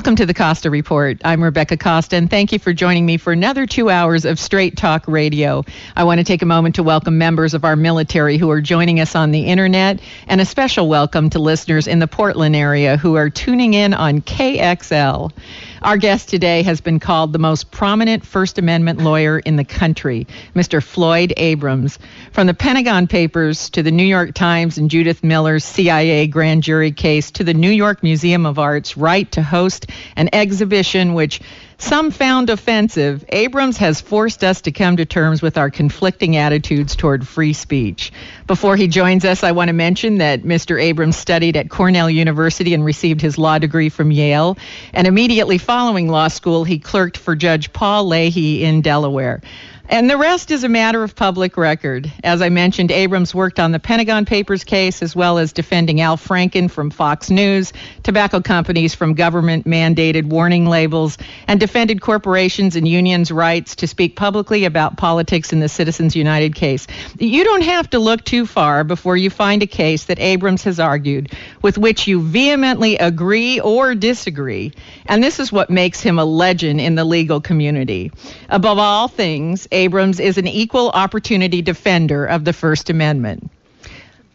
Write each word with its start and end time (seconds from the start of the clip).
Welcome 0.00 0.16
to 0.16 0.24
the 0.24 0.32
Costa 0.32 0.70
Report. 0.70 1.20
I'm 1.26 1.44
Rebecca 1.44 1.76
Costa, 1.76 2.16
and 2.16 2.30
thank 2.30 2.52
you 2.52 2.58
for 2.58 2.72
joining 2.72 3.04
me 3.04 3.18
for 3.18 3.34
another 3.34 3.66
two 3.66 3.90
hours 3.90 4.24
of 4.24 4.38
Straight 4.38 4.74
Talk 4.74 5.06
Radio. 5.06 5.62
I 5.94 6.04
want 6.04 6.20
to 6.20 6.24
take 6.24 6.40
a 6.40 6.46
moment 6.46 6.76
to 6.76 6.82
welcome 6.82 7.18
members 7.18 7.52
of 7.52 7.66
our 7.66 7.76
military 7.76 8.38
who 8.38 8.50
are 8.50 8.62
joining 8.62 8.98
us 8.98 9.14
on 9.14 9.30
the 9.30 9.48
internet, 9.48 10.00
and 10.26 10.40
a 10.40 10.46
special 10.46 10.88
welcome 10.88 11.28
to 11.28 11.38
listeners 11.38 11.86
in 11.86 11.98
the 11.98 12.08
Portland 12.08 12.56
area 12.56 12.96
who 12.96 13.16
are 13.16 13.28
tuning 13.28 13.74
in 13.74 13.92
on 13.92 14.22
KXL. 14.22 15.32
Our 15.82 15.96
guest 15.96 16.28
today 16.28 16.62
has 16.64 16.82
been 16.82 17.00
called 17.00 17.32
the 17.32 17.38
most 17.38 17.70
prominent 17.70 18.26
First 18.26 18.58
Amendment 18.58 18.98
lawyer 19.00 19.38
in 19.38 19.56
the 19.56 19.64
country, 19.64 20.26
Mr. 20.54 20.82
Floyd 20.82 21.32
Abrams. 21.38 21.98
From 22.32 22.46
the 22.46 22.52
Pentagon 22.52 23.06
Papers 23.06 23.70
to 23.70 23.82
the 23.82 23.90
New 23.90 24.04
York 24.04 24.34
Times 24.34 24.76
and 24.76 24.90
Judith 24.90 25.24
Miller's 25.24 25.64
CIA 25.64 26.26
grand 26.26 26.64
jury 26.64 26.92
case 26.92 27.30
to 27.30 27.44
the 27.44 27.54
New 27.54 27.70
York 27.70 28.02
Museum 28.02 28.44
of 28.44 28.58
Art's 28.58 28.98
right 28.98 29.32
to 29.32 29.42
host 29.42 29.86
an 30.16 30.28
exhibition 30.34 31.14
which 31.14 31.40
some 31.82 32.10
found 32.10 32.50
offensive, 32.50 33.24
Abrams 33.30 33.78
has 33.78 34.00
forced 34.00 34.44
us 34.44 34.60
to 34.62 34.70
come 34.72 34.96
to 34.98 35.04
terms 35.04 35.42
with 35.42 35.58
our 35.58 35.70
conflicting 35.70 36.36
attitudes 36.36 36.94
toward 36.94 37.26
free 37.26 37.52
speech. 37.52 38.12
Before 38.46 38.76
he 38.76 38.86
joins 38.86 39.24
us, 39.24 39.42
I 39.42 39.52
want 39.52 39.68
to 39.68 39.72
mention 39.72 40.18
that 40.18 40.42
Mr. 40.42 40.80
Abrams 40.80 41.16
studied 41.16 41.56
at 41.56 41.70
Cornell 41.70 42.10
University 42.10 42.74
and 42.74 42.84
received 42.84 43.20
his 43.20 43.38
law 43.38 43.58
degree 43.58 43.88
from 43.88 44.10
Yale. 44.10 44.58
And 44.92 45.06
immediately 45.06 45.58
following 45.58 46.08
law 46.08 46.28
school, 46.28 46.64
he 46.64 46.78
clerked 46.78 47.16
for 47.16 47.34
Judge 47.34 47.72
Paul 47.72 48.06
Leahy 48.06 48.62
in 48.62 48.82
Delaware. 48.82 49.40
And 49.90 50.08
the 50.08 50.16
rest 50.16 50.52
is 50.52 50.62
a 50.62 50.68
matter 50.68 51.02
of 51.02 51.16
public 51.16 51.56
record. 51.56 52.12
As 52.22 52.42
I 52.42 52.48
mentioned, 52.48 52.92
Abrams 52.92 53.34
worked 53.34 53.58
on 53.58 53.72
the 53.72 53.80
Pentagon 53.80 54.24
Papers 54.24 54.62
case 54.62 55.02
as 55.02 55.16
well 55.16 55.36
as 55.36 55.52
defending 55.52 56.00
Al 56.00 56.16
Franken 56.16 56.70
from 56.70 56.90
Fox 56.90 57.28
News, 57.28 57.72
tobacco 58.04 58.40
companies 58.40 58.94
from 58.94 59.14
government 59.14 59.66
mandated 59.66 60.26
warning 60.26 60.66
labels, 60.66 61.18
and 61.48 61.58
defended 61.58 62.00
corporations 62.00 62.76
and 62.76 62.86
unions' 62.86 63.32
rights 63.32 63.74
to 63.74 63.88
speak 63.88 64.14
publicly 64.14 64.64
about 64.64 64.96
politics 64.96 65.52
in 65.52 65.58
the 65.58 65.68
Citizens 65.68 66.14
United 66.14 66.54
case. 66.54 66.86
You 67.18 67.42
don't 67.42 67.64
have 67.64 67.90
to 67.90 67.98
look 67.98 68.22
too 68.22 68.46
far 68.46 68.84
before 68.84 69.16
you 69.16 69.28
find 69.28 69.60
a 69.64 69.66
case 69.66 70.04
that 70.04 70.20
Abrams 70.20 70.62
has 70.62 70.78
argued 70.78 71.32
with 71.62 71.78
which 71.78 72.06
you 72.06 72.22
vehemently 72.22 72.96
agree 72.96 73.58
or 73.58 73.96
disagree. 73.96 74.72
And 75.06 75.20
this 75.20 75.40
is 75.40 75.50
what 75.50 75.68
makes 75.68 76.00
him 76.00 76.20
a 76.20 76.24
legend 76.24 76.80
in 76.80 76.94
the 76.94 77.04
legal 77.04 77.40
community. 77.40 78.12
Above 78.48 78.78
all 78.78 79.08
things, 79.08 79.66
Abrams 79.80 80.20
is 80.20 80.36
an 80.36 80.46
equal 80.46 80.90
opportunity 80.90 81.62
defender 81.62 82.26
of 82.26 82.44
the 82.44 82.52
First 82.52 82.90
Amendment. 82.90 83.50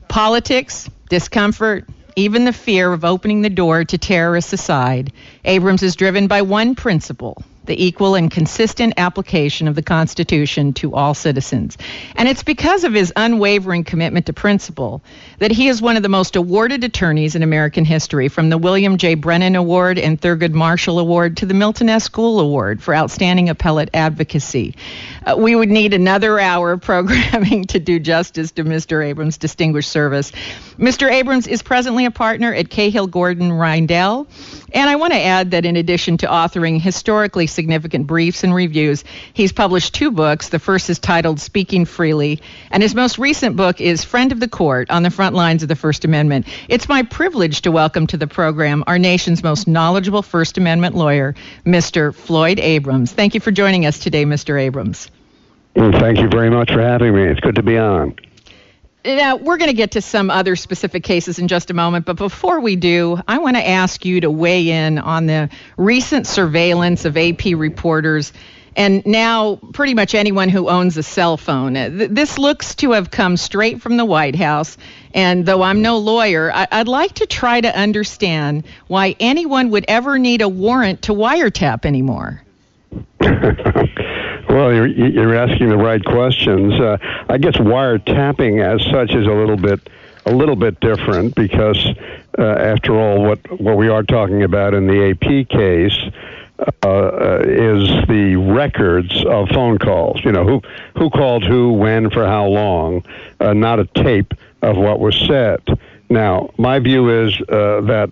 Politics, 0.07 0.89
discomfort, 1.07 1.87
even 2.15 2.45
the 2.45 2.51
fear 2.51 2.91
of 2.91 3.05
opening 3.05 3.43
the 3.43 3.49
door 3.51 3.83
to 3.83 3.97
terrorists 3.99 4.53
aside, 4.53 5.13
Abrams 5.43 5.83
is 5.83 5.95
driven 5.95 6.25
by 6.25 6.41
one 6.41 6.73
principle 6.73 7.43
the 7.65 7.83
equal 7.83 8.15
and 8.15 8.31
consistent 8.31 8.93
application 8.97 9.67
of 9.67 9.75
the 9.75 9.81
Constitution 9.81 10.73
to 10.73 10.93
all 10.93 11.13
citizens. 11.13 11.77
And 12.15 12.27
it's 12.27 12.43
because 12.43 12.83
of 12.83 12.93
his 12.93 13.11
unwavering 13.15 13.83
commitment 13.83 14.25
to 14.27 14.33
principle 14.33 15.01
that 15.39 15.51
he 15.51 15.67
is 15.67 15.81
one 15.81 15.97
of 15.97 16.03
the 16.03 16.09
most 16.09 16.35
awarded 16.35 16.83
attorneys 16.83 17.35
in 17.35 17.43
American 17.43 17.85
history, 17.85 18.27
from 18.29 18.49
the 18.49 18.57
William 18.57 18.97
J. 18.97 19.15
Brennan 19.15 19.55
Award 19.55 19.97
and 19.97 20.19
Thurgood 20.19 20.53
Marshall 20.53 20.99
Award 20.99 21.37
to 21.37 21.45
the 21.45 21.53
Milton 21.53 21.89
S. 21.89 22.07
Gould 22.07 22.41
Award 22.41 22.81
for 22.81 22.95
outstanding 22.95 23.49
appellate 23.49 23.89
advocacy. 23.93 24.75
Uh, 25.25 25.35
we 25.37 25.55
would 25.55 25.69
need 25.69 25.93
another 25.93 26.39
hour 26.39 26.73
of 26.73 26.81
programming 26.81 27.63
to 27.67 27.79
do 27.79 27.99
justice 27.99 28.51
to 28.51 28.63
Mr. 28.63 29.03
Abrams' 29.03 29.37
distinguished 29.37 29.89
service. 29.89 30.31
Mr. 30.77 31.09
Abrams 31.09 31.47
is 31.47 31.61
presently 31.61 32.05
a 32.05 32.11
partner 32.11 32.53
at 32.53 32.69
Cahill 32.69 33.07
Gordon 33.07 33.49
Reindel. 33.49 34.27
And 34.73 34.89
I 34.89 34.95
want 34.95 35.13
to 35.13 35.19
add 35.19 35.51
that 35.51 35.65
in 35.65 35.75
addition 35.77 36.17
to 36.17 36.27
authoring 36.27 36.81
historically 36.81 37.47
significant 37.55 38.05
briefs 38.05 38.43
and 38.43 38.53
reviews, 38.53 39.03
he's 39.33 39.51
published 39.51 39.95
two 39.95 40.11
books. 40.11 40.49
The 40.49 40.59
first 40.59 40.89
is 40.89 40.99
titled 40.99 41.39
Speaking 41.39 41.85
Freely, 41.85 42.41
and 42.69 42.83
his 42.83 42.93
most 42.93 43.17
recent 43.17 43.55
book 43.55 43.81
is 43.81 44.03
Friend 44.03 44.31
of 44.31 44.39
the 44.39 44.47
Court 44.47 44.91
on 44.91 45.01
the 45.01 45.09
Front 45.09 45.35
Lines 45.35 45.63
of 45.63 45.69
the 45.69 45.75
First 45.75 46.05
Amendment. 46.05 46.45
It's 46.69 46.87
my 46.87 47.01
privilege 47.01 47.61
to 47.61 47.71
welcome 47.71 48.05
to 48.07 48.17
the 48.17 48.27
program 48.27 48.83
our 48.85 48.99
nation's 48.99 49.41
most 49.41 49.67
knowledgeable 49.67 50.21
First 50.21 50.57
Amendment 50.57 50.95
lawyer, 50.95 51.33
Mr. 51.65 52.13
Floyd 52.13 52.59
Abrams. 52.59 53.11
Thank 53.11 53.33
you 53.33 53.39
for 53.39 53.51
joining 53.51 53.85
us 53.85 53.97
today, 53.97 54.25
Mr. 54.25 54.59
Abrams. 54.61 55.09
Thank 55.75 56.19
you 56.19 56.29
very 56.29 56.49
much 56.49 56.71
for 56.71 56.81
having 56.81 57.15
me. 57.15 57.23
It's 57.23 57.39
good 57.39 57.55
to 57.55 57.63
be 57.63 57.77
on. 57.77 58.15
Now, 59.05 59.35
we're 59.35 59.57
going 59.57 59.69
to 59.69 59.75
get 59.75 59.91
to 59.91 60.01
some 60.01 60.31
other 60.31 60.55
specific 60.55 61.03
cases 61.03 61.37
in 61.37 61.47
just 61.47 61.69
a 61.69 61.75
moment, 61.75 62.07
but 62.07 62.15
before 62.15 62.59
we 62.59 62.75
do, 62.75 63.19
I 63.27 63.37
want 63.37 63.55
to 63.55 63.67
ask 63.67 64.03
you 64.03 64.21
to 64.21 64.31
weigh 64.31 64.67
in 64.71 64.97
on 64.97 65.27
the 65.27 65.51
recent 65.77 66.25
surveillance 66.25 67.05
of 67.05 67.15
AP 67.15 67.45
reporters 67.55 68.33
and 68.75 69.05
now 69.05 69.59
pretty 69.73 69.93
much 69.93 70.15
anyone 70.15 70.49
who 70.49 70.69
owns 70.69 70.97
a 70.97 71.03
cell 71.03 71.37
phone. 71.37 71.73
This 71.73 72.39
looks 72.39 72.73
to 72.75 72.93
have 72.93 73.11
come 73.11 73.37
straight 73.37 73.79
from 73.79 73.95
the 73.95 74.05
White 74.05 74.35
House, 74.35 74.75
and 75.13 75.45
though 75.45 75.61
I'm 75.61 75.83
no 75.83 75.99
lawyer, 75.99 76.51
I'd 76.53 76.87
like 76.87 77.13
to 77.13 77.27
try 77.27 77.61
to 77.61 77.73
understand 77.77 78.65
why 78.87 79.15
anyone 79.19 79.69
would 79.69 79.85
ever 79.87 80.17
need 80.17 80.41
a 80.41 80.49
warrant 80.49 81.03
to 81.03 81.13
wiretap 81.13 81.85
anymore. 81.85 82.41
Well, 84.47 84.73
you're, 84.73 84.87
you're 84.87 85.35
asking 85.35 85.69
the 85.69 85.77
right 85.77 86.03
questions. 86.03 86.73
Uh, 86.73 86.97
I 87.29 87.37
guess 87.37 87.55
wiretapping 87.55 88.63
as 88.63 88.81
such 88.91 89.11
is 89.11 89.25
a 89.27 89.31
little 89.31 89.57
bit 89.57 89.89
a 90.27 90.33
little 90.33 90.55
bit 90.55 90.79
different 90.79 91.35
because, 91.35 91.77
uh, 92.37 92.41
after 92.41 92.97
all, 92.97 93.21
what 93.21 93.39
what 93.59 93.77
we 93.77 93.89
are 93.89 94.03
talking 94.03 94.43
about 94.43 94.73
in 94.73 94.87
the 94.87 95.11
AP 95.11 95.49
case 95.49 95.97
uh, 96.57 96.87
uh, 96.87 97.41
is 97.45 97.87
the 98.07 98.35
records 98.35 99.25
of 99.25 99.49
phone 99.49 99.77
calls. 99.77 100.23
You 100.23 100.31
know, 100.31 100.45
who 100.45 100.61
who 100.97 101.09
called 101.09 101.43
who, 101.43 101.73
when, 101.73 102.09
for 102.09 102.25
how 102.25 102.47
long, 102.47 103.03
uh, 103.39 103.53
not 103.53 103.79
a 103.79 103.85
tape 103.85 104.33
of 104.61 104.77
what 104.77 104.99
was 104.99 105.15
said. 105.27 105.61
Now, 106.09 106.51
my 106.57 106.79
view 106.79 107.25
is 107.25 107.33
uh, 107.49 107.81
that, 107.81 108.09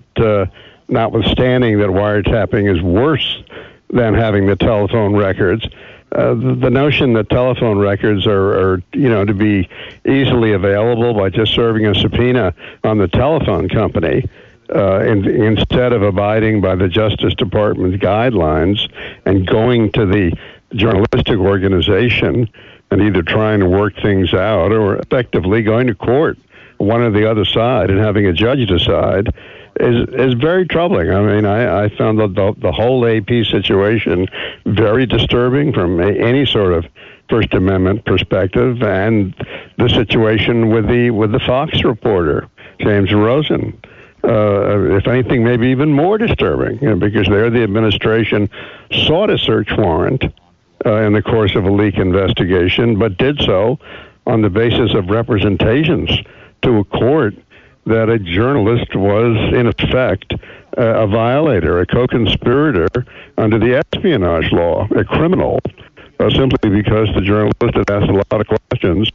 notwithstanding 0.89 1.79
that 1.79 1.89
wiretapping 1.89 2.75
is 2.75 2.81
worse 2.81 3.43
than 3.89 4.13
having 4.13 4.47
the 4.47 4.55
telephone 4.55 5.15
records, 5.15 5.65
uh, 6.13 6.35
the 6.35 6.69
notion 6.69 7.13
that 7.13 7.29
telephone 7.29 7.79
records 7.79 8.27
are, 8.27 8.73
are, 8.73 8.83
you 8.93 9.09
know, 9.09 9.25
to 9.25 9.33
be 9.33 9.67
easily 10.07 10.53
available 10.53 11.13
by 11.13 11.29
just 11.29 11.53
serving 11.53 11.87
a 11.87 11.95
subpoena 11.95 12.53
on 12.83 12.99
the 12.99 13.07
telephone 13.07 13.67
company 13.67 14.23
uh, 14.73 14.99
in, 14.99 15.27
instead 15.27 15.91
of 15.91 16.03
abiding 16.03 16.61
by 16.61 16.75
the 16.75 16.87
Justice 16.87 17.33
Department's 17.35 17.97
guidelines 17.97 18.89
and 19.25 19.47
going 19.47 19.91
to 19.93 20.05
the 20.05 20.31
journalistic 20.75 21.37
organization 21.37 22.47
and 22.91 23.01
either 23.01 23.23
trying 23.23 23.59
to 23.59 23.67
work 23.67 23.95
things 24.01 24.33
out 24.33 24.71
or 24.71 24.97
effectively 24.97 25.63
going 25.63 25.87
to 25.87 25.95
court, 25.95 26.37
one 26.77 27.01
or 27.01 27.09
the 27.09 27.29
other 27.29 27.45
side, 27.45 27.89
and 27.89 27.99
having 27.99 28.27
a 28.27 28.33
judge 28.33 28.67
decide 28.67 29.33
is 29.79 30.07
is 30.13 30.33
very 30.35 30.67
troubling. 30.67 31.09
I 31.09 31.21
mean, 31.21 31.45
I, 31.45 31.85
I 31.85 31.89
found 31.89 32.19
the, 32.19 32.27
the 32.27 32.53
the 32.59 32.71
whole 32.71 33.05
AP 33.05 33.29
situation 33.45 34.27
very 34.65 35.05
disturbing 35.05 35.73
from 35.73 35.99
a, 35.99 36.11
any 36.11 36.45
sort 36.45 36.73
of 36.73 36.85
First 37.29 37.53
Amendment 37.53 38.05
perspective, 38.05 38.83
and 38.83 39.33
the 39.77 39.89
situation 39.89 40.69
with 40.69 40.87
the 40.87 41.09
with 41.11 41.31
the 41.31 41.39
Fox 41.39 41.83
reporter 41.83 42.49
James 42.79 43.13
Rosen. 43.13 43.79
Uh, 44.25 44.95
if 44.95 45.05
anything, 45.05 45.43
maybe 45.43 45.67
even 45.67 45.91
more 45.91 46.17
disturbing, 46.17 46.79
you 46.81 46.87
know, 46.87 46.95
because 46.95 47.27
there 47.27 47.49
the 47.49 47.61
administration 47.61 48.49
sought 49.05 49.29
a 49.29 49.37
search 49.37 49.69
warrant 49.77 50.23
uh, 50.85 50.93
in 51.01 51.11
the 51.11 51.21
course 51.21 51.55
of 51.55 51.65
a 51.65 51.69
leak 51.69 51.97
investigation, 51.97 52.97
but 52.97 53.17
did 53.17 53.41
so 53.41 53.77
on 54.25 54.41
the 54.41 54.49
basis 54.49 54.93
of 54.93 55.09
representations 55.09 56.09
to 56.61 56.77
a 56.77 56.83
court 56.85 57.35
that 57.85 58.09
a 58.09 58.19
journalist 58.19 58.95
was, 58.95 59.35
in 59.53 59.67
effect, 59.67 60.33
uh, 60.77 61.03
a 61.03 61.07
violator, 61.07 61.79
a 61.79 61.85
co 61.85 62.07
conspirator 62.07 63.05
under 63.37 63.59
the 63.59 63.75
espionage 63.75 64.51
law, 64.51 64.87
a 64.95 65.03
criminal, 65.03 65.59
uh, 66.19 66.29
simply 66.29 66.69
because 66.69 67.09
the 67.15 67.21
journalist 67.21 67.75
had 67.75 67.89
asked 67.89 68.09
a 68.09 68.13
lot 68.13 68.41
of 68.41 68.47
questions 68.47 69.11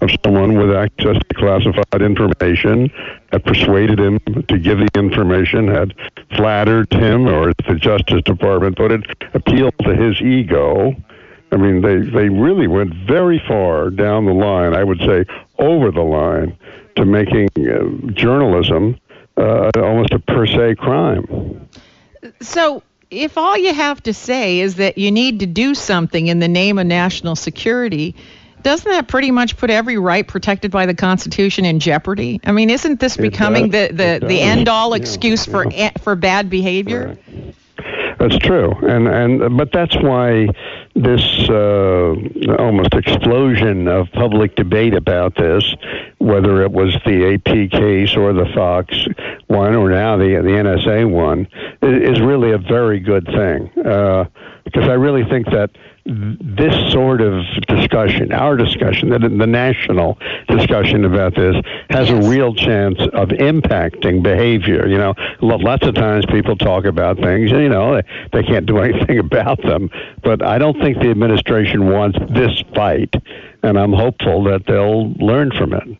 of 0.00 0.10
someone 0.24 0.56
with 0.58 0.74
access 0.74 1.16
to 1.16 1.34
classified 1.34 2.02
information, 2.02 2.90
had 3.32 3.44
persuaded 3.44 3.98
him 3.98 4.18
to 4.48 4.58
give 4.58 4.78
the 4.78 4.88
information, 4.94 5.68
had 5.68 5.94
flattered 6.36 6.92
him, 6.92 7.26
or 7.26 7.52
the 7.66 7.76
Justice 7.76 8.22
Department 8.24 8.76
put 8.76 8.92
it, 8.92 9.04
appealed 9.34 9.74
to 9.82 9.94
his 9.94 10.20
ego. 10.20 10.94
I 11.52 11.56
mean, 11.56 11.80
they, 11.80 11.98
they 11.98 12.28
really 12.28 12.66
went 12.66 12.94
very 12.94 13.42
far 13.48 13.90
down 13.90 14.26
the 14.26 14.34
line, 14.34 14.74
I 14.74 14.84
would 14.84 15.00
say 15.00 15.24
over 15.58 15.90
the 15.90 16.02
line, 16.02 16.56
to 17.00 17.06
making 17.06 17.48
uh, 17.58 18.12
journalism 18.12 18.98
uh, 19.36 19.70
almost 19.76 20.12
a 20.12 20.18
per 20.18 20.46
se 20.46 20.74
crime. 20.76 21.68
So, 22.40 22.82
if 23.10 23.36
all 23.38 23.56
you 23.56 23.74
have 23.74 24.02
to 24.04 24.14
say 24.14 24.60
is 24.60 24.76
that 24.76 24.98
you 24.98 25.10
need 25.10 25.40
to 25.40 25.46
do 25.46 25.74
something 25.74 26.28
in 26.28 26.38
the 26.38 26.48
name 26.48 26.78
of 26.78 26.86
national 26.86 27.34
security, 27.36 28.14
doesn't 28.62 28.90
that 28.90 29.08
pretty 29.08 29.30
much 29.30 29.56
put 29.56 29.70
every 29.70 29.96
right 29.96 30.26
protected 30.26 30.70
by 30.70 30.86
the 30.86 30.94
Constitution 30.94 31.64
in 31.64 31.80
jeopardy? 31.80 32.40
I 32.44 32.52
mean, 32.52 32.70
isn't 32.70 33.00
this 33.00 33.16
becoming 33.16 33.70
the, 33.70 33.88
the, 33.88 34.26
the 34.26 34.40
end 34.40 34.68
all 34.68 34.92
excuse 34.92 35.46
yeah, 35.46 35.52
for 35.52 35.70
yeah. 35.70 35.90
for 36.02 36.14
bad 36.14 36.50
behavior? 36.50 37.18
That's 38.20 38.36
true, 38.36 38.72
and 38.82 39.08
and 39.08 39.56
but 39.56 39.72
that's 39.72 39.96
why 39.96 40.48
this 40.94 41.22
uh, 41.48 42.14
almost 42.58 42.92
explosion 42.92 43.88
of 43.88 44.12
public 44.12 44.56
debate 44.56 44.92
about 44.92 45.36
this, 45.36 45.64
whether 46.18 46.62
it 46.62 46.70
was 46.70 46.94
the 47.06 47.32
AP 47.32 47.70
case 47.70 48.14
or 48.16 48.34
the 48.34 48.44
Fox 48.54 48.94
one 49.46 49.74
or 49.74 49.88
now 49.88 50.18
the 50.18 50.34
the 50.42 50.50
NSA 50.50 51.10
one, 51.10 51.48
is 51.80 52.20
really 52.20 52.52
a 52.52 52.58
very 52.58 53.00
good 53.00 53.24
thing. 53.24 53.70
Uh, 53.86 54.26
because 54.64 54.86
I 54.86 54.92
really 54.92 55.24
think 55.24 55.46
that 55.46 55.70
this 56.10 56.92
sort 56.92 57.20
of 57.20 57.44
discussion, 57.68 58.32
our 58.32 58.56
discussion, 58.56 59.10
the, 59.10 59.18
the 59.20 59.46
national 59.46 60.18
discussion 60.48 61.04
about 61.04 61.36
this, 61.36 61.54
has 61.88 62.08
yes. 62.08 62.24
a 62.24 62.28
real 62.28 62.52
chance 62.52 62.98
of 63.12 63.28
impacting 63.28 64.22
behavior. 64.22 64.88
You 64.88 64.98
know, 64.98 65.14
lots 65.40 65.86
of 65.86 65.94
times 65.94 66.26
people 66.26 66.56
talk 66.56 66.84
about 66.84 67.18
things, 67.18 67.52
and, 67.52 67.62
you 67.62 67.68
know, 67.68 67.94
they, 67.94 68.02
they 68.32 68.42
can't 68.42 68.66
do 68.66 68.78
anything 68.82 69.18
about 69.18 69.62
them. 69.62 69.88
But 70.22 70.42
I 70.42 70.58
don't 70.58 70.78
think 70.80 70.98
the 70.98 71.10
administration 71.10 71.88
wants 71.88 72.18
this 72.30 72.60
fight, 72.74 73.14
and 73.62 73.78
I'm 73.78 73.92
hopeful 73.92 74.42
that 74.44 74.66
they'll 74.66 75.12
learn 75.12 75.52
from 75.52 75.74
it. 75.74 75.96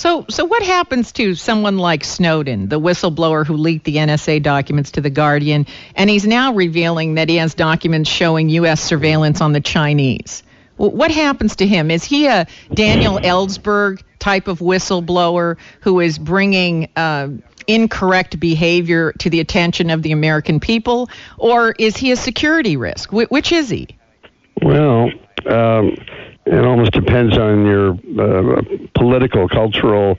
So, 0.00 0.24
so 0.30 0.46
what 0.46 0.62
happens 0.62 1.12
to 1.12 1.34
someone 1.34 1.76
like 1.76 2.04
Snowden, 2.04 2.70
the 2.70 2.80
whistleblower 2.80 3.46
who 3.46 3.58
leaked 3.58 3.84
the 3.84 3.96
NSA 3.96 4.42
documents 4.42 4.92
to 4.92 5.02
the 5.02 5.10
Guardian, 5.10 5.66
and 5.94 6.08
he's 6.08 6.26
now 6.26 6.54
revealing 6.54 7.16
that 7.16 7.28
he 7.28 7.36
has 7.36 7.52
documents 7.52 8.08
showing 8.08 8.48
U.S. 8.48 8.80
surveillance 8.80 9.42
on 9.42 9.52
the 9.52 9.60
Chinese? 9.60 10.42
What 10.78 11.10
happens 11.10 11.56
to 11.56 11.66
him? 11.66 11.90
Is 11.90 12.02
he 12.02 12.28
a 12.28 12.46
Daniel 12.72 13.18
Ellsberg 13.18 14.02
type 14.18 14.48
of 14.48 14.60
whistleblower 14.60 15.58
who 15.82 16.00
is 16.00 16.18
bringing 16.18 16.88
uh, 16.96 17.28
incorrect 17.66 18.40
behavior 18.40 19.12
to 19.18 19.28
the 19.28 19.40
attention 19.40 19.90
of 19.90 20.00
the 20.00 20.12
American 20.12 20.60
people, 20.60 21.10
or 21.36 21.72
is 21.72 21.98
he 21.98 22.10
a 22.10 22.16
security 22.16 22.78
risk? 22.78 23.10
Wh- 23.10 23.30
which 23.30 23.52
is 23.52 23.68
he? 23.68 23.88
Well, 24.62 25.10
um, 25.44 25.94
it 26.46 26.64
almost 26.64 26.92
depends 26.92 27.36
on 27.36 27.66
your 27.66 27.92
uh, 28.18 28.62
political, 28.94 29.48
cultural 29.48 30.18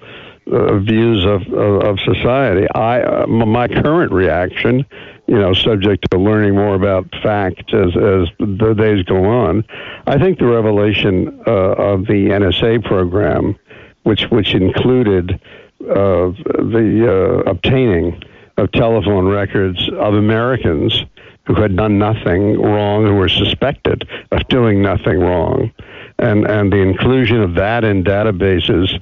uh, 0.52 0.78
views 0.80 1.26
of, 1.26 1.42
of, 1.54 1.82
of 1.84 2.00
society. 2.00 2.68
I, 2.74 3.02
uh, 3.02 3.28
my 3.28 3.68
current 3.68 4.12
reaction, 4.12 4.86
you 5.28 5.36
know, 5.36 5.54
subject 5.54 6.10
to 6.12 6.18
learning 6.18 6.56
more 6.56 6.76
about 6.76 7.10
fact 7.24 7.74
as, 7.74 7.96
as 7.96 8.28
the 8.40 8.74
days 8.78 9.04
go 9.04 9.26
on, 9.26 9.64
I 10.08 10.18
think 10.18 10.40
the 10.40 10.48
revelation 10.48 11.42
uh, 11.48 11.52
of 11.52 12.06
the 12.06 12.30
NSA 12.30 12.84
program, 12.84 13.58
which 14.04 14.24
which 14.30 14.54
included 14.54 15.40
uh, 15.82 16.32
the 16.58 17.44
uh, 17.46 17.50
obtaining 17.50 18.22
of 18.58 18.72
telephone 18.72 19.28
records 19.28 19.90
of 19.94 20.16
Americans 20.16 21.06
who 21.46 21.56
had 21.56 21.76
done 21.76 21.98
nothing 21.98 22.60
wrong, 22.62 23.06
who 23.06 23.16
were 23.16 23.30
suspected 23.30 24.08
of 24.32 24.48
doing 24.48 24.82
nothing 24.82 25.20
wrong 25.20 25.72
and 26.22 26.46
and 26.46 26.72
the 26.72 26.78
inclusion 26.78 27.42
of 27.42 27.56
that 27.56 27.84
in 27.84 28.04
databases 28.04 29.02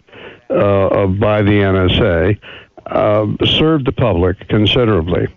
uh, 0.50 1.06
by 1.08 1.42
the 1.42 1.52
NSA 1.52 2.40
uh, 2.88 3.46
served 3.46 3.86
the 3.86 3.92
public 3.92 4.48
considerably. 4.48 5.28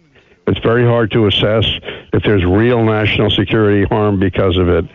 It's 0.46 0.61
very 0.61 0.84
hard 0.84 1.11
to 1.12 1.26
assess 1.26 1.67
if 2.12 2.23
there's 2.25 2.44
real 2.44 2.82
national 2.84 3.31
security 3.31 3.84
harm 3.84 4.19
because 4.19 4.56
of 4.56 4.69
it, 4.69 4.87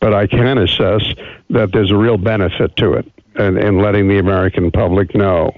but 0.00 0.14
I 0.14 0.26
can 0.26 0.58
assess 0.58 1.02
that 1.50 1.70
there's 1.72 1.90
a 1.90 1.96
real 1.96 2.16
benefit 2.16 2.74
to 2.76 2.94
it 2.94 3.12
in 3.38 3.78
letting 3.78 4.08
the 4.08 4.18
American 4.18 4.70
public 4.70 5.14
know. 5.14 5.52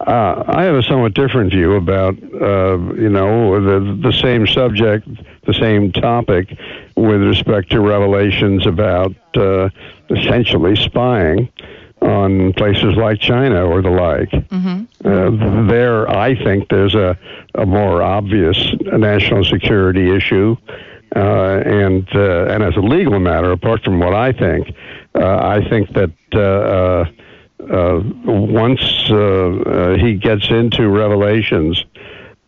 Uh, 0.00 0.44
I 0.46 0.62
have 0.62 0.76
a 0.76 0.82
somewhat 0.82 1.14
different 1.14 1.50
view 1.50 1.74
about, 1.74 2.14
uh, 2.22 2.78
you 2.94 3.08
know, 3.08 3.60
the 3.60 3.98
the 4.00 4.12
same 4.12 4.46
subject, 4.46 5.08
the 5.44 5.54
same 5.54 5.90
topic, 5.90 6.56
with 6.96 7.20
respect 7.22 7.70
to 7.72 7.80
revelations 7.80 8.64
about 8.64 9.14
uh, 9.36 9.70
essentially 10.10 10.76
spying 10.76 11.50
on 12.00 12.52
places 12.54 12.94
like 12.96 13.20
China 13.20 13.66
or 13.66 13.82
the 13.82 13.90
like. 13.90 14.30
Mm-hmm. 14.30 15.06
Uh, 15.06 15.66
there, 15.68 16.08
I 16.08 16.36
think 16.42 16.68
there's 16.68 16.94
a, 16.94 17.18
a 17.54 17.66
more 17.66 18.02
obvious 18.02 18.56
national 18.80 19.44
security 19.44 20.14
issue. 20.14 20.56
Uh, 21.16 21.62
and 21.64 22.06
uh, 22.14 22.44
and 22.50 22.62
as 22.62 22.76
a 22.76 22.80
legal 22.80 23.18
matter, 23.18 23.50
apart 23.50 23.82
from 23.82 23.98
what 23.98 24.12
I 24.12 24.30
think, 24.30 24.74
uh, 25.14 25.38
I 25.38 25.66
think 25.68 25.88
that 25.94 26.12
uh, 26.34 27.10
uh, 27.64 28.00
once 28.24 28.80
uh, 29.10 29.14
uh, 29.16 29.96
he 29.96 30.14
gets 30.14 30.48
into 30.50 30.88
revelations 30.88 31.84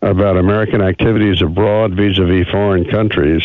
about 0.02 0.36
American 0.36 0.80
activities 0.80 1.42
abroad 1.42 1.94
vis-a-vis 1.94 2.48
foreign 2.48 2.84
countries, 2.84 3.42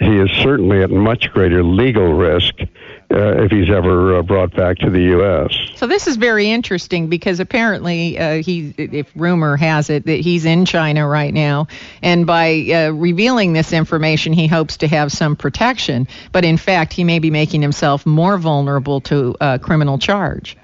he 0.00 0.16
is 0.16 0.30
certainly 0.42 0.82
at 0.82 0.90
much 0.90 1.30
greater 1.32 1.62
legal 1.62 2.12
risk 2.12 2.54
uh, 2.60 3.42
if 3.42 3.50
he's 3.50 3.70
ever 3.70 4.18
uh, 4.18 4.22
brought 4.22 4.54
back 4.54 4.76
to 4.78 4.90
the 4.90 5.00
U.S. 5.00 5.50
So 5.76 5.86
this 5.86 6.06
is 6.06 6.16
very 6.16 6.50
interesting 6.50 7.08
because 7.08 7.40
apparently 7.40 8.18
uh, 8.18 8.42
he, 8.42 8.74
if 8.76 9.10
rumor 9.16 9.56
has 9.56 9.90
it, 9.90 10.04
that 10.06 10.20
he's 10.20 10.44
in 10.44 10.66
China 10.66 11.08
right 11.08 11.32
now, 11.32 11.66
and 12.02 12.26
by 12.26 12.68
uh, 12.70 12.90
revealing 12.90 13.54
this 13.54 13.72
information, 13.72 14.32
he 14.32 14.46
hopes 14.46 14.76
to 14.78 14.88
have 14.88 15.10
some 15.10 15.36
protection. 15.36 16.06
But 16.32 16.44
in 16.44 16.58
fact, 16.58 16.92
he 16.92 17.02
may 17.02 17.18
be 17.18 17.30
making 17.30 17.62
himself 17.62 18.06
more 18.06 18.38
vulnerable 18.38 19.00
to 19.02 19.34
a 19.40 19.44
uh, 19.44 19.58
criminal 19.58 19.98
charge. 19.98 20.56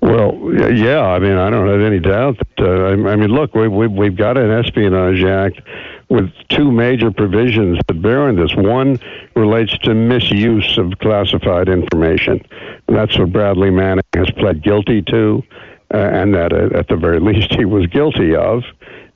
Well, 0.00 0.52
yeah, 0.72 1.00
I 1.00 1.18
mean, 1.18 1.36
I 1.36 1.50
don't 1.50 1.66
have 1.66 1.80
any 1.80 1.98
doubt 1.98 2.36
that. 2.38 2.64
Uh, 2.64 3.08
I 3.08 3.16
mean, 3.16 3.30
look, 3.30 3.54
we, 3.54 3.66
we, 3.66 3.88
we've 3.88 4.16
got 4.16 4.38
an 4.38 4.50
Espionage 4.50 5.24
Act 5.24 5.60
with 6.08 6.30
two 6.48 6.70
major 6.70 7.10
provisions 7.10 7.78
that 7.88 8.00
bear 8.00 8.28
on 8.28 8.36
this. 8.36 8.54
One 8.54 8.98
relates 9.34 9.76
to 9.78 9.94
misuse 9.94 10.78
of 10.78 10.98
classified 11.00 11.68
information. 11.68 12.40
That's 12.86 13.18
what 13.18 13.32
Bradley 13.32 13.70
Manning 13.70 14.04
has 14.14 14.30
pled 14.32 14.62
guilty 14.62 15.02
to, 15.02 15.42
uh, 15.92 15.96
and 15.96 16.34
that 16.34 16.52
uh, 16.52 16.78
at 16.78 16.88
the 16.88 16.96
very 16.96 17.20
least 17.32 17.52
he 17.54 17.64
was 17.64 17.86
guilty 17.86 18.34
of. 18.34 18.62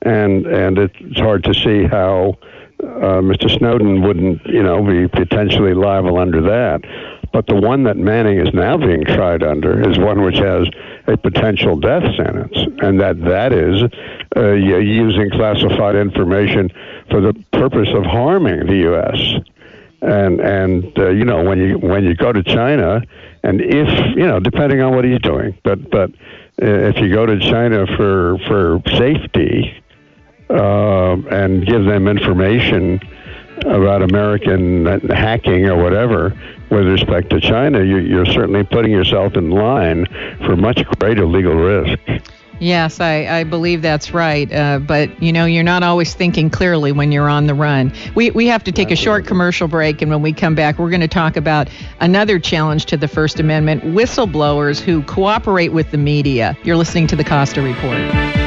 And 0.03 0.47
and 0.47 0.77
it's 0.77 1.19
hard 1.19 1.43
to 1.43 1.53
see 1.53 1.83
how 1.83 2.37
uh, 2.81 3.21
Mr. 3.21 3.49
Snowden 3.49 4.01
wouldn't, 4.01 4.45
you 4.45 4.63
know, 4.63 4.83
be 4.83 5.07
potentially 5.07 5.73
liable 5.73 6.17
under 6.17 6.41
that. 6.41 6.81
But 7.33 7.47
the 7.47 7.55
one 7.55 7.83
that 7.83 7.97
Manning 7.97 8.39
is 8.39 8.53
now 8.53 8.77
being 8.77 9.05
tried 9.05 9.41
under 9.41 9.89
is 9.89 9.97
one 9.97 10.21
which 10.21 10.37
has 10.37 10.67
a 11.07 11.15
potential 11.15 11.77
death 11.77 12.03
sentence, 12.15 12.57
and 12.81 12.99
that 12.99 13.21
that 13.21 13.53
is 13.53 13.83
uh, 14.35 14.51
using 14.51 15.29
classified 15.31 15.95
information 15.95 16.69
for 17.09 17.21
the 17.21 17.33
purpose 17.53 17.87
of 17.93 18.03
harming 18.03 18.65
the 18.67 18.77
U.S. 18.89 19.43
And 20.01 20.41
and 20.41 20.99
uh, 20.99 21.09
you 21.09 21.23
know 21.23 21.43
when 21.43 21.59
you 21.59 21.77
when 21.77 22.03
you 22.03 22.15
go 22.15 22.33
to 22.33 22.43
China, 22.43 23.01
and 23.43 23.61
if 23.61 24.15
you 24.15 24.27
know 24.27 24.39
depending 24.39 24.81
on 24.81 24.93
what 24.93 25.05
he's 25.05 25.19
doing, 25.19 25.57
but 25.63 25.89
but 25.89 26.11
uh, 26.61 26.65
if 26.65 26.97
you 26.97 27.13
go 27.13 27.25
to 27.25 27.39
China 27.39 27.85
for 27.95 28.37
for 28.47 28.81
safety, 28.97 29.81
uh, 30.49 31.15
and 31.31 31.65
give 31.65 31.85
them 31.85 32.07
information 32.07 32.99
about 33.65 34.01
American 34.01 34.85
hacking 35.09 35.67
or 35.67 35.81
whatever 35.81 36.37
with 36.69 36.87
respect 36.87 37.29
to 37.31 37.39
China, 37.39 37.83
you're 37.83 38.25
certainly 38.25 38.63
putting 38.63 38.91
yourself 38.91 39.35
in 39.35 39.49
line 39.49 40.05
for 40.45 40.55
much 40.55 40.83
greater 40.99 41.25
legal 41.25 41.53
risk. 41.53 41.99
Yes, 42.59 42.99
I, 42.99 43.25
I 43.25 43.43
believe 43.43 43.81
that's 43.81 44.13
right. 44.13 44.51
Uh, 44.53 44.77
but, 44.77 45.21
you 45.21 45.33
know, 45.33 45.45
you're 45.45 45.63
not 45.63 45.81
always 45.81 46.13
thinking 46.13 46.51
clearly 46.51 46.91
when 46.91 47.11
you're 47.11 47.27
on 47.27 47.47
the 47.47 47.55
run. 47.55 47.91
We, 48.13 48.29
we 48.29 48.45
have 48.47 48.63
to 48.65 48.71
take 48.71 48.91
a 48.91 48.95
short 48.95 49.25
commercial 49.25 49.67
break, 49.67 50.03
and 50.03 50.11
when 50.11 50.21
we 50.21 50.31
come 50.31 50.53
back, 50.53 50.77
we're 50.77 50.91
going 50.91 51.01
to 51.01 51.07
talk 51.07 51.37
about 51.37 51.69
another 51.99 52.37
challenge 52.37 52.85
to 52.85 52.97
the 52.97 53.07
First 53.07 53.39
Amendment 53.39 53.81
whistleblowers 53.83 54.79
who 54.79 55.01
cooperate 55.03 55.69
with 55.69 55.89
the 55.89 55.97
media. 55.97 56.55
You're 56.63 56.77
listening 56.77 57.07
to 57.07 57.15
the 57.15 57.23
Costa 57.23 57.63
Report. 57.63 58.40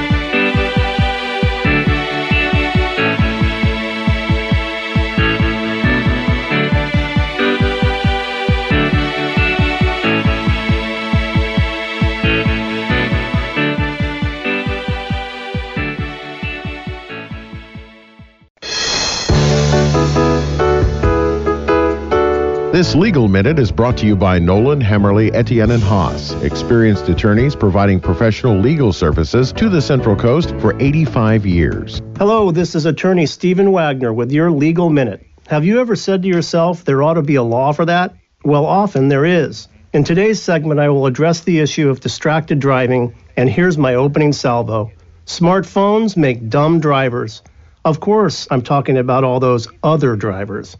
This 22.85 22.95
Legal 22.95 23.29
Minute 23.29 23.59
is 23.59 23.73
brought 23.73 23.97
to 23.97 24.07
you 24.07 24.15
by 24.15 24.39
Nolan, 24.39 24.79
Hamerly, 24.79 25.35
Etienne, 25.35 25.71
and 25.71 25.83
Hoss, 25.83 26.35
experienced 26.43 27.09
attorneys 27.09 27.57
providing 27.57 27.99
professional 27.99 28.59
legal 28.59 28.93
services 28.93 29.53
to 29.53 29.71
the 29.71 29.81
Central 29.81 30.15
Coast 30.15 30.51
for 30.61 30.79
85 30.79 31.47
years. 31.47 32.03
Hello, 32.19 32.51
this 32.51 32.75
is 32.75 32.85
attorney 32.85 33.25
Stephen 33.25 33.73
Wagner 33.73 34.13
with 34.13 34.31
your 34.31 34.51
Legal 34.51 34.91
Minute. 34.91 35.25
Have 35.47 35.65
you 35.65 35.81
ever 35.81 35.97
said 35.97 36.21
to 36.21 36.29
yourself, 36.29 36.85
there 36.85 37.03
ought 37.03 37.15
to 37.15 37.23
be 37.23 37.37
a 37.37 37.43
law 37.43 37.73
for 37.73 37.87
that? 37.87 38.17
Well, 38.45 38.67
often 38.67 39.09
there 39.09 39.25
is. 39.25 39.67
In 39.95 40.05
today's 40.05 40.43
segment, 40.43 40.79
I 40.79 40.91
will 40.91 41.07
address 41.07 41.41
the 41.41 41.61
issue 41.61 41.89
of 41.89 42.01
distracted 42.01 42.59
driving, 42.59 43.15
and 43.35 43.49
here's 43.49 43.79
my 43.79 43.95
opening 43.95 44.35
salvo. 44.35 44.93
Smartphones 45.25 46.19
make 46.19 46.51
dumb 46.51 46.81
drivers. 46.81 47.41
Of 47.83 48.01
course, 48.01 48.47
I'm 48.51 48.61
talking 48.61 48.99
about 48.99 49.25
all 49.25 49.41
those 49.41 49.69
other 49.83 50.17
drivers. 50.17 50.77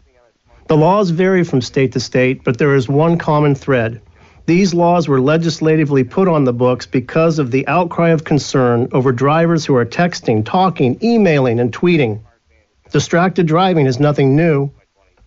The 0.67 0.77
laws 0.77 1.11
vary 1.11 1.43
from 1.43 1.61
state 1.61 1.91
to 1.91 1.99
state, 1.99 2.43
but 2.43 2.57
there 2.57 2.73
is 2.73 2.89
one 2.89 3.19
common 3.19 3.53
thread. 3.53 4.01
These 4.47 4.73
laws 4.73 5.07
were 5.07 5.21
legislatively 5.21 6.03
put 6.03 6.27
on 6.27 6.43
the 6.43 6.53
books 6.53 6.87
because 6.87 7.37
of 7.37 7.51
the 7.51 7.67
outcry 7.67 8.09
of 8.09 8.23
concern 8.23 8.87
over 8.91 9.11
drivers 9.11 9.63
who 9.63 9.75
are 9.75 9.85
texting, 9.85 10.43
talking, 10.43 10.97
emailing, 11.03 11.59
and 11.59 11.71
tweeting. 11.71 12.21
Distracted 12.91 13.45
driving 13.45 13.85
is 13.85 13.99
nothing 13.99 14.35
new. 14.35 14.71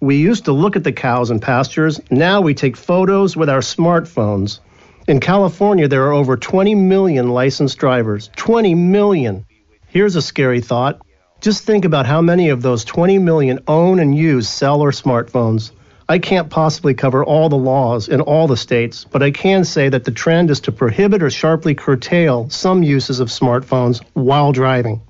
We 0.01 0.17
used 0.17 0.45
to 0.47 0.53
look 0.53 0.75
at 0.75 0.83
the 0.83 0.93
cows 0.93 1.31
and 1.31 1.41
pastures. 1.41 2.01
Now 2.11 2.41
we 2.41 2.55
take 2.55 2.77
photos 2.77 3.37
with 3.37 3.49
our 3.49 3.61
smartphones. 3.61 4.59
In 5.07 5.21
California, 5.21 5.87
there 5.87 6.05
are 6.07 6.13
over 6.13 6.37
20 6.37 6.75
million 6.75 7.29
licensed 7.31 7.79
drivers. 7.79 8.29
20 8.35 8.75
million. 8.75 9.47
Here's 9.87 10.17
a 10.17 10.23
scary 10.23 10.61
thought 10.61 11.01
just 11.41 11.63
think 11.63 11.85
about 11.85 12.07
how 12.07 12.21
many 12.21 12.49
of 12.49 12.63
those 12.63 12.85
20 12.85 13.19
million 13.19 13.61
own 13.69 14.01
and 14.01 14.17
use 14.17 14.49
cell 14.49 14.81
or 14.81 14.91
smartphones. 14.91 15.71
I 16.09 16.19
can't 16.19 16.51
possibly 16.51 16.95
cover 16.95 17.25
all 17.25 17.49
the 17.49 17.57
laws 17.57 18.09
in 18.09 18.21
all 18.21 18.49
the 18.49 18.57
states, 18.57 19.05
but 19.05 19.23
I 19.23 19.31
can 19.31 19.65
say 19.65 19.89
that 19.89 20.03
the 20.05 20.11
trend 20.11 20.51
is 20.51 20.61
to 20.63 20.73
prohibit 20.73 21.23
or 21.23 21.31
sharply 21.31 21.77
curtail 21.77 22.51
some 22.51 22.83
uses 22.83 23.21
of 23.21 23.29
smartphones 23.29 24.03
while 24.15 24.51
driving. 24.51 25.03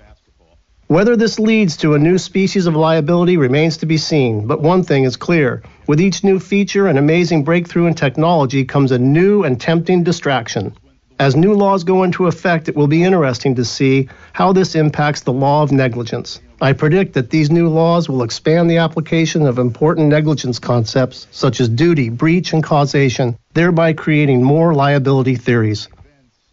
Whether 0.89 1.17
this 1.17 1.39
leads 1.39 1.79
to 1.79 1.95
a 1.95 1.99
new 1.99 2.19
species 2.19 2.67
of 2.67 2.77
liability 2.77 3.37
remains 3.37 3.79
to 3.79 3.87
be 3.87 3.97
seen, 3.97 4.47
but 4.47 4.61
one 4.61 4.83
thing 4.83 5.05
is 5.05 5.17
clear. 5.17 5.63
With 5.87 6.01
each 6.01 6.25
new 6.25 6.39
feature 6.41 6.89
and 6.89 6.99
amazing 6.99 7.45
breakthrough 7.45 7.87
in 7.87 7.95
technology 7.95 8.65
comes 8.65 8.93
a 8.93 8.99
new 8.99 9.45
and 9.45 9.59
tempting 9.59 10.03
distraction. 10.03 10.75
As 11.21 11.35
new 11.35 11.55
laws 11.55 11.83
go 11.83 12.05
into 12.05 12.29
effect, 12.29 12.69
it 12.69 12.77
will 12.77 12.87
be 12.87 13.03
interesting 13.03 13.57
to 13.57 13.65
see 13.65 14.09
how 14.33 14.53
this 14.53 14.77
impacts 14.77 15.23
the 15.23 15.33
law 15.33 15.65
of 15.65 15.73
negligence. 15.73 16.41
I 16.61 16.73
predict 16.73 17.15
that 17.15 17.31
these 17.31 17.51
new 17.51 17.69
laws 17.69 18.09
will 18.09 18.23
expand 18.23 18.71
the 18.71 18.77
application 18.79 19.47
of 19.47 19.59
important 19.59 20.09
negligence 20.09 20.61
concepts 20.61 21.27
such 21.33 21.61
as 21.61 21.69
duty, 21.69 22.09
breach, 22.09 22.53
and 22.53 22.63
causation, 22.63 23.37
thereby 23.55 23.95
creating 23.95 24.45
more 24.45 24.75
liability 24.75 25.35
theories. 25.35 25.89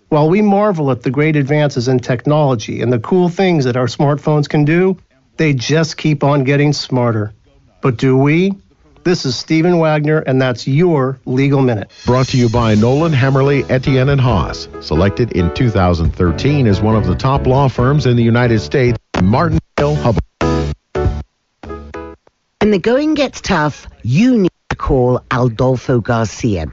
While 0.09 0.29
we 0.29 0.41
marvel 0.41 0.89
at 0.89 1.03
the 1.03 1.11
great 1.11 1.35
advances 1.35 1.87
in 1.87 1.99
technology 1.99 2.81
and 2.81 2.91
the 2.91 2.99
cool 2.99 3.29
things 3.29 3.65
that 3.65 3.77
our 3.77 3.87
smartphones 3.87 4.49
can 4.49 4.65
do, 4.65 4.97
they 5.37 5.53
just 5.53 5.97
keep 5.97 6.23
on 6.23 6.43
getting 6.43 6.73
smarter. 6.73 7.33
But 7.81 7.97
do 7.97 8.17
we? 8.17 8.53
This 9.05 9.23
is 9.23 9.35
Stephen 9.35 9.77
Wagner, 9.77 10.17
and 10.17 10.41
that's 10.41 10.67
your 10.67 11.19
Legal 11.25 11.61
Minute. 11.61 11.91
Brought 12.07 12.25
to 12.29 12.37
you 12.37 12.49
by 12.49 12.73
Nolan, 12.73 13.11
Hamerly, 13.13 13.69
Etienne, 13.69 14.09
and 14.09 14.19
Hoss. 14.19 14.67
Selected 14.81 15.33
in 15.33 15.53
2013 15.53 16.65
as 16.65 16.81
one 16.81 16.95
of 16.95 17.05
the 17.05 17.13
top 17.13 17.45
law 17.45 17.67
firms 17.67 18.07
in 18.07 18.17
the 18.17 18.23
United 18.23 18.61
States, 18.61 18.97
Martindale 19.21 19.95
Hubbell. 19.95 20.23
When 22.59 22.71
the 22.71 22.79
going 22.79 23.13
gets 23.13 23.41
tough, 23.41 23.85
you 24.01 24.39
need 24.39 24.51
to 24.69 24.75
call 24.75 25.21
Adolfo 25.29 26.01
Garcia. 26.01 26.65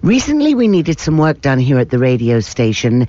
Recently, 0.00 0.54
we 0.54 0.68
needed 0.68 1.00
some 1.00 1.18
work 1.18 1.40
done 1.40 1.58
here 1.58 1.80
at 1.80 1.90
the 1.90 1.98
radio 1.98 2.38
station. 2.38 3.08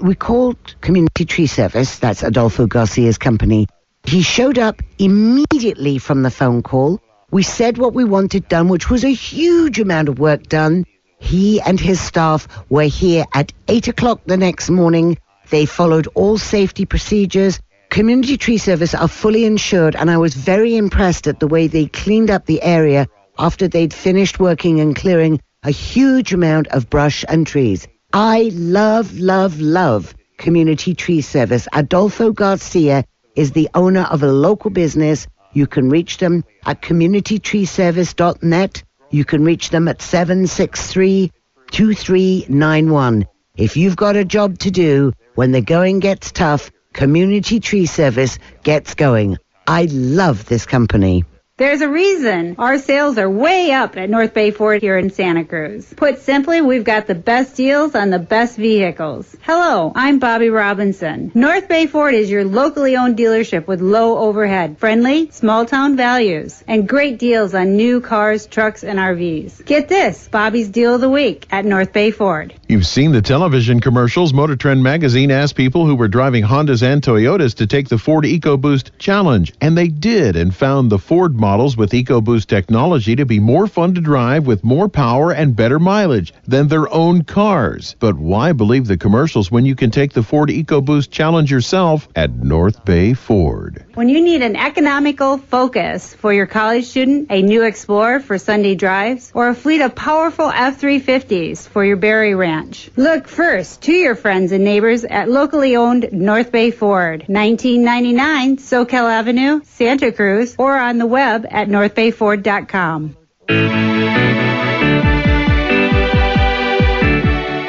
We 0.00 0.14
called 0.14 0.56
Community 0.80 1.26
Tree 1.26 1.46
Service, 1.46 1.98
that's 1.98 2.22
Adolfo 2.22 2.66
Garcia's 2.66 3.18
company. 3.18 3.66
He 4.04 4.22
showed 4.22 4.58
up 4.58 4.80
immediately 4.98 5.98
from 5.98 6.22
the 6.22 6.30
phone 6.30 6.62
call 6.62 6.98
we 7.32 7.42
said 7.42 7.78
what 7.78 7.94
we 7.94 8.04
wanted 8.04 8.46
done, 8.46 8.68
which 8.68 8.90
was 8.90 9.04
a 9.04 9.12
huge 9.12 9.80
amount 9.80 10.10
of 10.10 10.18
work 10.18 10.42
done. 10.48 10.84
He 11.18 11.62
and 11.62 11.80
his 11.80 11.98
staff 11.98 12.46
were 12.68 12.82
here 12.82 13.24
at 13.32 13.54
8 13.68 13.88
o'clock 13.88 14.20
the 14.26 14.36
next 14.36 14.68
morning. 14.68 15.16
They 15.48 15.64
followed 15.64 16.08
all 16.14 16.36
safety 16.36 16.84
procedures. 16.84 17.58
Community 17.88 18.36
Tree 18.36 18.58
Service 18.58 18.94
are 18.94 19.08
fully 19.08 19.46
insured, 19.46 19.96
and 19.96 20.10
I 20.10 20.18
was 20.18 20.34
very 20.34 20.76
impressed 20.76 21.26
at 21.26 21.40
the 21.40 21.48
way 21.48 21.68
they 21.68 21.86
cleaned 21.86 22.30
up 22.30 22.44
the 22.44 22.62
area 22.62 23.08
after 23.38 23.66
they'd 23.66 23.94
finished 23.94 24.38
working 24.38 24.80
and 24.80 24.94
clearing 24.94 25.40
a 25.62 25.70
huge 25.70 26.34
amount 26.34 26.68
of 26.68 26.90
brush 26.90 27.24
and 27.26 27.46
trees. 27.46 27.88
I 28.12 28.50
love, 28.52 29.18
love, 29.18 29.58
love 29.58 30.14
Community 30.36 30.94
Tree 30.94 31.22
Service. 31.22 31.66
Adolfo 31.72 32.32
Garcia 32.32 33.04
is 33.34 33.52
the 33.52 33.70
owner 33.72 34.02
of 34.02 34.22
a 34.22 34.30
local 34.30 34.70
business 34.70 35.26
you 35.52 35.66
can 35.66 35.88
reach 35.88 36.18
them 36.18 36.44
at 36.64 36.82
communitytreeservice.net. 36.82 38.82
You 39.10 39.24
can 39.24 39.44
reach 39.44 39.70
them 39.70 39.88
at 39.88 40.02
763 40.02 41.32
2391. 41.70 43.26
If 43.56 43.76
you've 43.76 43.96
got 43.96 44.16
a 44.16 44.24
job 44.24 44.58
to 44.60 44.70
do 44.70 45.12
when 45.34 45.52
the 45.52 45.60
going 45.60 46.00
gets 46.00 46.32
tough, 46.32 46.70
Community 46.92 47.60
Tree 47.60 47.86
Service 47.86 48.38
gets 48.62 48.94
going. 48.94 49.38
I 49.66 49.88
love 49.90 50.46
this 50.46 50.66
company. 50.66 51.24
There's 51.62 51.80
a 51.80 51.88
reason 51.88 52.56
our 52.58 52.76
sales 52.76 53.18
are 53.18 53.30
way 53.30 53.70
up 53.70 53.96
at 53.96 54.10
North 54.10 54.34
Bay 54.34 54.50
Ford 54.50 54.82
here 54.82 54.98
in 54.98 55.10
Santa 55.10 55.44
Cruz. 55.44 55.94
Put 55.96 56.18
simply, 56.18 56.60
we've 56.60 56.82
got 56.82 57.06
the 57.06 57.14
best 57.14 57.54
deals 57.54 57.94
on 57.94 58.10
the 58.10 58.18
best 58.18 58.56
vehicles. 58.56 59.36
Hello, 59.42 59.92
I'm 59.94 60.18
Bobby 60.18 60.50
Robinson. 60.50 61.30
North 61.36 61.68
Bay 61.68 61.86
Ford 61.86 62.14
is 62.14 62.28
your 62.28 62.44
locally 62.44 62.96
owned 62.96 63.16
dealership 63.16 63.68
with 63.68 63.80
low 63.80 64.18
overhead, 64.18 64.78
friendly, 64.78 65.30
small 65.30 65.64
town 65.64 65.96
values, 65.96 66.64
and 66.66 66.88
great 66.88 67.20
deals 67.20 67.54
on 67.54 67.76
new 67.76 68.00
cars, 68.00 68.46
trucks, 68.46 68.82
and 68.82 68.98
RVs. 68.98 69.64
Get 69.64 69.86
this, 69.86 70.26
Bobby's 70.26 70.68
deal 70.68 70.96
of 70.96 71.00
the 71.00 71.08
week 71.08 71.46
at 71.52 71.64
North 71.64 71.92
Bay 71.92 72.10
Ford. 72.10 72.52
You've 72.68 72.88
seen 72.88 73.12
the 73.12 73.22
television 73.22 73.78
commercials. 73.78 74.32
Motor 74.32 74.56
Trend 74.56 74.82
magazine 74.82 75.30
asked 75.30 75.54
people 75.54 75.86
who 75.86 75.94
were 75.94 76.08
driving 76.08 76.42
Hondas 76.42 76.82
and 76.82 77.00
Toyotas 77.02 77.54
to 77.56 77.68
take 77.68 77.88
the 77.88 77.98
Ford 77.98 78.24
EcoBoost 78.24 78.98
challenge, 78.98 79.52
and 79.60 79.78
they 79.78 79.86
did 79.86 80.34
and 80.34 80.52
found 80.52 80.90
the 80.90 80.98
Ford 80.98 81.38
models 81.52 81.76
with 81.76 81.92
EcoBoost 81.92 82.46
technology 82.46 83.14
to 83.14 83.26
be 83.26 83.38
more 83.38 83.66
fun 83.66 83.94
to 83.94 84.00
drive 84.00 84.46
with 84.46 84.64
more 84.64 84.88
power 84.88 85.32
and 85.32 85.54
better 85.54 85.78
mileage 85.78 86.32
than 86.46 86.66
their 86.66 86.90
own 86.90 87.22
cars. 87.24 87.94
But 88.00 88.16
why 88.16 88.52
believe 88.52 88.86
the 88.86 88.96
commercials 88.96 89.50
when 89.50 89.66
you 89.66 89.74
can 89.74 89.90
take 89.90 90.14
the 90.14 90.22
Ford 90.22 90.48
EcoBoost 90.48 91.10
challenge 91.10 91.50
yourself 91.50 92.08
at 92.16 92.30
North 92.30 92.86
Bay 92.86 93.12
Ford? 93.12 93.84
When 93.92 94.08
you 94.08 94.22
need 94.22 94.40
an 94.40 94.56
economical 94.56 95.36
focus 95.36 96.14
for 96.14 96.32
your 96.32 96.46
college 96.46 96.86
student, 96.86 97.26
a 97.28 97.42
new 97.42 97.64
Explorer 97.64 98.20
for 98.20 98.38
Sunday 98.38 98.74
drives, 98.74 99.30
or 99.34 99.48
a 99.48 99.54
fleet 99.54 99.82
of 99.82 99.94
powerful 99.94 100.48
F-350s 100.48 101.68
for 101.68 101.84
your 101.84 101.98
Berry 101.98 102.34
Ranch, 102.34 102.90
look 102.96 103.28
first 103.28 103.82
to 103.82 103.92
your 103.92 104.14
friends 104.14 104.52
and 104.52 104.64
neighbors 104.64 105.04
at 105.04 105.28
locally 105.28 105.76
owned 105.76 106.08
North 106.12 106.50
Bay 106.50 106.70
Ford, 106.70 107.24
1999 107.28 108.56
Soquel 108.56 109.10
Avenue, 109.10 109.60
Santa 109.64 110.10
Cruz, 110.12 110.56
or 110.58 110.78
on 110.78 110.96
the 110.96 111.04
web 111.04 111.41
at 111.50 111.68
northbayford.com. 111.68 113.16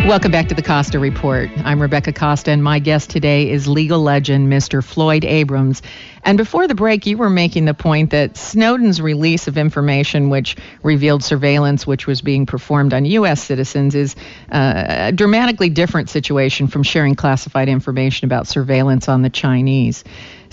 Welcome 0.08 0.32
back 0.32 0.50
to 0.50 0.54
the 0.54 0.62
Costa 0.62 1.00
Report. 1.00 1.50
I'm 1.64 1.82
Rebecca 1.82 2.12
Costa, 2.12 2.52
and 2.52 2.62
my 2.62 2.80
guest 2.80 3.10
today 3.10 3.50
is 3.50 3.70
legal 3.70 4.02
legend 4.02 4.52
Mr. 4.52 4.84
Floyd 4.84 5.24
Abrams. 5.24 5.82
And 6.26 6.38
before 6.38 6.68
the 6.68 6.76
break, 6.76 7.06
you 7.06 7.18
were 7.18 7.30
making 7.30 7.66
the 7.66 7.74
point 7.74 8.12
that 8.12 8.38
Snowden's 8.38 9.02
release 9.02 9.48
of 9.48 9.58
information, 9.58 10.30
which 10.30 10.56
revealed 10.82 11.24
surveillance 11.24 11.86
which 11.86 12.08
was 12.08 12.22
being 12.22 12.46
performed 12.46 12.94
on 12.94 13.04
U.S. 13.06 13.44
citizens, 13.44 13.94
is 13.94 14.16
uh, 14.52 14.86
a 14.88 15.12
dramatically 15.12 15.70
different 15.70 16.10
situation 16.10 16.68
from 16.68 16.84
sharing 16.84 17.16
classified 17.16 17.68
information 17.68 18.26
about 18.26 18.48
surveillance 18.48 19.10
on 19.10 19.22
the 19.22 19.30
Chinese. 19.30 20.04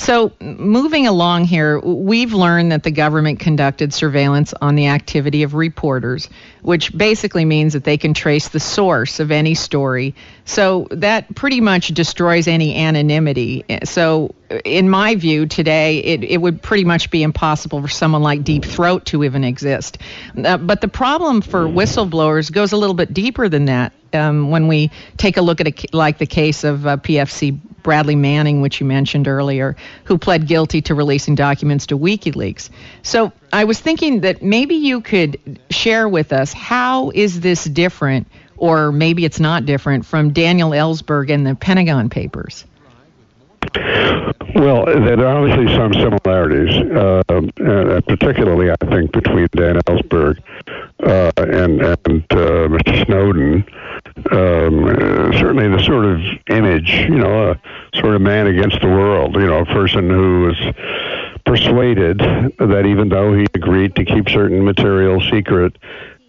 So, 0.01 0.33
moving 0.41 1.07
along 1.07 1.45
here, 1.45 1.79
we've 1.79 2.33
learned 2.33 2.73
that 2.73 2.83
the 2.85 2.91
government 2.91 3.39
conducted 3.39 3.93
surveillance 3.93 4.55
on 4.59 4.75
the 4.75 4.87
activity 4.87 5.43
of 5.43 5.53
reporters, 5.53 6.31
which 6.63 6.97
basically 6.97 7.45
means 7.45 7.75
that 7.75 7.85
they 7.85 7.99
can 7.99 8.15
trace 8.15 8.49
the 8.49 8.61
source 8.61 9.21
of 9.21 9.31
any 9.31 9.55
story. 9.55 10.15
So, 10.51 10.89
that 10.91 11.33
pretty 11.37 11.61
much 11.61 11.89
destroys 11.89 12.49
any 12.49 12.77
anonymity. 12.77 13.65
So, 13.85 14.35
in 14.65 14.91
my 14.91 15.15
view, 15.15 15.47
today, 15.47 15.99
it, 15.99 16.25
it 16.25 16.39
would 16.39 16.61
pretty 16.61 16.85
much 16.85 17.11
be 17.11 17.23
impossible 17.23 17.81
for 17.81 17.89
someone 17.89 18.23
like 18.23 18.43
Deep 18.43 18.65
Throat 18.65 19.07
to 19.07 19.23
even 19.23 19.45
exist. 19.45 19.99
Uh, 20.37 20.57
but 20.57 20.81
the 20.81 20.89
problem 20.89 21.41
for 21.41 21.67
whistleblowers 21.67 22.51
goes 22.51 22.73
a 22.73 22.77
little 22.77 22.95
bit 22.95 23.15
deeper 23.15 23.49
than 23.49 23.67
that. 23.67 23.93
Um, 24.13 24.51
when 24.51 24.67
we 24.67 24.91
take 25.19 25.37
a 25.37 25.41
look 25.41 25.61
at 25.61 25.69
a, 25.69 25.97
like 25.97 26.19
the 26.19 26.27
case 26.27 26.65
of 26.65 26.85
uh, 26.85 26.97
PFC 26.97 27.57
Bradley 27.83 28.17
Manning, 28.17 28.61
which 28.61 28.81
you 28.81 28.87
mentioned 28.87 29.29
earlier, 29.29 29.77
who 30.05 30.19
pled 30.19 30.49
guilty 30.49 30.83
to 30.83 30.97
releasing 30.97 31.37
documents 31.37 31.87
to 31.87 31.99
WikiLeaks. 31.99 32.71
So 33.03 33.33
I 33.53 33.65
was 33.65 33.79
thinking 33.79 34.23
that 34.23 34.43
maybe 34.43 34.75
you 34.75 35.01
could 35.01 35.61
share 35.71 36.09
with 36.09 36.33
us 36.33 36.53
how 36.53 37.11
is 37.11 37.41
this 37.41 37.65
different, 37.65 38.27
or 38.61 38.93
maybe 38.93 39.25
it's 39.25 39.41
not 39.41 39.65
different, 39.65 40.05
from 40.05 40.33
Daniel 40.33 40.71
Ellsberg 40.71 41.31
and 41.31 41.47
the 41.47 41.55
Pentagon 41.55 42.11
Papers? 42.11 42.65
Well, 44.55 44.85
there 44.85 45.19
are 45.27 45.37
obviously 45.39 45.75
some 45.75 45.95
similarities, 45.95 46.77
uh, 46.93 47.23
uh, 47.29 48.01
particularly, 48.03 48.71
I 48.71 48.77
think, 48.87 49.13
between 49.13 49.49
Dan 49.53 49.77
Ellsberg 49.87 50.41
uh, 51.03 51.33
and, 51.37 51.81
and 51.81 52.25
uh, 52.31 52.69
Mr. 52.69 53.07
Snowden. 53.07 53.65
Um, 54.31 54.85
uh, 54.85 55.39
certainly, 55.39 55.69
the 55.69 55.83
sort 55.83 56.05
of 56.05 56.21
image, 56.49 56.91
you 56.91 57.19
know, 57.19 57.53
a 57.53 57.61
sort 57.99 58.15
of 58.15 58.21
man 58.21 58.49
against 58.49 58.81
the 58.81 58.89
world, 58.89 59.35
you 59.37 59.47
know, 59.47 59.61
a 59.61 59.67
person 59.67 60.11
who 60.11 60.43
was 60.43 60.75
persuaded 61.47 62.19
that 62.19 62.85
even 62.87 63.09
though 63.09 63.35
he 63.35 63.47
agreed 63.55 63.97
to 63.97 64.05
keep 64.05 64.29
certain 64.29 64.65
material 64.65 65.21
secret, 65.31 65.77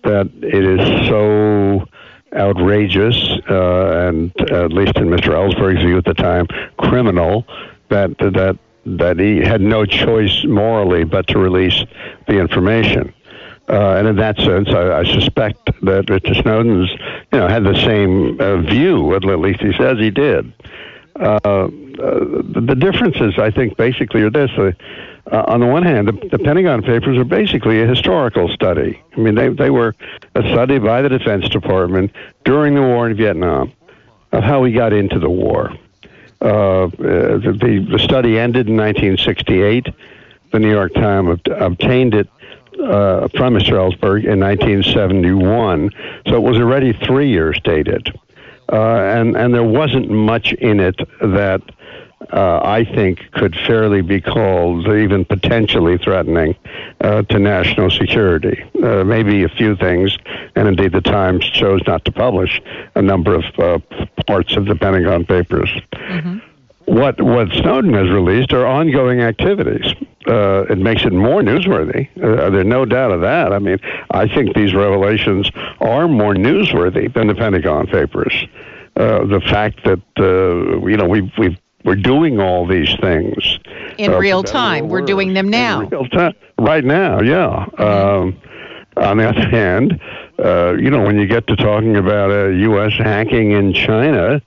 that 0.03 0.29
it 0.41 0.63
is 0.63 1.07
so 1.07 1.87
outrageous 2.35 3.15
uh, 3.49 4.07
and 4.07 4.51
at 4.51 4.71
least 4.71 4.97
in 4.97 5.07
Mr. 5.07 5.33
Ellsberg's 5.33 5.81
view 5.81 5.97
at 5.97 6.05
the 6.05 6.13
time, 6.13 6.47
criminal 6.77 7.45
that 7.89 8.17
that 8.19 8.57
that 8.85 9.19
he 9.19 9.37
had 9.37 9.61
no 9.61 9.85
choice 9.85 10.43
morally 10.45 11.03
but 11.03 11.27
to 11.27 11.37
release 11.37 11.83
the 12.27 12.39
information. 12.39 13.13
Uh, 13.69 13.95
and 13.95 14.07
in 14.07 14.15
that 14.15 14.37
sense, 14.37 14.69
I, 14.69 14.99
I 14.99 15.03
suspect 15.03 15.69
that 15.83 16.09
Richard 16.09 16.37
Snowden's, 16.37 16.89
you 17.31 17.39
know, 17.39 17.47
had 17.47 17.63
the 17.63 17.75
same 17.85 18.41
uh, 18.41 18.57
view. 18.57 19.15
At 19.15 19.23
least 19.23 19.61
he 19.61 19.71
says 19.73 19.97
he 19.99 20.09
did. 20.09 20.51
Uh, 21.15 21.39
uh 21.43 21.67
the 21.67 22.75
differences, 22.77 23.35
I 23.37 23.51
think, 23.51 23.77
basically 23.77 24.23
are 24.23 24.31
this: 24.31 24.49
uh, 25.29 25.43
on 25.47 25.59
the 25.59 25.67
one 25.67 25.83
hand, 25.83 26.07
the, 26.07 26.13
the, 26.29 26.39
Pentagon 26.39 26.81
Papers 26.81 27.17
are 27.17 27.23
basically 27.23 27.81
a 27.81 27.87
historical 27.87 28.49
study. 28.49 29.01
I 29.15 29.19
mean, 29.19 29.35
they 29.35 29.49
they 29.49 29.69
were 29.69 29.93
a 30.35 30.41
study 30.41 30.79
by 30.79 31.01
the 31.01 31.09
Defense 31.09 31.47
Department 31.49 32.11
during 32.43 32.73
the 32.73 32.81
war 32.81 33.09
in 33.09 33.15
Vietnam 33.15 33.71
of 34.31 34.43
how 34.43 34.61
we 34.61 34.71
got 34.71 34.93
into 34.93 35.19
the 35.19 35.29
war. 35.29 35.71
Uh, 36.41 36.87
the, 36.97 37.87
the 37.87 37.99
study 37.99 38.39
ended 38.39 38.67
in 38.67 38.75
1968. 38.75 39.87
The 40.51 40.59
New 40.59 40.71
York 40.71 40.93
Times 40.93 41.39
obtained 41.45 42.15
it 42.15 42.27
uh, 42.79 43.27
from 43.29 43.53
Mr. 43.53 43.73
Ellsberg 43.73 44.25
in 44.25 44.39
1971, 44.39 45.91
so 46.27 46.35
it 46.35 46.41
was 46.41 46.57
already 46.57 46.93
three 46.93 47.29
years 47.29 47.59
dated, 47.63 48.17
uh, 48.71 48.75
and 48.75 49.37
and 49.37 49.53
there 49.53 49.63
wasn't 49.63 50.09
much 50.09 50.53
in 50.53 50.79
it 50.79 50.95
that 51.21 51.61
uh, 52.31 52.61
I 52.63 52.85
think 52.85 53.31
could 53.31 53.55
fairly 53.55 54.01
be 54.01 54.21
called 54.21 54.87
even 54.87 55.25
potentially 55.25 55.97
threatening 55.97 56.55
uh, 57.01 57.23
to 57.23 57.39
national 57.39 57.89
security. 57.89 58.63
Uh, 58.83 59.03
maybe 59.03 59.43
a 59.43 59.49
few 59.49 59.75
things, 59.75 60.17
and 60.55 60.67
indeed 60.67 60.91
the 60.91 61.01
Times 61.01 61.45
chose 61.49 61.81
not 61.87 62.05
to 62.05 62.11
publish 62.11 62.61
a 62.95 63.01
number 63.01 63.35
of 63.35 63.43
uh, 63.57 63.79
parts 64.27 64.55
of 64.55 64.65
the 64.65 64.75
Pentagon 64.75 65.25
Papers. 65.25 65.69
Mm-hmm. 65.93 66.39
What 66.85 67.21
what 67.21 67.49
Snowden 67.51 67.93
has 67.93 68.09
released 68.09 68.53
are 68.53 68.65
ongoing 68.65 69.21
activities. 69.21 69.93
Uh, 70.27 70.65
it 70.69 70.77
makes 70.77 71.03
it 71.03 71.13
more 71.13 71.41
newsworthy. 71.41 72.07
Uh, 72.17 72.49
there's 72.49 72.65
no 72.65 72.85
doubt 72.85 73.11
of 73.11 73.21
that. 73.21 73.53
I 73.53 73.59
mean, 73.59 73.79
I 74.11 74.27
think 74.27 74.55
these 74.55 74.73
revelations 74.73 75.49
are 75.79 76.07
more 76.07 76.33
newsworthy 76.33 77.11
than 77.13 77.27
the 77.27 77.35
Pentagon 77.35 77.87
Papers. 77.87 78.45
Uh, 78.95 79.25
the 79.25 79.39
fact 79.39 79.83
that 79.85 80.01
uh, 80.19 80.85
you 80.85 80.97
know 80.97 81.07
we've 81.07 81.31
we've 81.37 81.57
we're 81.83 81.95
doing 81.95 82.39
all 82.39 82.65
these 82.67 82.93
things 82.99 83.59
in 83.97 84.13
uh, 84.13 84.17
real 84.17 84.43
time. 84.43 84.89
We're 84.89 85.01
doing 85.01 85.33
them 85.33 85.49
now. 85.49 85.83
real 85.83 86.07
time, 86.07 86.33
right 86.59 86.83
now. 86.83 87.21
Yeah. 87.21 87.65
Mm-hmm. 87.77 87.81
Um, 87.81 88.41
on 88.97 89.17
the 89.17 89.29
other 89.29 89.47
hand, 89.47 89.99
uh, 90.43 90.73
you 90.73 90.89
know, 90.89 91.01
when 91.03 91.17
you 91.17 91.25
get 91.25 91.47
to 91.47 91.55
talking 91.55 91.95
about 91.95 92.31
uh, 92.31 92.47
U.S. 92.47 92.93
hacking 92.93 93.51
in 93.51 93.73
China, 93.73 94.41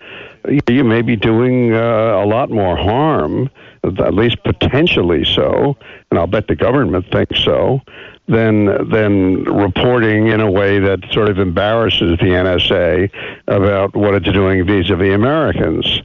you 0.69 0.85
may 0.85 1.03
be 1.03 1.17
doing 1.17 1.73
uh, 1.73 2.23
a 2.23 2.27
lot 2.27 2.51
more 2.51 2.77
harm, 2.77 3.51
at 3.83 4.15
least 4.15 4.43
potentially 4.45 5.25
so, 5.25 5.77
and 6.11 6.19
I'll 6.19 6.27
bet 6.27 6.49
the 6.49 6.57
government 6.57 7.07
thinks 7.11 7.43
so, 7.43 7.81
than 8.27 8.89
than 8.91 9.45
reporting 9.45 10.29
in 10.29 10.41
a 10.41 10.51
way 10.51 10.79
that 10.79 11.01
sort 11.13 11.29
of 11.29 11.39
embarrasses 11.39 12.19
the 12.19 12.27
NSA 12.27 13.11
about 13.49 13.95
what 13.95 14.15
it's 14.15 14.31
doing 14.33 14.67
vis-a-vis 14.67 15.15
Americans. 15.15 16.01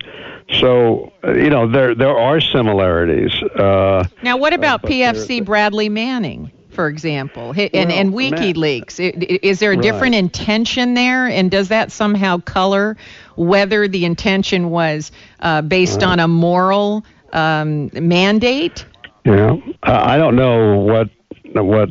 So 0.60 1.12
you 1.24 1.50
know 1.50 1.68
there 1.68 1.94
there 1.94 2.18
are 2.18 2.42
similarities. 2.42 3.32
Uh, 3.44 4.06
now, 4.24 4.38
what 4.38 4.54
about 4.54 4.84
uh, 4.84 4.88
PFC 4.88 5.44
Bradley 5.44 5.90
Manning? 5.90 6.52
for 6.70 6.88
example, 6.88 7.52
and, 7.58 7.70
well, 7.74 7.92
and 7.92 8.14
WikiLeaks. 8.14 9.02
Is 9.44 9.60
there 9.60 9.74
a 9.74 9.78
different 9.78 10.14
right. 10.14 10.20
intention 10.20 10.94
there, 10.94 11.28
and 11.28 11.52
does 11.52 11.68
that 11.68 11.92
somehow 11.92 12.38
color 12.38 12.96
whether 13.36 13.86
the 13.90 14.06
intention 14.06 14.70
was 14.70 15.12
uh, 15.42 15.62
based 15.62 16.02
right. 16.02 16.12
on 16.12 16.20
a 16.22 16.28
moral 16.30 17.04
um, 17.34 17.90
mandate? 17.92 18.86
Yeah, 19.26 19.58
I 19.84 20.18
don't 20.18 20.38
know 20.38 20.78
what 20.78 21.10
what 21.54 21.90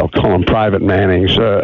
I'll 0.00 0.08
call 0.08 0.32
them 0.32 0.42
private 0.42 0.82
Manning's 0.82 1.38
uh, 1.38 1.62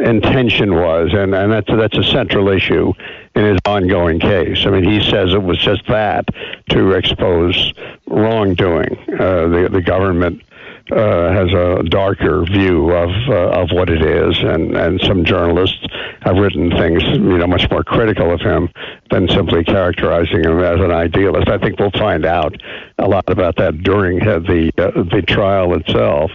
intention 0.00 0.74
was, 0.74 1.10
and, 1.12 1.34
and 1.34 1.52
that's 1.52 1.68
that's 1.68 1.96
a 1.96 2.04
central 2.04 2.48
issue 2.48 2.92
in 3.34 3.44
his 3.44 3.58
ongoing 3.64 4.20
case. 4.20 4.64
I 4.66 4.70
mean, 4.70 4.84
he 4.84 5.00
says 5.10 5.32
it 5.32 5.42
was 5.42 5.58
just 5.58 5.86
that 5.88 6.26
to 6.70 6.92
expose 6.92 7.72
wrongdoing. 8.06 8.96
Uh, 9.08 9.48
the 9.48 9.68
the 9.70 9.82
government 9.82 10.42
uh, 10.90 11.32
has 11.32 11.52
a 11.52 11.82
darker 11.84 12.44
view 12.44 12.90
of 12.90 13.10
uh, 13.28 13.60
of 13.60 13.70
what 13.72 13.88
it 13.88 14.02
is, 14.02 14.36
and 14.40 14.76
and 14.76 15.00
some 15.02 15.24
journalists 15.24 15.86
have 16.22 16.36
written 16.36 16.70
things 16.70 17.02
you 17.04 17.38
know 17.38 17.46
much 17.46 17.70
more 17.70 17.84
critical 17.84 18.32
of 18.32 18.40
him 18.40 18.68
than 19.10 19.28
simply 19.28 19.64
characterizing 19.64 20.44
him 20.44 20.58
as 20.58 20.80
an 20.80 20.90
idealist. 20.90 21.48
I 21.48 21.58
think 21.58 21.78
we'll 21.78 21.92
find 21.92 22.24
out 22.24 22.54
a 22.98 23.06
lot 23.06 23.28
about 23.28 23.56
that 23.56 23.82
during 23.82 24.18
the 24.18 24.72
uh, 24.78 25.02
the 25.04 25.22
trial 25.22 25.74
itself. 25.74 26.30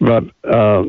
But 0.00 0.24
uh, 0.44 0.82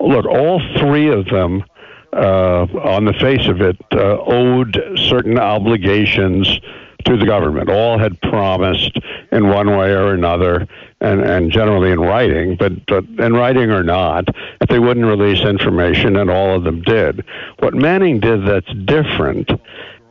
look, 0.00 0.26
all 0.26 0.60
three 0.78 1.08
of 1.08 1.26
them. 1.26 1.64
Uh, 2.12 2.66
on 2.82 3.04
the 3.04 3.12
face 3.12 3.46
of 3.46 3.60
it, 3.60 3.76
uh, 3.92 4.18
owed 4.18 4.76
certain 4.96 5.38
obligations 5.38 6.58
to 7.04 7.16
the 7.16 7.24
government. 7.24 7.70
All 7.70 7.98
had 7.98 8.20
promised 8.22 8.98
in 9.32 9.48
one 9.48 9.76
way 9.76 9.92
or 9.92 10.12
another 10.12 10.66
and, 11.00 11.20
and 11.20 11.50
generally 11.50 11.92
in 11.92 12.00
writing, 12.00 12.56
but, 12.56 12.84
but 12.86 13.04
in 13.18 13.32
writing 13.32 13.70
or 13.70 13.82
not, 13.82 14.26
that 14.26 14.68
they 14.68 14.78
wouldn't 14.78 15.06
release 15.06 15.40
information, 15.40 16.16
and 16.16 16.30
all 16.30 16.56
of 16.56 16.64
them 16.64 16.82
did. 16.82 17.24
What 17.60 17.74
Manning 17.74 18.20
did 18.20 18.46
that's 18.46 18.72
different 18.84 19.50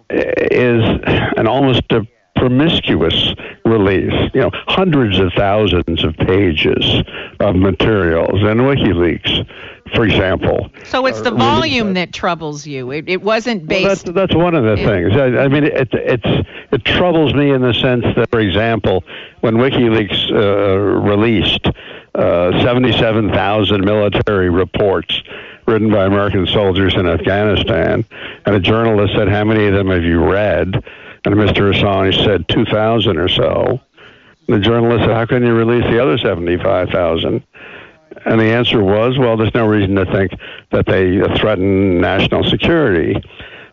is 0.10 0.84
an 1.38 1.48
almost 1.48 1.84
a 1.92 2.08
promiscuous 2.40 3.36
release. 3.66 4.14
You 4.34 4.42
know, 4.42 4.52
hundreds 4.54 5.20
of 5.20 5.32
thousands 5.34 6.04
of 6.04 6.16
pages 6.18 7.04
of 7.40 7.56
materials 7.56 8.42
in 8.42 8.58
WikiLeaks 8.60 9.48
for 9.96 10.06
example. 10.06 10.70
So 10.86 11.08
it's 11.08 11.22
the 11.22 11.32
volume 11.32 11.94
that 11.96 12.14
troubles 12.14 12.68
you. 12.68 12.92
It, 12.92 13.10
it 13.10 13.24
wasn't 13.24 13.68
based. 13.68 14.06
Well, 14.06 14.14
that's 14.14 14.32
that's 14.32 14.36
one 14.36 14.54
of 14.54 14.64
the 14.64 14.74
it, 14.74 14.86
things. 14.86 15.14
I, 15.14 15.46
I 15.46 15.48
mean, 15.48 15.64
it 15.64 15.90
it's 15.94 16.48
it 16.72 16.86
troubles 16.86 17.34
me 17.34 17.52
in 17.52 17.62
the 17.62 17.74
sense 17.74 18.06
that, 18.16 18.30
for 18.30 18.40
example, 18.40 19.04
when 19.42 19.56
WikiLeaks 19.56 20.32
uh, 20.32 20.78
released 20.78 21.68
uh, 22.16 22.64
77,000 22.64 23.86
military 23.86 24.50
reports 24.50 25.22
written 25.68 25.92
by 25.92 26.06
American 26.06 26.48
soldiers 26.48 26.96
in 26.96 27.08
Afghanistan. 27.08 28.04
And 28.46 28.56
a 28.56 28.60
journalist 28.60 29.14
said, 29.16 29.30
How 29.30 29.44
many 29.44 29.68
of 29.68 29.74
them 29.74 29.90
have 29.90 30.04
you 30.04 30.24
read? 30.24 30.84
And 31.26 31.36
Mr. 31.36 31.74
Assange 31.74 32.24
said, 32.24 32.48
2,000 32.48 33.18
or 33.18 33.30
so. 33.30 33.80
The 34.48 34.60
journalist 34.60 35.04
said, 35.04 35.12
How 35.12 35.26
can 35.26 35.46
you 35.46 35.54
release 35.54 35.84
the 35.84 36.02
other 36.02 36.18
75,000? 36.18 37.44
And 38.26 38.40
the 38.40 38.46
answer 38.46 38.84
was, 38.84 39.18
Well, 39.18 39.38
there's 39.38 39.54
no 39.54 39.68
reason 39.68 39.96
to 39.96 40.06
think 40.06 40.32
that 40.72 40.86
they 40.86 41.20
threaten 41.38 42.02
national 42.02 42.44
security. 42.46 43.16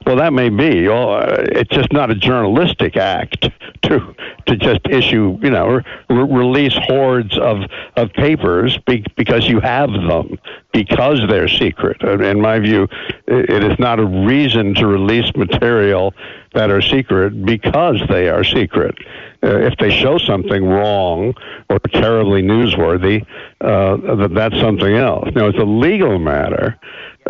Well, 0.07 0.15
that 0.17 0.33
may 0.33 0.51
be. 0.51 0.87
Uh, 0.87 1.43
it's 1.51 1.71
just 1.71 1.93
not 1.93 2.13
a 2.13 2.15
journalistic 2.15 2.97
act 2.97 3.51
to 3.83 4.15
to 4.47 4.57
just 4.57 4.81
issue, 4.89 5.37
you 5.43 5.51
know, 5.51 5.67
re- 5.67 5.83
release 6.09 6.75
hordes 6.85 7.37
of 7.37 7.65
of 7.97 8.13
papers 8.13 8.79
be, 8.87 9.05
because 9.17 9.49
you 9.49 9.59
have 9.59 9.91
them 9.91 10.39
because 10.73 11.21
they're 11.29 11.49
secret. 11.49 12.01
In 12.03 12.41
my 12.41 12.61
view, 12.61 12.87
it 13.27 13.65
is 13.65 13.77
not 13.81 13.99
a 13.99 14.05
reason 14.05 14.75
to 14.77 14.87
release 14.87 15.29
material 15.35 16.15
that 16.55 16.71
are 16.71 16.83
secret 16.83 17.45
because 17.45 18.01
they 18.09 18.29
are 18.29 18.45
secret. 18.45 18.95
Uh, 19.43 19.59
if 19.59 19.77
they 19.79 19.91
show 19.91 20.19
something 20.19 20.65
wrong 20.65 21.35
or 21.69 21.79
terribly 21.93 22.43
newsworthy, 22.43 23.27
uh, 23.61 24.27
that's 24.29 24.59
something 24.61 24.95
else. 24.95 25.29
Now, 25.35 25.47
it's 25.47 25.59
a 25.59 25.65
legal 25.65 26.19
matter 26.19 26.79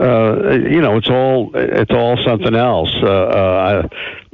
uh, 0.00 0.52
you 0.52 0.80
know, 0.80 0.96
it's 0.96 1.08
all 1.08 1.50
it's 1.54 1.92
all 1.92 2.16
something 2.24 2.54
else. 2.54 2.94
Uh, 3.02 3.06
uh, 3.06 3.88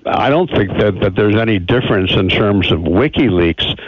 I, 0.06 0.26
I 0.26 0.30
don't 0.30 0.50
think 0.50 0.70
that, 0.78 0.98
that 1.00 1.14
there's 1.14 1.36
any 1.36 1.58
difference 1.58 2.12
in 2.12 2.28
terms 2.28 2.72
of 2.72 2.80
WikiLeaks 2.80 3.78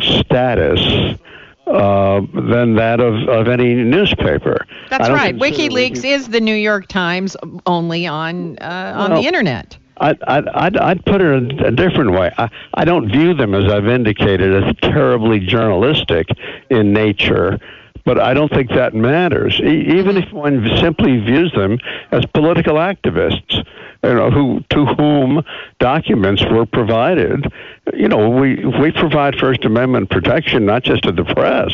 status 0.00 1.18
uh, 1.66 2.20
than 2.34 2.74
that 2.74 3.00
of, 3.00 3.28
of 3.28 3.48
any 3.48 3.74
newspaper. 3.74 4.66
That's 4.90 5.08
right. 5.08 5.36
WikiLeaks 5.36 6.04
is 6.04 6.28
the 6.28 6.40
New 6.40 6.56
York 6.56 6.88
Times 6.88 7.36
only 7.66 8.06
on 8.06 8.58
uh, 8.58 8.92
on 8.96 9.10
well, 9.12 9.20
the 9.20 9.26
internet. 9.26 9.78
I'd, 9.98 10.20
I'd, 10.24 10.76
I'd 10.76 11.04
put 11.04 11.20
it 11.20 11.62
a 11.62 11.70
different 11.70 12.12
way. 12.12 12.32
I, 12.36 12.48
I 12.74 12.84
don't 12.84 13.08
view 13.08 13.34
them, 13.34 13.54
as 13.54 13.70
I've 13.72 13.86
indicated, 13.86 14.64
as 14.64 14.74
terribly 14.82 15.38
journalistic 15.38 16.26
in 16.70 16.92
nature 16.92 17.60
but 18.04 18.18
I 18.18 18.34
don't 18.34 18.52
think 18.52 18.70
that 18.70 18.94
matters. 18.94 19.60
E- 19.60 19.98
even 19.98 20.16
if 20.16 20.32
one 20.32 20.68
simply 20.80 21.18
views 21.18 21.52
them 21.52 21.78
as 22.10 22.24
political 22.26 22.74
activists, 22.74 23.64
you 24.02 24.14
know, 24.14 24.30
who 24.30 24.64
to 24.70 24.86
whom 24.86 25.44
documents 25.78 26.44
were 26.50 26.66
provided. 26.66 27.46
You 27.94 28.08
know, 28.08 28.28
we 28.30 28.64
we 28.64 28.90
provide 28.90 29.36
First 29.36 29.64
Amendment 29.64 30.10
protection 30.10 30.66
not 30.66 30.82
just 30.82 31.02
to 31.04 31.12
the 31.12 31.24
press, 31.24 31.72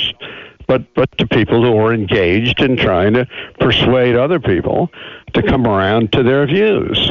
but 0.67 0.83
but 0.95 1.17
to 1.19 1.27
people 1.27 1.63
who 1.63 1.77
are 1.79 1.95
engaged 1.95 2.61
in 2.61 2.77
trying 2.77 3.15
to 3.15 3.27
persuade 3.59 4.15
other 4.17 4.41
people 4.41 4.91
to 5.33 5.43
come 5.43 5.67
around 5.67 6.13
to 6.13 6.23
their 6.23 6.47
views, 6.47 7.11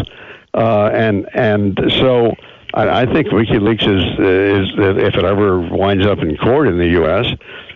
uh, 0.54 0.90
and 0.94 1.28
and 1.34 1.80
so. 2.00 2.36
I, 2.78 3.02
I 3.02 3.06
think 3.12 3.28
WikiLeaks 3.30 3.82
is, 3.82 4.04
is, 4.20 4.74
if 4.78 5.16
it 5.16 5.26
ever 5.26 5.60
winds 5.60 6.06
up 6.06 6.20
in 6.20 6.38
court 6.38 6.68
in 6.68 6.78
the 6.78 6.90
U.S., 6.90 7.26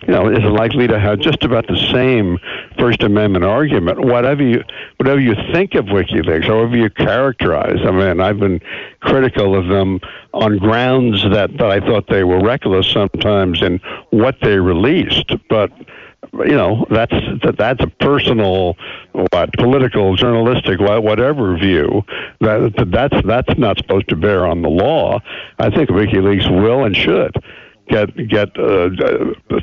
you 0.08 0.14
know, 0.14 0.30
is 0.30 0.44
likely 0.44 0.88
to 0.88 1.00
have 1.00 1.20
just 1.20 1.44
about 1.44 1.68
the 1.68 1.78
same 1.92 2.40
First 2.78 3.02
Amendment 3.04 3.44
argument. 3.44 4.00
Whatever 4.00 4.44
you, 4.44 4.64
whatever 4.98 5.20
you 5.20 5.36
think 5.54 5.74
of 5.76 5.86
WikiLeaks, 5.86 6.46
however 6.46 6.76
you 6.76 6.90
characterize, 6.90 7.80
I 7.84 7.92
mean, 7.92 8.20
I've 8.20 8.40
been 8.40 8.62
critical 9.00 9.56
of 9.56 9.68
them 9.68 10.00
on 10.34 10.58
grounds 10.58 11.24
that, 11.24 11.58
that 11.58 11.70
I 11.70 11.80
thought 11.80 12.08
they 12.08 12.24
were 12.24 12.40
reckless 12.40 12.88
sometimes 12.88 13.62
in 13.62 13.80
what 14.12 14.38
they 14.42 14.58
released, 14.58 15.32
but 15.50 15.72
you 16.34 16.56
know 16.56 16.86
that's 16.90 17.14
that, 17.44 17.56
that's 17.58 17.84
a 17.84 17.88
personal 17.88 18.78
what 19.12 19.52
political 19.54 20.16
journalistic 20.16 20.80
whatever 20.80 21.58
view 21.58 22.04
that 22.40 22.74
that's 22.88 23.26
that's 23.26 23.58
not 23.58 23.78
supposed 23.78 24.08
to 24.08 24.16
bear 24.16 24.46
on 24.46 24.62
the 24.62 24.70
law 24.70 25.20
i 25.60 25.70
think 25.70 25.90
wikileaks 25.90 26.50
will 26.62 26.86
and 26.86 26.96
should 26.96 27.36
get 27.92 28.28
get 28.28 28.58
uh, 28.58 28.90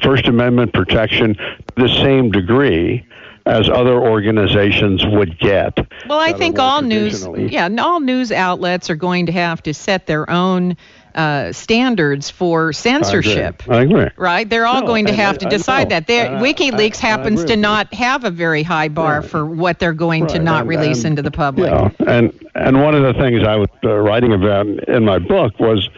First 0.02 0.26
Amendment 0.26 0.72
protection 0.72 1.34
to 1.34 1.64
the 1.76 1.88
same 1.88 2.30
degree 2.30 3.04
as 3.46 3.70
other 3.70 3.98
organizations 3.98 5.06
would 5.06 5.38
get. 5.38 5.78
Well, 6.06 6.20
I 6.20 6.34
think 6.34 6.58
all 6.58 6.82
news, 6.82 7.26
yeah, 7.36 7.68
all 7.78 7.98
news 7.98 8.30
outlets 8.30 8.90
are 8.90 8.94
going 8.94 9.24
to 9.26 9.32
have 9.32 9.62
to 9.62 9.72
set 9.72 10.06
their 10.06 10.28
own 10.30 10.76
uh, 11.14 11.52
standards 11.52 12.30
for 12.30 12.72
censorship. 12.72 13.62
I 13.68 13.82
agree. 13.82 14.00
I 14.00 14.04
agree. 14.04 14.14
Right? 14.16 14.48
They're 14.48 14.66
all 14.66 14.82
no, 14.82 14.86
going 14.86 15.06
to 15.06 15.14
have 15.14 15.36
I, 15.36 15.38
to 15.38 15.48
decide 15.48 15.90
that. 15.90 16.06
WikiLeaks 16.06 16.96
happens 16.96 17.44
to 17.44 17.56
not 17.56 17.92
have 17.94 18.24
a 18.24 18.30
very 18.30 18.62
high 18.62 18.88
bar 18.88 19.20
right. 19.20 19.28
for 19.28 19.44
what 19.46 19.78
they're 19.78 19.92
going 19.92 20.24
right. 20.24 20.32
to 20.32 20.38
not 20.38 20.60
and, 20.62 20.68
release 20.68 21.04
and, 21.04 21.18
into 21.18 21.22
the 21.22 21.30
public. 21.30 21.70
Yeah, 21.70 21.90
and 22.06 22.32
and 22.54 22.82
one 22.82 22.94
of 22.94 23.02
the 23.02 23.20
things 23.20 23.42
I 23.44 23.56
was 23.56 23.68
uh, 23.84 23.94
writing 23.94 24.32
about 24.32 24.66
in 24.66 25.04
my 25.04 25.18
book 25.18 25.58
was 25.58 25.88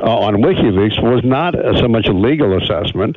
uh, 0.00 0.04
on 0.04 0.36
WikiLeaks 0.36 1.02
was 1.02 1.24
not 1.24 1.54
so 1.54 1.88
much 1.88 2.06
a 2.06 2.12
legal 2.12 2.56
assessment, 2.56 3.16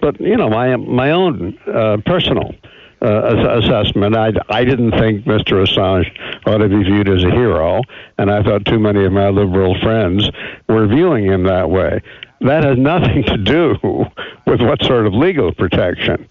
but 0.00 0.20
you 0.20 0.36
know 0.36 0.48
my 0.48 0.76
my 0.76 1.10
own 1.10 1.58
uh, 1.66 1.98
personal 2.04 2.54
uh, 3.02 3.58
assessment. 3.58 4.16
I 4.16 4.32
I 4.48 4.64
didn't 4.64 4.92
think 4.92 5.24
Mr. 5.24 5.66
Assange 5.66 6.10
ought 6.46 6.58
to 6.58 6.68
be 6.68 6.82
viewed 6.82 7.08
as 7.08 7.24
a 7.24 7.30
hero, 7.30 7.82
and 8.18 8.30
I 8.30 8.42
thought 8.42 8.64
too 8.64 8.78
many 8.78 9.04
of 9.04 9.12
my 9.12 9.28
liberal 9.28 9.78
friends 9.80 10.30
were 10.68 10.86
viewing 10.86 11.24
him 11.24 11.44
that 11.44 11.70
way. 11.70 12.00
That 12.40 12.64
has 12.64 12.78
nothing 12.78 13.24
to 13.24 13.36
do 13.36 13.76
with 14.46 14.60
what 14.60 14.82
sort 14.84 15.06
of 15.06 15.14
legal 15.14 15.52
protection 15.52 16.28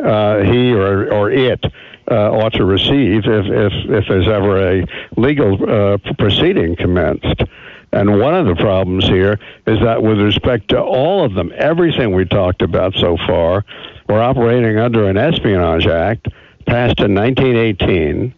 uh, 0.00 0.40
he 0.40 0.72
or 0.72 1.12
or 1.12 1.30
it. 1.30 1.64
Uh, 2.10 2.30
ought 2.32 2.52
to 2.52 2.66
receive 2.66 3.24
if, 3.24 3.46
if, 3.46 3.72
if 3.88 4.04
there's 4.08 4.28
ever 4.28 4.58
a 4.58 4.86
legal 5.16 5.56
uh, 5.66 5.96
proceeding 6.18 6.76
commenced. 6.76 7.42
And 7.94 8.18
one 8.18 8.34
of 8.34 8.44
the 8.44 8.56
problems 8.56 9.06
here 9.06 9.38
is 9.66 9.80
that 9.80 10.02
with 10.02 10.20
respect 10.20 10.68
to 10.68 10.82
all 10.82 11.24
of 11.24 11.32
them, 11.32 11.50
everything 11.56 12.12
we 12.12 12.26
talked 12.26 12.60
about 12.60 12.92
so 12.94 13.16
far, 13.16 13.64
we're 14.08 14.22
operating 14.22 14.78
under 14.78 15.08
an 15.08 15.16
Espionage 15.16 15.86
Act 15.86 16.28
passed 16.66 17.00
in 17.00 17.14
1918 17.14 18.34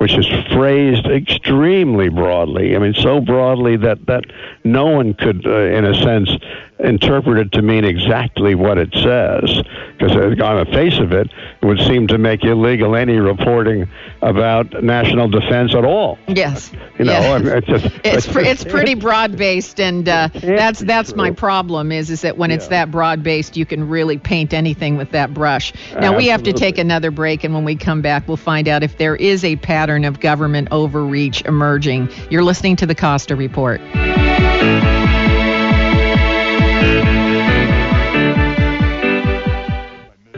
which 0.00 0.16
is 0.16 0.26
phrased 0.50 1.04
extremely 1.04 2.08
broadly. 2.08 2.74
I 2.74 2.78
mean, 2.78 2.94
so 2.94 3.20
broadly 3.20 3.76
that, 3.76 4.06
that 4.06 4.24
no 4.64 4.86
one 4.86 5.12
could, 5.12 5.46
uh, 5.46 5.64
in 5.64 5.84
a 5.84 5.94
sense, 5.94 6.30
interpret 6.82 7.38
it 7.38 7.52
to 7.52 7.62
mean 7.62 7.84
exactly 7.84 8.54
what 8.54 8.78
it 8.78 8.92
says. 8.92 9.62
Because 9.98 10.16
on 10.40 10.64
the 10.64 10.68
face 10.72 10.98
of 10.98 11.12
it, 11.12 11.30
it 11.60 11.66
would 11.66 11.80
seem 11.80 12.06
to 12.08 12.18
make 12.18 12.42
illegal 12.42 12.96
any 12.96 13.16
reporting 13.16 13.88
about 14.22 14.82
national 14.82 15.28
defense 15.28 15.74
at 15.74 15.84
all. 15.84 16.18
Yes. 16.26 16.72
You 16.98 17.04
know, 17.04 17.12
yes. 17.12 17.32
I 17.32 17.38
mean, 17.38 17.56
it's 17.56 17.66
just, 17.66 17.84
it's, 18.04 18.26
it's, 18.26 18.36
it's 18.36 18.64
pretty 18.64 18.94
broad 18.94 19.36
based, 19.36 19.80
and 19.80 20.08
uh, 20.08 20.28
that's 20.32 20.80
that's 20.80 21.14
my 21.14 21.30
problem. 21.30 21.92
Is 21.92 22.10
is 22.10 22.22
that 22.22 22.36
when 22.36 22.50
yeah. 22.50 22.56
it's 22.56 22.68
that 22.68 22.90
broad 22.90 23.22
based, 23.22 23.56
you 23.56 23.66
can 23.66 23.88
really 23.88 24.18
paint 24.18 24.54
anything 24.54 24.96
with 24.96 25.10
that 25.12 25.34
brush. 25.34 25.74
Now 25.74 25.96
Absolutely. 25.96 26.16
we 26.16 26.28
have 26.28 26.42
to 26.44 26.52
take 26.52 26.78
another 26.78 27.10
break, 27.10 27.44
and 27.44 27.54
when 27.54 27.64
we 27.64 27.76
come 27.76 28.02
back, 28.02 28.26
we'll 28.28 28.36
find 28.36 28.68
out 28.68 28.82
if 28.82 28.98
there 28.98 29.16
is 29.16 29.44
a 29.44 29.56
pattern 29.56 30.04
of 30.04 30.20
government 30.20 30.68
overreach 30.70 31.42
emerging. 31.42 32.10
You're 32.30 32.44
listening 32.44 32.76
to 32.76 32.86
the 32.86 32.94
Costa 32.94 33.36
Report. 33.36 33.80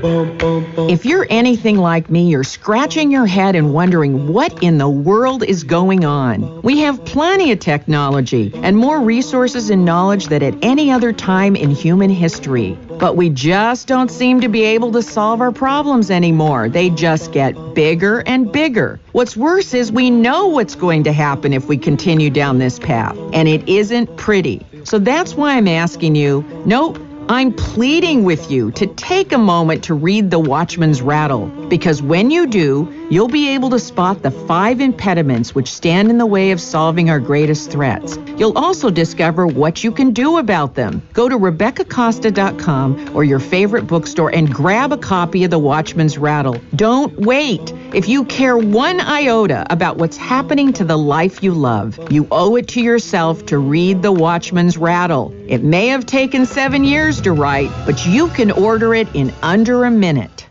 If 0.04 1.04
you're 1.04 1.28
anything 1.30 1.76
like 1.76 2.10
me, 2.10 2.28
you're 2.28 2.42
scratching 2.42 3.12
your 3.12 3.26
head 3.26 3.54
and 3.54 3.72
wondering 3.72 4.26
what 4.32 4.60
in 4.60 4.78
the 4.78 4.88
world 4.88 5.44
is 5.44 5.62
going 5.62 6.04
on. 6.04 6.60
We 6.62 6.80
have 6.80 7.04
plenty 7.04 7.52
of 7.52 7.60
technology 7.60 8.50
and 8.56 8.76
more 8.76 9.00
resources 9.00 9.70
and 9.70 9.84
knowledge 9.84 10.26
than 10.26 10.42
at 10.42 10.56
any 10.60 10.90
other 10.90 11.12
time 11.12 11.54
in 11.54 11.70
human 11.70 12.10
history. 12.10 12.76
But 12.98 13.16
we 13.16 13.30
just 13.30 13.86
don't 13.86 14.10
seem 14.10 14.40
to 14.40 14.48
be 14.48 14.64
able 14.64 14.90
to 14.92 15.02
solve 15.02 15.40
our 15.40 15.52
problems 15.52 16.10
anymore. 16.10 16.68
They 16.68 16.90
just 16.90 17.30
get 17.30 17.52
bigger 17.74 18.24
and 18.26 18.50
bigger. 18.50 18.98
What's 19.12 19.36
worse 19.36 19.72
is 19.72 19.92
we 19.92 20.10
know 20.10 20.48
what's 20.48 20.74
going 20.74 21.04
to 21.04 21.12
happen 21.12 21.52
if 21.52 21.68
we 21.68 21.78
continue 21.78 22.30
down 22.30 22.58
this 22.58 22.80
path, 22.80 23.16
and 23.32 23.48
it 23.48 23.68
isn't 23.68 24.16
pretty. 24.16 24.66
So 24.82 24.98
that's 24.98 25.34
why 25.34 25.56
I'm 25.56 25.68
asking 25.68 26.16
you, 26.16 26.44
nope. 26.66 26.98
I'm 27.28 27.52
pleading 27.52 28.24
with 28.24 28.50
you 28.50 28.72
to 28.72 28.86
take 28.86 29.32
a 29.32 29.38
moment 29.38 29.84
to 29.84 29.94
read 29.94 30.30
The 30.30 30.40
Watchman's 30.40 31.00
Rattle, 31.00 31.46
because 31.68 32.02
when 32.02 32.30
you 32.30 32.46
do, 32.46 33.06
you'll 33.10 33.28
be 33.28 33.50
able 33.50 33.70
to 33.70 33.78
spot 33.78 34.22
the 34.22 34.30
five 34.30 34.80
impediments 34.80 35.54
which 35.54 35.72
stand 35.72 36.10
in 36.10 36.18
the 36.18 36.26
way 36.26 36.50
of 36.50 36.60
solving 36.60 37.10
our 37.10 37.20
greatest 37.20 37.70
threats. 37.70 38.18
You'll 38.36 38.58
also 38.58 38.90
discover 38.90 39.46
what 39.46 39.84
you 39.84 39.92
can 39.92 40.10
do 40.10 40.38
about 40.38 40.74
them. 40.74 41.00
Go 41.12 41.28
to 41.28 41.38
RebeccaCosta.com 41.38 43.16
or 43.16 43.24
your 43.24 43.38
favorite 43.38 43.86
bookstore 43.86 44.34
and 44.34 44.52
grab 44.52 44.92
a 44.92 44.98
copy 44.98 45.44
of 45.44 45.50
The 45.50 45.58
Watchman's 45.58 46.18
Rattle. 46.18 46.60
Don't 46.74 47.16
wait. 47.20 47.72
If 47.94 48.08
you 48.08 48.24
care 48.24 48.58
one 48.58 49.00
iota 49.00 49.66
about 49.70 49.96
what's 49.96 50.16
happening 50.16 50.72
to 50.74 50.84
the 50.84 50.98
life 50.98 51.42
you 51.42 51.54
love, 51.54 51.98
you 52.10 52.26
owe 52.30 52.56
it 52.56 52.68
to 52.68 52.82
yourself 52.82 53.46
to 53.46 53.58
read 53.58 54.02
The 54.02 54.12
Watchman's 54.12 54.76
Rattle. 54.76 55.32
It 55.46 55.62
may 55.62 55.88
have 55.88 56.04
taken 56.04 56.46
seven 56.46 56.84
years 56.84 57.20
to 57.22 57.32
write, 57.32 57.70
but 57.86 58.06
you 58.06 58.28
can 58.28 58.50
order 58.50 58.94
it 58.94 59.08
in 59.14 59.32
under 59.42 59.84
a 59.84 59.90
minute. 59.90 60.46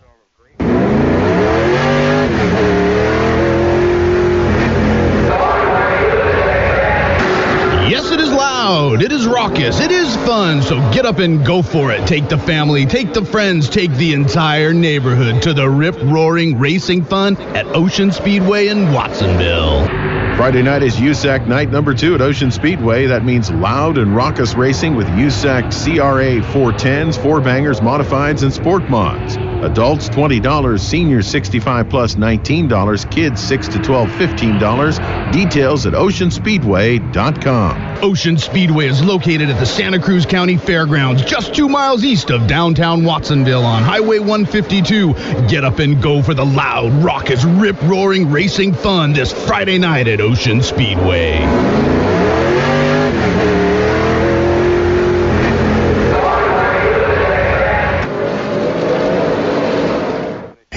Yes, 7.90 8.10
it 8.10 8.22
is 8.22 8.32
loud. 8.32 9.02
It 9.02 9.12
is 9.12 9.28
raucous. 9.28 9.82
It 9.82 9.92
is 9.92 10.16
fun. 10.18 10.62
So 10.62 10.78
get 10.94 11.06
up 11.06 11.20
and 11.20 11.46
go 11.46 11.62
for 11.62 11.92
it. 11.92 12.08
Take 12.08 12.30
the 12.30 12.38
family, 12.38 12.86
take 12.86 13.14
the 13.14 13.26
friends, 13.26 13.70
take 13.70 13.92
the 13.92 14.14
entire 14.14 14.74
neighborhood 14.74 15.42
to 15.42 15.54
the 15.54 15.70
rip 15.70 16.02
roaring 16.04 16.58
racing 16.58 17.04
fun 17.04 17.36
at 17.54 17.66
Ocean 17.76 18.12
Speedway 18.14 18.68
in 18.68 18.94
Watsonville. 18.94 20.21
Friday 20.42 20.64
night 20.64 20.82
is 20.82 20.96
USAC 20.96 21.46
night 21.46 21.70
number 21.70 21.94
two 21.94 22.16
at 22.16 22.22
Ocean 22.22 22.50
Speedway. 22.50 23.06
That 23.06 23.24
means 23.24 23.52
loud 23.52 24.00
and 24.00 24.16
raucous 24.16 24.56
racing 24.56 24.96
with 24.96 25.06
USAC 25.10 25.66
CRA 25.66 26.42
410s, 26.42 27.22
four 27.22 27.42
bangers, 27.42 27.80
modifieds, 27.80 28.42
and 28.42 28.52
sport 28.52 28.90
mods. 28.90 29.51
Adults 29.64 30.10
$20, 30.10 30.80
seniors 30.80 31.28
65 31.28 31.90
plus 31.90 32.16
$19, 32.16 33.12
kids 33.12 33.42
6 33.42 33.68
to 33.70 33.80
12 33.80 34.10
$15. 34.10 35.32
Details 35.32 35.86
at 35.86 35.94
oceanspeedway.com. 35.94 38.04
Ocean 38.04 38.38
Speedway 38.38 38.88
is 38.88 39.04
located 39.04 39.50
at 39.50 39.60
the 39.60 39.66
Santa 39.66 40.00
Cruz 40.00 40.26
County 40.26 40.58
Fairgrounds, 40.58 41.24
just 41.24 41.54
two 41.54 41.70
miles 41.70 42.04
east 42.04 42.32
of 42.32 42.48
downtown 42.48 43.04
Watsonville 43.04 43.64
on 43.64 43.84
Highway 43.84 44.20
152. 44.20 45.14
Get 45.48 45.64
up 45.64 45.80
and 45.80 46.02
go 46.02 46.22
for 46.24 46.34
the 46.34 46.46
loud, 46.46 46.92
raucous, 47.04 47.46
rip 47.46 47.80
roaring 47.84 48.32
racing 48.32 48.74
fun 48.74 49.14
this 49.14 49.32
Friday 49.46 49.78
night 49.78 50.08
at 50.08 50.22
Ocean 50.22 50.62
Speedway. 50.62 52.01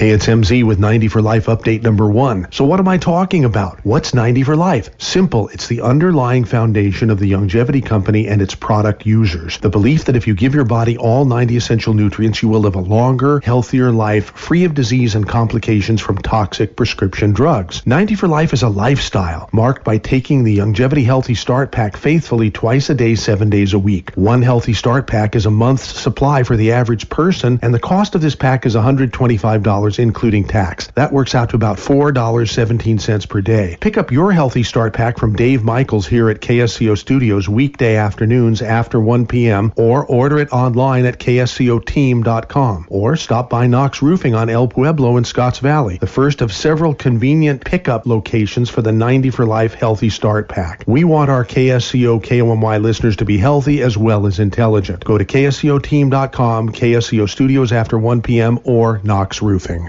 Hey, 0.05 0.11
it's 0.11 0.27
MZ 0.27 0.63
with 0.63 0.77
90 0.77 1.07
for 1.07 1.19
Life 1.19 1.47
update 1.47 1.81
number 1.81 2.07
one. 2.07 2.47
So 2.51 2.63
what 2.63 2.79
am 2.79 2.87
I 2.87 2.99
talking 2.99 3.43
about? 3.43 3.83
What's 3.83 4.13
90 4.13 4.43
for 4.43 4.55
Life? 4.55 4.91
Simple. 4.99 5.47
It's 5.47 5.67
the 5.67 5.81
underlying 5.81 6.45
foundation 6.45 7.09
of 7.09 7.17
the 7.17 7.31
Youngevity 7.31 7.83
Company 7.83 8.27
and 8.27 8.39
its 8.39 8.53
product 8.53 9.07
users. 9.07 9.57
The 9.57 9.71
belief 9.71 10.05
that 10.05 10.15
if 10.15 10.27
you 10.27 10.35
give 10.35 10.53
your 10.53 10.63
body 10.63 10.95
all 10.95 11.25
90 11.25 11.57
essential 11.57 11.95
nutrients, 11.95 12.43
you 12.43 12.49
will 12.49 12.59
live 12.59 12.75
a 12.75 12.81
longer, 12.81 13.41
healthier 13.43 13.89
life, 13.91 14.25
free 14.25 14.63
of 14.63 14.75
disease 14.75 15.15
and 15.15 15.27
complications 15.27 16.01
from 16.01 16.19
toxic 16.19 16.75
prescription 16.75 17.33
drugs. 17.33 17.81
90 17.87 18.13
for 18.13 18.27
Life 18.27 18.53
is 18.53 18.61
a 18.61 18.69
lifestyle 18.69 19.49
marked 19.53 19.83
by 19.83 19.97
taking 19.97 20.43
the 20.43 20.55
Youngevity 20.55 21.03
Healthy 21.03 21.33
Start 21.33 21.71
Pack 21.71 21.97
faithfully 21.97 22.51
twice 22.51 22.91
a 22.91 22.93
day, 22.93 23.15
seven 23.15 23.49
days 23.49 23.73
a 23.73 23.79
week. 23.79 24.11
One 24.13 24.43
Healthy 24.43 24.73
Start 24.73 25.07
Pack 25.07 25.35
is 25.35 25.47
a 25.47 25.49
month's 25.49 25.99
supply 25.99 26.43
for 26.43 26.55
the 26.55 26.73
average 26.73 27.09
person, 27.09 27.57
and 27.63 27.73
the 27.73 27.79
cost 27.79 28.13
of 28.13 28.21
this 28.21 28.35
pack 28.35 28.67
is 28.67 28.75
$125 28.75 29.94
including 29.99 30.45
tax. 30.45 30.87
That 30.95 31.11
works 31.13 31.35
out 31.35 31.49
to 31.49 31.55
about 31.55 31.77
$4.17 31.77 33.29
per 33.29 33.41
day. 33.41 33.77
Pick 33.79 33.97
up 33.97 34.11
your 34.11 34.31
Healthy 34.31 34.63
Start 34.63 34.93
Pack 34.93 35.17
from 35.17 35.35
Dave 35.35 35.63
Michaels 35.63 36.07
here 36.07 36.29
at 36.29 36.41
KSCO 36.41 36.97
Studios 36.97 37.47
weekday 37.49 37.95
afternoons 37.95 38.61
after 38.61 38.99
1 38.99 39.27
p.m. 39.27 39.73
or 39.75 40.05
order 40.05 40.37
it 40.39 40.51
online 40.51 41.05
at 41.05 41.19
kscoteam.com 41.19 42.87
or 42.89 43.15
stop 43.15 43.49
by 43.49 43.67
Knox 43.67 44.01
Roofing 44.01 44.35
on 44.35 44.49
El 44.49 44.67
Pueblo 44.67 45.17
in 45.17 45.23
Scotts 45.23 45.59
Valley, 45.59 45.97
the 45.97 46.07
first 46.07 46.41
of 46.41 46.53
several 46.53 46.93
convenient 46.93 47.63
pickup 47.63 48.05
locations 48.05 48.69
for 48.69 48.81
the 48.81 48.91
90 48.91 49.29
for 49.31 49.45
Life 49.45 49.73
Healthy 49.73 50.09
Start 50.09 50.49
Pack. 50.49 50.83
We 50.87 51.03
want 51.03 51.29
our 51.29 51.45
KSCO 51.45 52.23
KOMY 52.23 52.81
listeners 52.81 53.17
to 53.17 53.25
be 53.25 53.37
healthy 53.37 53.81
as 53.81 53.97
well 53.97 54.25
as 54.27 54.39
intelligent. 54.39 55.03
Go 55.03 55.17
to 55.17 55.25
kscoteam.com, 55.25 56.69
KSCO 56.69 57.29
Studios 57.29 57.71
after 57.71 57.97
1 57.97 58.21
p.m. 58.21 58.59
or 58.63 58.99
Knox 59.03 59.41
Roofing. 59.41 59.84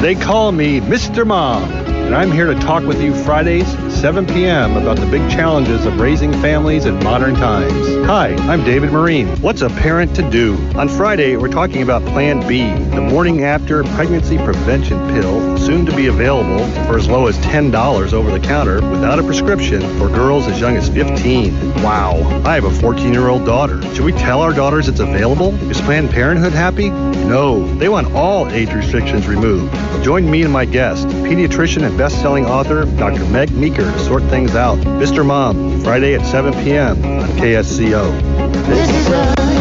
They 0.00 0.14
call 0.14 0.52
me 0.52 0.80
Mr. 0.80 1.26
Mom, 1.26 1.64
and 1.70 2.14
I'm 2.14 2.32
here 2.32 2.46
to 2.46 2.54
talk 2.60 2.84
with 2.84 3.02
you 3.02 3.14
Fridays, 3.24 3.66
7 3.98 4.26
p.m., 4.26 4.76
about 4.76 4.96
the 4.96 5.06
big 5.06 5.28
challenges 5.28 5.84
of 5.84 5.98
raising 5.98 6.32
families 6.34 6.84
in 6.84 6.94
modern 7.02 7.34
times. 7.34 7.88
Hi, 8.06 8.32
I'm 8.48 8.62
David 8.62 8.92
Marine. 8.92 9.26
What's 9.42 9.60
a 9.62 9.68
parent 9.68 10.14
to 10.14 10.30
do? 10.30 10.56
On 10.76 10.88
Friday, 10.88 11.34
we're 11.34 11.48
talking 11.48 11.82
about 11.82 12.04
Plan 12.04 12.46
B, 12.46 12.72
the 12.94 13.00
morning 13.00 13.42
after 13.42 13.82
pregnancy 13.82 14.38
prevention 14.38 15.08
pill, 15.08 15.58
soon 15.58 15.84
to 15.84 15.96
be 15.96 16.06
available 16.06 16.64
for 16.84 16.96
as 16.96 17.08
low 17.08 17.26
as 17.26 17.36
$10 17.38 18.12
over 18.12 18.30
the 18.30 18.38
counter 18.38 18.76
without 18.88 19.18
a 19.18 19.22
prescription 19.24 19.80
for 19.98 20.06
girls 20.06 20.46
as 20.46 20.60
young 20.60 20.76
as 20.76 20.88
15. 20.88 21.82
Wow, 21.82 22.20
I 22.46 22.54
have 22.54 22.64
a 22.64 22.70
14 22.70 23.12
year 23.12 23.26
old 23.26 23.44
daughter. 23.44 23.82
Should 23.96 24.04
we 24.04 24.12
tell 24.12 24.42
our 24.42 24.52
daughters 24.52 24.88
it's 24.88 25.00
available? 25.00 25.52
Is 25.72 25.80
Planned 25.80 26.10
Parenthood 26.10 26.52
happy? 26.52 26.90
No, 26.90 27.66
they 27.78 27.88
want 27.88 28.14
all 28.14 28.48
age 28.48 28.72
restrictions 28.72 29.26
removed. 29.26 29.74
Join 30.04 30.30
me 30.30 30.42
and 30.42 30.52
my 30.52 30.64
guest, 30.64 31.08
pediatrician 31.08 31.82
and 31.82 31.98
best-selling 31.98 32.46
author 32.46 32.84
Dr. 32.96 33.24
Meg 33.26 33.50
Meeker, 33.50 33.87
sort 33.98 34.22
things 34.24 34.54
out. 34.54 34.78
Mr. 34.78 35.24
Mom, 35.24 35.80
Friday 35.82 36.14
at 36.14 36.26
7 36.26 36.52
p.m. 36.64 36.96
on 37.04 37.28
KSCO. 37.30 39.57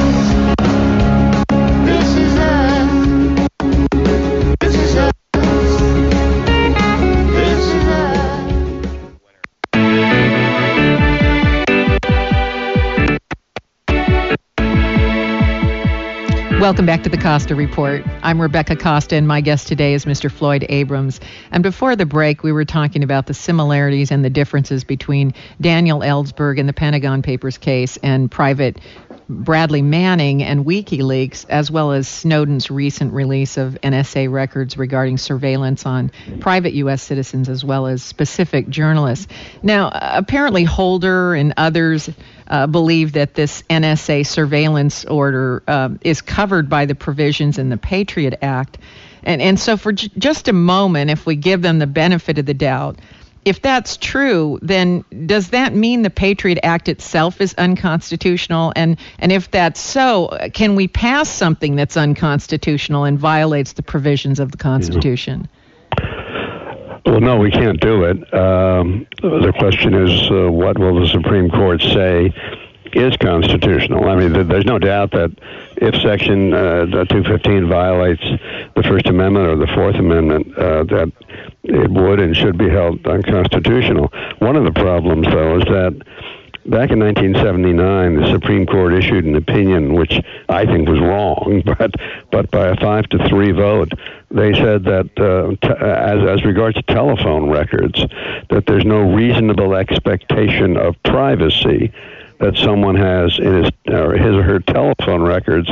Welcome 16.67 16.86
back 16.86 17.03
to 17.03 17.10
the 17.10 17.17
Costa 17.17 17.56
Report. 17.56 18.03
I'm 18.23 18.41
Rebecca 18.41 18.75
Costa, 18.75 19.15
and 19.15 19.25
my 19.25 19.39
guest 19.39 19.69
today 19.69 19.93
is 19.93 20.03
Mr. 20.03 20.30
Floyd 20.30 20.65
Abrams. 20.67 21.21
And 21.49 21.63
before 21.63 21.95
the 21.95 22.06
break, 22.06 22.43
we 22.43 22.51
were 22.51 22.65
talking 22.65 23.06
about 23.06 23.25
the 23.25 23.34
similarities 23.34 24.12
and 24.12 24.25
the 24.25 24.30
differences 24.30 24.84
between 24.84 25.34
Daniel 25.62 26.01
Ellsberg 26.01 26.60
and 26.60 26.67
the 26.67 26.73
Pentagon 26.73 27.21
Papers 27.21 27.58
case 27.58 27.95
and 28.03 28.30
Private 28.30 28.82
Bradley 29.30 29.82
Manning 29.82 30.43
and 30.43 30.65
WikiLeaks, 30.65 31.45
as 31.47 31.71
well 31.71 31.93
as 31.93 32.06
Snowden's 32.06 32.69
recent 32.69 33.13
release 33.13 33.56
of 33.56 33.77
NSA 33.82 34.30
records 34.30 34.77
regarding 34.77 35.17
surveillance 35.17 35.86
on 35.86 36.12
private 36.41 36.73
U.S. 36.73 37.01
citizens 37.01 37.47
as 37.47 37.63
well 37.63 37.88
as 37.88 38.03
specific 38.03 38.67
journalists. 38.67 39.27
Now, 39.63 39.89
apparently, 39.93 40.65
Holder 40.65 41.34
and 41.34 41.53
others 41.56 42.10
uh, 42.47 42.67
believe 42.67 43.13
that 43.13 43.33
this 43.33 43.62
NSA 43.63 44.25
surveillance 44.25 45.05
order 45.05 45.63
uh, 45.67 45.89
is 46.01 46.21
covered 46.21 46.69
by 46.69 46.86
the 46.86 46.95
provisions 46.95 47.57
in 47.57 47.69
the 47.69 47.77
Patriot 47.77 48.39
Act. 48.41 48.77
And, 49.23 49.41
and 49.41 49.60
so, 49.60 49.77
for 49.77 49.91
j- 49.91 50.10
just 50.17 50.47
a 50.47 50.53
moment, 50.53 51.12
if 51.12 51.25
we 51.25 51.36
give 51.36 51.62
them 51.62 51.79
the 51.79 51.88
benefit 51.88 52.38
of 52.38 52.45
the 52.45 52.53
doubt, 52.53 52.99
if 53.47 53.62
that's 53.62 53.95
true, 53.95 54.60
then 54.62 55.05
does 55.25 55.51
that 55.51 55.73
mean 55.73 56.01
the 56.01 56.10
Patriot 56.10 56.60
Act 56.63 56.89
itself 56.89 57.39
is 57.39 57.53
unconstitutional? 57.57 58.73
And 58.75 58.97
and 59.19 59.31
if 59.31 59.49
that's 59.51 59.79
so, 59.79 60.38
can 60.53 60.75
we 60.75 60.89
pass 60.89 61.29
something 61.29 61.77
that's 61.77 61.95
unconstitutional 61.95 63.05
and 63.05 63.17
violates 63.17 63.73
the 63.73 63.83
provisions 63.83 64.41
of 64.41 64.51
the 64.51 64.57
Constitution? 64.57 65.47
Well, 67.08 67.22
no, 67.22 67.38
we 67.38 67.52
can't 67.52 67.80
do 67.80 68.04
it. 68.04 68.17
Um, 68.34 69.08
the 69.22 69.54
question 69.58 69.93
is, 69.93 70.30
uh, 70.30 70.52
what 70.52 70.78
will 70.78 71.00
the 71.00 71.08
Supreme 71.08 71.50
Court 71.50 71.82
say 71.82 72.34
is 72.91 73.15
constitutional? 73.15 74.10
I 74.10 74.17
mean, 74.17 74.34
th- 74.34 74.48
there's 74.48 74.65
no 74.65 74.78
doubt 74.78 75.12
that 75.12 75.32
if 75.78 75.96
Section 76.02 76.54
uh, 76.54 76.86
215 77.06 77.70
violates 77.70 78.22
the 78.76 78.84
First 78.84 79.08
Amendment 79.08 79.48
or 79.48 79.56
the 79.56 79.72
Fourth 79.74 79.96
Amendment, 79.96 80.58
uh, 80.58 80.84
that 80.84 81.10
it 81.63 81.89
would 81.89 82.20
and 82.20 82.36
should 82.36 82.58
be 82.58 82.70
held 82.70 83.08
unconstitutional. 83.08 84.12
One 84.39 84.58
of 84.58 84.65
the 84.65 84.74
problems, 84.74 85.28
though, 85.28 85.60
is 85.60 85.63
that 85.63 86.02
back 86.69 86.91
in 86.91 86.99
1979, 86.99 88.15
the 88.15 88.32
Supreme 88.32 88.65
Court 88.65 88.93
issued 88.93 89.25
an 89.25 89.36
opinion 89.36 89.93
which 89.93 90.19
I 90.49 90.65
think 90.65 90.88
was 90.88 90.99
wrong, 90.99 91.63
but 91.77 91.91
but 92.32 92.51
by 92.51 92.67
a 92.67 92.75
five 92.77 93.08
to 93.10 93.30
three 93.30 93.51
vote, 93.51 93.91
they 94.30 94.53
said 94.53 94.84
that 94.84 95.10
uh, 95.17 95.56
t- 95.65 95.73
as 95.84 96.27
as 96.27 96.45
regards 96.45 96.75
to 96.75 96.84
telephone 96.84 97.49
records, 97.49 97.99
that 98.49 98.65
there's 98.67 98.86
no 98.86 98.99
reasonable 99.13 99.75
expectation 99.75 100.77
of 100.77 101.01
privacy 101.03 101.91
that 102.39 102.56
someone 102.58 102.95
has 102.95 103.39
in 103.39 103.63
his 103.63 103.71
or 103.88 104.13
his 104.13 104.36
or 104.36 104.43
her 104.43 104.60
telephone 104.60 105.21
records, 105.21 105.69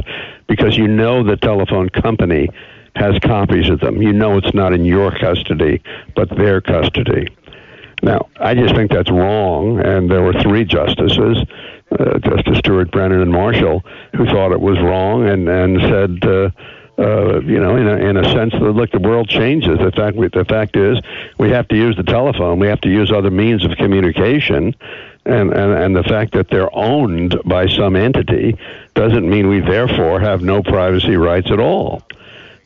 because 0.48 0.78
you 0.78 0.88
know 0.88 1.24
the 1.24 1.38
telephone 1.38 1.90
company 1.90 2.50
has 2.96 3.18
copies 3.20 3.70
of 3.70 3.82
them. 3.82 4.02
You 4.02 4.14
know 4.14 4.38
it's 4.38 4.54
not 4.54 4.74
in 4.74 4.86
your 4.86 5.12
custody, 5.12 5.82
but 6.16 6.30
their 6.30 6.62
custody. 6.62 7.28
Now, 8.06 8.30
I 8.40 8.54
just 8.54 8.76
think 8.76 8.92
that's 8.92 9.10
wrong, 9.10 9.80
and 9.80 10.12
there 10.12 10.22
were 10.22 10.34
three 10.34 10.64
justices, 10.64 11.44
uh, 11.90 12.20
Justice 12.20 12.60
Stewart, 12.60 12.92
Brennan, 12.92 13.20
and 13.20 13.32
Marshall, 13.32 13.84
who 14.16 14.28
thought 14.28 14.52
it 14.52 14.62
was 14.62 14.80
wrong 14.80 15.28
and 15.28 15.50
and 15.50 15.82
said, 15.82 16.24
uh, 16.24 16.52
uh, 17.00 17.42
you 17.42 17.60
know, 17.60 17.76
in 17.76 17.88
a, 17.88 17.96
in 17.96 18.18
a 18.18 18.24
sense, 18.26 18.54
that 18.54 18.60
look, 18.60 18.92
the 18.92 19.00
world 19.00 19.28
changes. 19.28 19.80
The 19.80 19.92
fact 19.92 20.18
the 20.18 20.46
fact 20.48 20.78
is, 20.78 21.00
we 21.40 21.50
have 21.50 21.68
to 21.70 21.76
use 21.76 21.98
the 21.98 22.04
telephone, 22.04 22.60
we 22.60 22.68
have 22.68 22.82
to 22.82 22.90
use 22.90 23.12
other 23.12 23.32
means 23.32 23.66
of 23.66 23.72
communication, 23.76 24.76
and 25.26 25.52
and 25.52 25.74
and 25.74 25.96
the 25.96 26.04
fact 26.04 26.34
that 26.34 26.48
they're 26.50 26.74
owned 26.78 27.36
by 27.44 27.68
some 27.68 27.96
entity 27.96 28.56
doesn't 28.94 29.28
mean 29.28 29.50
we 29.50 29.62
therefore 29.62 30.20
have 30.20 30.44
no 30.44 30.62
privacy 30.62 31.16
rights 31.16 31.50
at 31.50 31.60
all. 31.60 32.04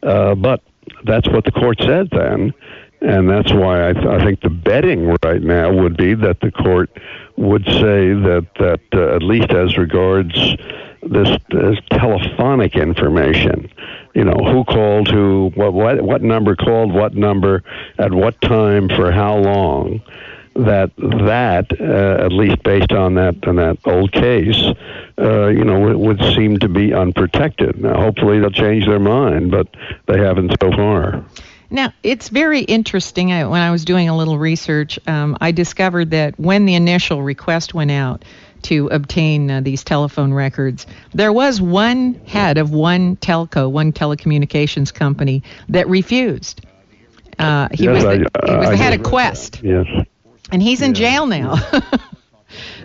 Uh, 0.04 0.36
but 0.36 0.62
that's 1.06 1.30
what 1.30 1.46
the 1.46 1.52
court 1.52 1.78
said 1.80 2.10
then, 2.10 2.54
and 3.02 3.30
that's 3.30 3.54
why 3.54 3.90
I, 3.90 3.94
th- 3.94 4.06
I 4.06 4.24
think 4.24 4.42
the 4.42 4.50
betting 4.50 5.16
right 5.24 5.42
now 5.42 5.72
would 5.74 5.98
be 5.98 6.14
that 6.16 6.42
the 6.42 6.52
court 6.52 6.90
would 7.38 7.66
say 7.66 8.14
that 8.14 8.48
that 8.60 8.82
uh, 8.94 9.16
at 9.16 9.24
least 9.24 9.52
as 9.52 9.78
regards 9.78 10.36
this, 11.02 11.38
this 11.50 11.78
telephonic 11.92 12.76
information, 12.76 13.72
you 14.14 14.24
know, 14.24 14.36
who 14.36 14.64
called 14.66 15.10
who, 15.10 15.52
what, 15.56 15.74
what, 15.74 16.02
what 16.02 16.22
number 16.22 16.56
called 16.56 16.94
what 16.94 17.16
number, 17.16 17.64
at 17.98 18.12
what 18.14 18.40
time, 18.42 18.90
for 18.90 19.12
how 19.12 19.38
long, 19.38 20.02
that 20.56 20.92
that, 20.98 21.68
uh, 21.80 22.26
at 22.26 22.34
least 22.34 22.62
based 22.64 22.92
on 22.92 23.14
that 23.14 23.48
on 23.48 23.56
that 23.56 23.78
old 23.86 24.12
case, 24.12 24.62
uh, 25.18 25.48
you 25.48 25.64
know, 25.64 25.98
would, 25.98 26.20
seem 26.34 26.60
to 26.60 26.68
be 26.68 26.94
unprotected. 26.94 27.80
Now, 27.80 28.02
hopefully, 28.02 28.40
they'll 28.40 28.50
change 28.50 28.86
their 28.86 29.00
mind, 29.00 29.52
but 29.52 29.68
they 30.08 30.20
haven't 30.20 30.54
so 30.62 30.72
far. 30.72 31.24
Now, 31.72 31.94
it's 32.02 32.30
very 32.30 32.62
interesting. 32.62 33.32
I, 33.32 33.46
when 33.46 33.62
I 33.62 33.70
was 33.72 33.86
doing 33.86 34.10
a 34.10 34.18
little 34.18 34.40
research, 34.40 35.00
um, 35.08 35.38
I 35.40 35.52
discovered 35.52 36.12
that 36.12 36.40
when 36.40 36.66
the 36.66 36.76
initial 36.76 37.22
request 37.22 37.74
went 37.74 37.92
out 37.92 38.26
to 38.64 38.88
obtain 38.88 39.50
uh, 39.52 39.62
these 39.62 39.84
telephone 39.84 40.34
records, 40.34 40.88
there 41.14 41.32
was 41.32 41.62
one 41.62 42.16
head 42.26 42.58
of 42.58 42.72
one 42.72 43.16
telco, 43.18 43.70
one 43.72 43.94
telecommunications 43.94 44.94
company, 44.94 45.44
that 45.70 45.88
refused. 45.88 46.62
Uh, 47.38 47.70
he, 47.72 47.86
Yes, 47.86 47.94
was 47.96 48.04
the, 48.04 48.10
I- 48.44 48.52
he 48.52 48.58
was 48.58 48.70
the 48.70 48.78
head 48.78 49.00
of 49.00 49.06
Qwest, 49.06 49.62
Yes. 49.64 50.06
and 50.52 50.62
he's 50.62 50.82
in 50.82 50.94
jail 50.94 51.26
now. 51.28 51.56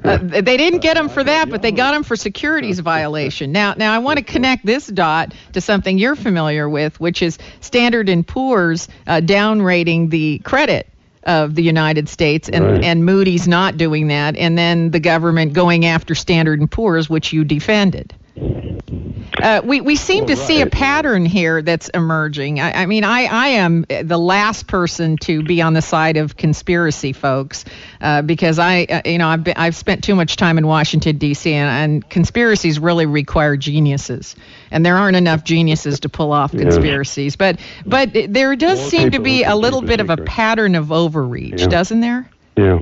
Uh, 0.03 0.18
they 0.18 0.57
didn't 0.57 0.81
get 0.81 0.96
him 0.96 1.09
for 1.09 1.24
that, 1.24 1.48
but 1.48 1.62
they 1.62 1.72
got 1.72 1.94
him 1.94 2.03
for 2.03 2.16
securities 2.16 2.79
violation. 2.81 3.53
Now, 3.53 3.74
now 3.77 3.92
I 3.92 3.98
want 3.98 4.18
to 4.18 4.24
connect 4.24 4.66
this 4.66 4.87
dot 4.87 5.35
to 5.55 5.61
something 5.61 5.98
you're 5.98 6.16
familiar 6.16 6.68
with, 6.68 7.00
which 7.00 7.22
is 7.22 7.38
Standard 7.61 8.09
and 8.09 8.27
Poor's 8.27 8.88
uh, 9.07 9.20
downrating 9.20 10.11
the 10.11 10.38
credit 10.40 10.88
of 11.24 11.55
the 11.55 11.62
United 11.62 12.09
States, 12.09 12.48
and, 12.50 12.64
Right. 12.64 12.85
and 12.85 13.05
Moody's 13.07 13.48
not 13.48 13.79
doing 13.79 14.09
that, 14.09 14.37
and 14.37 14.59
then 14.59 14.90
the 14.90 15.00
government 15.00 15.55
going 15.55 15.87
after 15.87 16.14
Standard 16.14 16.61
and 16.61 16.70
Poor's, 16.70 17.09
which 17.09 17.33
you 17.33 17.44
defended. 17.44 18.14
Uh, 18.37 19.61
we, 19.64 19.81
we 19.81 19.97
seem 19.97 20.27
to 20.27 20.37
see 20.37 20.61
a 20.61 20.66
pattern 20.66 21.25
here 21.27 21.61
that's 21.62 21.88
emerging. 21.90 22.61
I, 22.61 22.83
I 22.83 22.87
mean, 22.87 23.05
I, 23.05 23.25
I 23.25 23.47
am 23.49 23.85
the 23.88 24.18
last 24.18 24.66
person 24.66 25.16
to 25.18 25.42
be 25.42 25.61
on 25.61 25.75
the 25.75 25.83
side 25.83 26.16
of 26.16 26.37
conspiracy, 26.37 27.12
folks, 27.12 27.64
uh, 28.01 28.23
because 28.23 28.59
I, 28.59 28.85
uh, 28.85 29.03
you 29.05 29.18
know, 29.18 29.29
I've, 29.29 29.44
been, 29.44 29.55
I've 29.57 29.77
spent 29.77 30.03
too 30.05 30.14
much 30.14 30.37
time 30.37 30.59
in 30.59 30.66
Washington, 30.66 31.18
D.C., 31.18 31.53
and, 31.53 31.92
and 31.94 32.11
conspiracies 32.11 32.79
really 32.79 33.07
require 33.07 33.57
geniuses. 33.57 34.35
And 34.70 34.85
there 34.85 34.97
aren't 34.97 35.16
enough 35.16 35.44
geniuses 35.44 36.01
to 36.01 36.09
pull 36.09 36.33
off 36.33 36.53
conspiracies. 36.53 37.37
But, 37.37 37.61
but 37.85 38.11
there 38.12 38.57
does 38.57 38.81
More 38.81 38.90
seem 38.90 39.11
to 39.12 39.20
be 39.20 39.44
a 39.44 39.55
little 39.57 39.83
bit 39.83 40.01
of 40.01 40.11
a 40.11 40.16
pattern 40.16 40.75
of 40.75 40.90
overreach, 40.90 41.61
Yeah. 41.61 41.66
doesn't 41.66 42.01
there? 42.01 42.31
Yeah. 42.57 42.81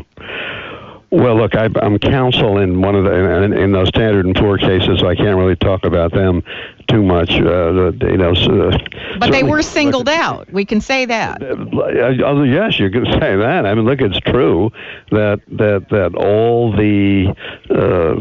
Well, 1.13 1.37
look, 1.37 1.55
I, 1.55 1.69
I'm 1.83 1.99
counsel 1.99 2.57
in 2.57 2.81
one 2.81 2.95
of 2.95 3.05
the 3.05 3.13
in, 3.13 3.53
in 3.53 3.73
those 3.73 3.89
Standard 3.89 4.25
and 4.25 4.35
Poor 4.35 4.57
cases. 4.57 5.01
So 5.01 5.09
I 5.09 5.15
can't 5.15 5.37
really 5.37 5.57
talk 5.57 5.85
about 5.85 6.11
them 6.11 6.43
too 6.89 7.03
much. 7.03 7.31
Uh, 7.33 7.93
the, 7.93 7.99
you 8.01 8.17
know, 8.17 8.33
so, 8.33 8.71
But 9.19 9.31
they 9.31 9.43
were 9.43 9.61
singled 9.77 10.09
out. 10.09 10.51
We 10.51 10.65
can 10.65 10.81
say 10.81 11.05
that. 11.05 11.43
Uh, 11.43 11.67
oh, 12.25 12.43
yes, 12.45 12.79
you 12.79 12.89
can 12.89 13.05
say 13.21 13.37
that. 13.37 13.67
I 13.67 13.75
mean, 13.75 13.85
look, 13.85 14.01
it's 14.01 14.21
true 14.21 14.73
that 15.11 15.43
that 15.49 15.91
that 15.91 16.15
all 16.15 16.73
the 16.73 17.27
uh, 17.69 18.15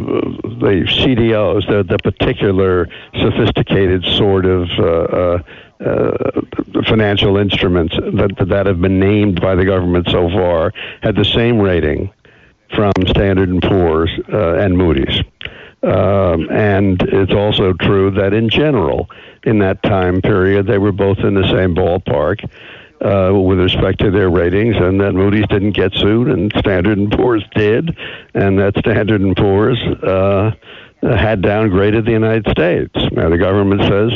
the 0.60 0.84
CDOs, 0.86 1.70
the 1.70 1.84
the 1.84 1.98
particular 1.98 2.90
sophisticated 3.14 4.04
sort 4.04 4.46
of 4.46 4.70
uh, 4.78 4.84
uh, 4.84 5.44
uh, 5.80 6.32
financial 6.90 7.38
instruments 7.38 7.96
that 7.96 8.36
that 8.50 8.66
have 8.66 8.82
been 8.82 9.00
named 9.00 9.40
by 9.40 9.56
the 9.56 9.64
government 9.64 10.10
so 10.10 10.28
far, 10.28 10.74
had 11.02 11.16
the 11.16 11.24
same 11.24 11.58
rating 11.58 12.12
from 12.76 12.94
Standard 13.08 13.50
and 13.50 13.62
Poor's 13.62 14.12
uh, 14.32 14.56
and 14.56 14.78
Moody's. 14.78 15.24
Um, 15.84 16.50
and 16.52 17.02
it's 17.02 17.34
also 17.34 17.74
true 17.74 18.12
that 18.12 18.34
in 18.34 18.50
general, 18.50 19.10
in 19.44 19.60
that 19.60 19.82
time 19.82 20.22
period, 20.22 20.68
they 20.68 20.78
were 20.78 20.92
both 20.92 21.20
in 21.20 21.34
the 21.34 21.48
same 21.50 21.74
ballpark 21.74 22.48
uh, 23.02 23.34
with 23.34 23.60
respect 23.60 24.00
to 24.00 24.12
their 24.12 24.30
ratings, 24.30 24.76
and 24.78 25.02
that 25.02 25.14
Moody's 25.14 25.48
didn't 25.48 25.72
get 25.72 25.94
sued, 25.94 26.28
and 26.28 26.54
Standard 26.60 27.00
and 27.00 27.12
Poor's 27.12 27.44
did, 27.56 27.98
and 28.36 28.60
that 28.60 28.78
Standard 28.78 29.22
and 29.22 29.36
Poor's 29.36 29.82
uh, 30.04 30.52
had 31.02 31.42
downgraded 31.42 32.06
the 32.06 32.12
United 32.12 32.48
States. 32.52 32.94
Now 33.12 33.30
the 33.30 33.40
government 33.40 33.82
says 33.82 34.12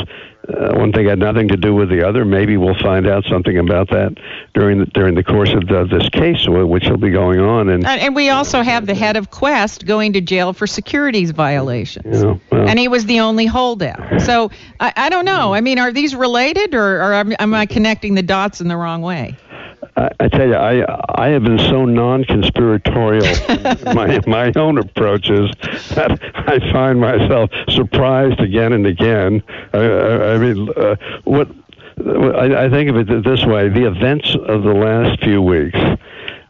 uh, 0.48 0.74
one 0.78 0.92
thing 0.92 1.06
had 1.06 1.18
nothing 1.18 1.48
to 1.48 1.56
do 1.56 1.74
with 1.74 1.88
the 1.88 2.06
other. 2.06 2.24
Maybe 2.24 2.56
we'll 2.56 2.78
find 2.78 3.06
out 3.06 3.24
something 3.24 3.58
about 3.58 3.90
that 3.90 4.16
during 4.54 4.78
the, 4.80 4.86
during 4.86 5.14
the 5.14 5.24
course 5.24 5.52
of 5.52 5.66
the, 5.66 5.84
this 5.84 6.08
case, 6.10 6.46
which 6.48 6.88
will 6.88 6.96
be 6.96 7.10
going 7.10 7.40
on. 7.40 7.68
And 7.68 7.86
And, 7.86 8.14
we 8.14 8.30
also 8.30 8.62
have 8.62 8.86
the 8.86 8.94
head 8.94 9.16
of 9.16 9.30
Qwest 9.30 9.86
going 9.86 10.12
to 10.14 10.20
jail 10.20 10.52
for 10.52 10.66
securities 10.66 11.32
violations. 11.32 12.20
you 12.20 12.26
know, 12.26 12.40
well, 12.50 12.68
and 12.68 12.78
he 12.78 12.88
was 12.88 13.06
the 13.06 13.20
only 13.20 13.46
holdout. 13.46 14.22
So 14.22 14.50
I, 14.80 14.92
I 14.96 15.08
don't 15.08 15.24
know. 15.24 15.52
I 15.52 15.60
mean, 15.60 15.78
are 15.78 15.92
these 15.92 16.14
related, 16.14 16.74
or, 16.74 17.02
or 17.02 17.14
am, 17.14 17.34
am 17.38 17.54
I 17.54 17.66
connecting 17.66 18.14
the 18.14 18.22
dots 18.22 18.60
in 18.60 18.68
the 18.68 18.76
wrong 18.76 19.02
way? 19.02 19.36
I, 19.96 20.10
I 20.20 20.28
tell 20.28 20.46
you, 20.46 20.54
I 20.54 20.84
I 21.14 21.28
have 21.28 21.42
been 21.42 21.58
so 21.58 21.84
non-conspiratorial 21.84 23.24
in 23.48 23.94
my 23.94 24.20
my 24.26 24.52
own 24.56 24.78
approaches 24.78 25.50
that 25.94 26.18
I 26.34 26.58
find 26.72 27.00
myself 27.00 27.50
surprised 27.68 28.40
again 28.40 28.72
and 28.72 28.86
again. 28.86 29.42
I, 29.72 29.78
I, 29.78 30.34
I 30.34 30.38
mean, 30.38 30.68
uh, 30.76 30.96
what 31.24 31.48
I, 31.98 32.66
I 32.66 32.70
think 32.70 32.90
of 32.90 32.96
it 32.96 33.24
this 33.24 33.44
way: 33.44 33.68
the 33.68 33.86
events 33.86 34.34
of 34.34 34.62
the 34.62 34.74
last 34.74 35.22
few 35.22 35.40
weeks 35.40 35.78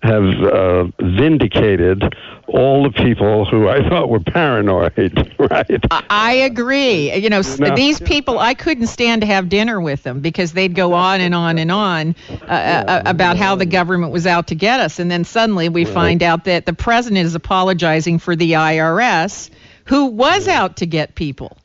have 0.03 0.25
uh, 0.25 0.85
vindicated 1.01 2.15
all 2.49 2.85
the 2.85 2.91
people 2.91 3.45
who 3.45 3.69
I 3.69 3.89
thought 3.89 4.09
were 4.09 4.21
paranoid. 4.21 5.33
Right? 5.47 5.85
I, 5.91 6.33
agree. 6.33 7.15
You 7.15 7.31
know, 7.31 7.43
No. 7.59 7.75
these 7.77 8.01
people, 8.01 8.39
I 8.39 8.55
couldn't 8.55 8.89
stand 8.89 9.21
to 9.21 9.27
have 9.27 9.49
dinner 9.49 9.81
with 9.81 10.03
them 10.03 10.21
because 10.21 10.53
they'd 10.53 10.75
go 10.75 10.93
on 10.93 11.21
and 11.21 11.35
on 11.35 11.59
and 11.59 11.71
on 11.71 12.17
uh, 12.43 12.45
uh, 12.45 13.03
about 13.07 13.37
how 13.37 13.55
the 13.55 13.67
government 13.67 14.13
was 14.13 14.27
out 14.27 14.49
to 14.49 14.55
get 14.55 14.81
us. 14.81 14.99
And 14.99 15.09
then 15.11 15.25
suddenly 15.25 15.69
we 15.69 15.85
find 15.85 16.23
out 16.23 16.45
that 16.45 16.67
the 16.67 16.73
president 16.73 17.27
is 17.27 17.35
apologizing 17.35 18.19
for 18.19 18.35
the 18.35 18.53
IRS, 18.53 19.51
who 19.85 20.07
was 20.07 20.49
out 20.49 20.79
to 20.79 20.87
get 20.87 21.15
people. 21.15 21.57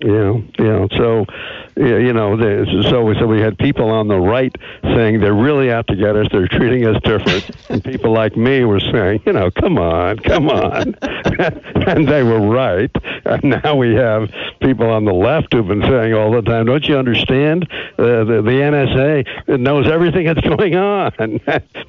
Yeah, 0.00 0.34
yeah. 0.58 0.86
So, 0.96 1.26
yeah, 1.26 1.59
you 1.76 2.12
know, 2.12 2.36
the, 2.36 2.66
so 2.90 3.12
so 3.14 3.26
we 3.26 3.40
had 3.40 3.58
people 3.58 3.90
on 3.90 4.08
the 4.08 4.18
right 4.18 4.54
saying 4.82 5.20
they're 5.20 5.34
really 5.34 5.70
out 5.70 5.86
to 5.88 5.96
get 5.96 6.16
us. 6.16 6.26
They're 6.30 6.48
treating 6.48 6.86
us 6.86 7.00
different, 7.02 7.50
and 7.70 7.82
people 7.82 8.12
like 8.12 8.36
me 8.36 8.64
were 8.64 8.80
saying, 8.80 9.22
you 9.26 9.32
know, 9.32 9.50
come 9.50 9.78
on, 9.78 10.18
come 10.18 10.48
on, 10.48 10.94
and 11.02 12.08
they 12.08 12.22
were 12.22 12.40
right. 12.40 12.90
And 13.24 13.62
now 13.62 13.76
we 13.76 13.94
have 13.94 14.30
people 14.60 14.88
on 14.90 15.04
the 15.04 15.12
left 15.12 15.52
who've 15.52 15.66
been 15.66 15.82
saying 15.82 16.14
all 16.14 16.30
the 16.32 16.42
time, 16.42 16.66
don't 16.66 16.84
you 16.86 16.96
understand? 16.98 17.68
Uh, 17.98 18.24
the, 18.24 18.42
the 18.42 18.50
NSA 18.50 19.58
knows 19.60 19.86
everything 19.88 20.26
that's 20.26 20.40
going 20.40 20.74
on. 20.76 21.12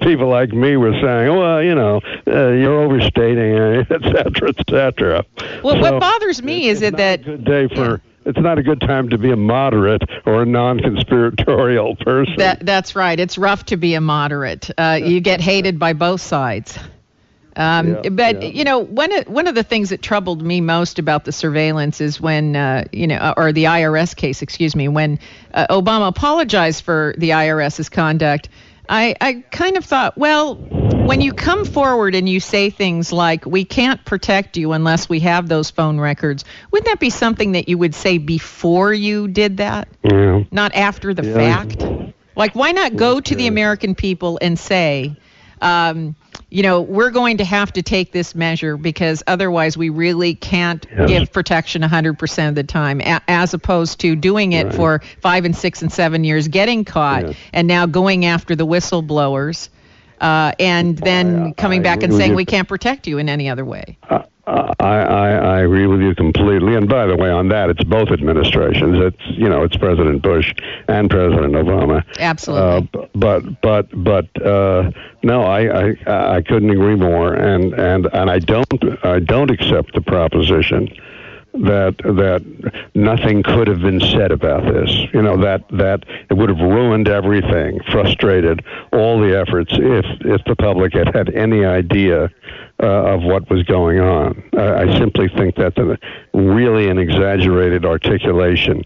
people 0.02 0.28
like 0.28 0.52
me 0.52 0.78
were 0.78 0.94
saying, 0.94 1.36
well, 1.36 1.64
you 1.64 1.76
know, 1.76 2.02
uh, 2.28 2.50
you're 2.50 2.82
overstating, 2.82 3.56
it, 3.56 3.88
et 3.92 4.02
cetera, 4.02 4.50
et 4.58 4.64
cetera. 4.70 5.26
Well, 5.64 5.76
So- 5.76 5.82
what 5.82 6.00
bothers 6.00 6.42
me 6.44 6.68
is 6.68 6.82
it 6.82 6.98
that 6.98 7.24
good 7.24 7.44
day 7.46 7.68
for 7.68 8.02
it's 8.26 8.40
not 8.40 8.58
a 8.60 8.64
good 8.64 8.82
time 8.82 9.10
to 9.10 9.18
be 9.18 9.32
a 9.32 9.36
moderate 9.36 10.04
or 10.26 10.44
a 10.44 10.46
non-conspiratorial 10.46 11.96
person. 11.98 12.36
That 12.38 12.66
that's 12.66 12.96
right. 12.96 13.20
It's 13.20 13.38
rough 13.38 13.66
to 13.66 13.78
be 13.78 13.96
a 13.96 14.02
moderate. 14.02 14.70
Uh, 14.78 15.00
you 15.02 15.20
get 15.22 15.42
hated 15.42 15.80
by 15.80 15.94
both 15.94 16.22
sides. 16.22 16.78
Um, 17.56 17.88
Yeah, 18.04 18.10
but 18.10 18.42
yeah. 18.42 18.50
you 18.50 18.64
know, 18.64 18.80
one 18.80 19.12
of 19.12 19.28
one 19.28 19.48
of 19.48 19.56
the 19.56 19.64
things 19.64 19.90
that 19.90 20.02
troubled 20.02 20.42
me 20.42 20.62
most 20.62 21.00
about 21.00 21.26
the 21.26 21.32
surveillance 21.32 22.00
is 22.00 22.22
when 22.22 22.56
uh, 22.56 22.86
you 22.92 23.08
know, 23.08 23.34
or 23.36 23.52
the 23.52 23.66
IRS 23.66 24.16
case, 24.16 24.42
excuse 24.42 24.76
me, 24.76 24.88
when 24.88 25.20
uh, 25.54 25.68
Obama 25.68 26.08
apologized 26.08 26.84
for 26.84 27.14
the 27.18 27.32
IRS's 27.32 27.90
conduct. 27.90 28.50
I, 28.92 29.16
I 29.22 29.34
kind 29.52 29.78
of 29.78 29.86
thought, 29.86 30.18
well, 30.18 30.56
when 31.06 31.22
you 31.22 31.32
come 31.34 31.66
forward 31.66 32.14
and 32.14 32.28
you 32.28 32.40
say 32.42 32.70
things 32.70 33.12
like, 33.14 33.46
we 33.46 33.64
can't 33.64 34.04
protect 34.06 34.58
you 34.58 34.74
unless 34.74 35.08
we 35.10 35.22
have 35.22 35.48
those 35.48 35.72
phone 35.72 36.00
records, 36.00 36.44
wouldn't 36.72 36.88
that 36.88 37.00
be 37.00 37.10
something 37.10 37.54
that 37.54 37.70
you 37.70 37.78
would 37.78 37.96
say 37.96 38.18
before 38.18 38.94
you 38.94 39.28
did 39.28 39.58
that? 39.58 39.88
yeah. 40.04 40.44
not 40.52 40.76
after 40.76 41.14
the 41.14 41.24
Yeah. 41.24 41.34
fact. 41.34 41.88
Like, 42.36 42.54
why 42.54 42.72
not 42.72 42.96
go 42.98 43.20
to 43.22 43.36
the 43.36 43.48
American 43.48 43.96
people 43.96 44.40
and 44.42 44.60
say, 44.60 45.16
um, 45.62 46.16
you 46.50 46.64
know, 46.64 46.82
we're 46.82 47.12
going 47.12 47.38
to 47.38 47.46
have 47.46 47.72
to 47.74 47.82
take 47.82 48.12
this 48.12 48.36
measure 48.36 48.76
because 48.78 49.24
otherwise 49.28 49.78
we 49.78 49.90
really 49.90 50.36
can't 50.36 50.86
give 51.08 51.32
protection 51.32 51.82
100% 51.82 52.50
of 52.50 52.56
the 52.56 52.64
time, 52.64 53.00
a- 53.02 53.22
as 53.28 53.54
opposed 53.54 54.00
to 54.02 54.16
doing 54.16 54.52
it 54.54 54.66
Right. 54.66 54.76
for 54.76 55.02
five 55.22 55.46
and 55.46 55.56
six 55.56 55.82
and 55.82 55.92
seven 55.92 56.24
years, 56.24 56.48
getting 56.48 56.84
caught, 56.84 57.36
and 57.54 57.68
now 57.68 57.86
going 57.86 58.26
after 58.26 58.56
the 58.56 58.66
whistleblowers. 58.68 59.70
Uh, 60.20 60.52
and 60.60 60.98
then 60.98 61.42
I- 61.48 61.52
coming 61.54 61.80
I 61.80 61.84
back 61.84 62.04
and 62.04 62.14
saying 62.14 62.36
we 62.36 62.46
can't 62.46 62.68
protect 62.68 63.08
you 63.08 63.18
in 63.18 63.28
any 63.30 63.50
other 63.50 63.66
way. 63.66 63.98
I, 64.10 64.26
I, 64.48 64.74
I 64.80 65.30
I 65.30 65.60
agree 65.62 65.86
with 65.86 66.02
you 66.02 66.16
completely. 66.16 66.76
And 66.76 66.90
by 66.90 67.06
the 67.06 67.16
way, 67.16 67.30
on 67.30 67.50
that, 67.50 67.70
it's 67.70 67.84
both 67.84 68.10
administrations. 68.10 68.98
It's 69.00 69.38
you 69.38 69.48
know, 69.48 69.64
it's 69.64 69.78
President 69.78 70.22
Bush 70.24 70.54
and 70.88 71.10
President 71.10 71.54
Obama. 71.54 72.04
Absolutely. 72.20 72.90
Uh, 73.02 73.08
but 73.14 73.62
but 73.62 74.04
but 74.04 74.46
uh, 74.46 74.92
no, 75.22 75.44
I, 75.44 75.90
I 75.90 76.38
I 76.38 76.42
couldn't 76.42 76.72
agree 76.72 76.96
more. 76.96 77.34
And 77.34 77.74
and 77.74 78.08
and 78.14 78.32
I 78.32 78.40
don't 78.40 79.06
I 79.06 79.20
don't 79.20 79.52
accept 79.52 79.94
the 79.94 80.02
proposition 80.02 80.88
that 81.54 81.98
that 81.98 82.42
nothing 82.96 83.44
could 83.44 83.68
have 83.68 83.82
been 83.82 84.00
said 84.00 84.32
about 84.32 84.64
this. 84.74 84.90
You 85.14 85.22
know 85.22 85.38
that 85.38 85.68
that 85.70 86.06
it 86.30 86.34
would 86.36 86.50
have 86.50 86.60
ruined 86.60 87.08
everything, 87.08 87.80
frustrated 87.92 88.64
all 88.94 89.20
the 89.20 89.38
efforts 89.38 89.72
if 89.74 90.06
if 90.22 90.44
the 90.46 90.56
public 90.56 90.94
had 90.94 91.14
had 91.14 91.34
any 91.36 91.66
idea 91.66 92.30
uh, 92.82 93.14
of 93.14 93.22
what 93.24 93.50
was 93.50 93.64
going 93.64 94.00
on. 94.00 94.44
I, 94.58 94.98
simply 94.98 95.30
think 95.30 95.56
that's 95.56 95.78
a, 95.78 95.98
really 96.34 96.90
an 96.90 96.98
exaggerated 96.98 97.86
articulation. 97.86 98.84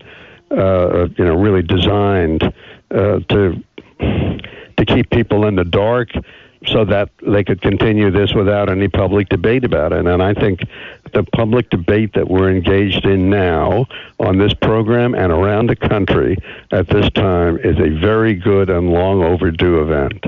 Uh, 0.52 1.08
you 1.18 1.26
know, 1.26 1.36
really 1.36 1.64
designed 1.64 2.43
uh, 2.91 3.20
to 3.30 3.64
to 4.00 4.86
keep 4.86 5.10
people 5.10 5.46
in 5.48 5.56
the 5.56 5.66
dark 5.66 6.10
so 6.68 6.86
that 6.86 7.10
they 7.26 7.43
could 7.43 7.62
continue 7.62 8.12
this 8.12 8.34
without 8.34 8.70
any 8.70 8.88
public 8.88 9.30
debate 9.30 9.64
about 9.64 9.93
it. 9.93 10.06
And 10.06 10.22
I 10.22 10.34
think 10.34 10.62
the 11.14 11.24
public 11.24 11.70
debate 11.70 12.14
that 12.14 12.28
we're 12.30 12.50
engaged 12.50 13.06
in 13.06 13.30
now 13.30 13.86
on 14.20 14.38
this 14.38 14.54
program 14.54 15.16
and 15.16 15.32
around 15.32 15.68
the 15.68 15.76
country 15.76 16.38
at 16.72 16.88
this 16.88 17.10
time 17.12 17.58
is 17.58 17.78
a 17.80 18.00
very 18.00 18.34
good 18.34 18.70
and 18.70 18.91
long 18.91 19.24
overdue 19.24 19.82
event. 19.82 20.26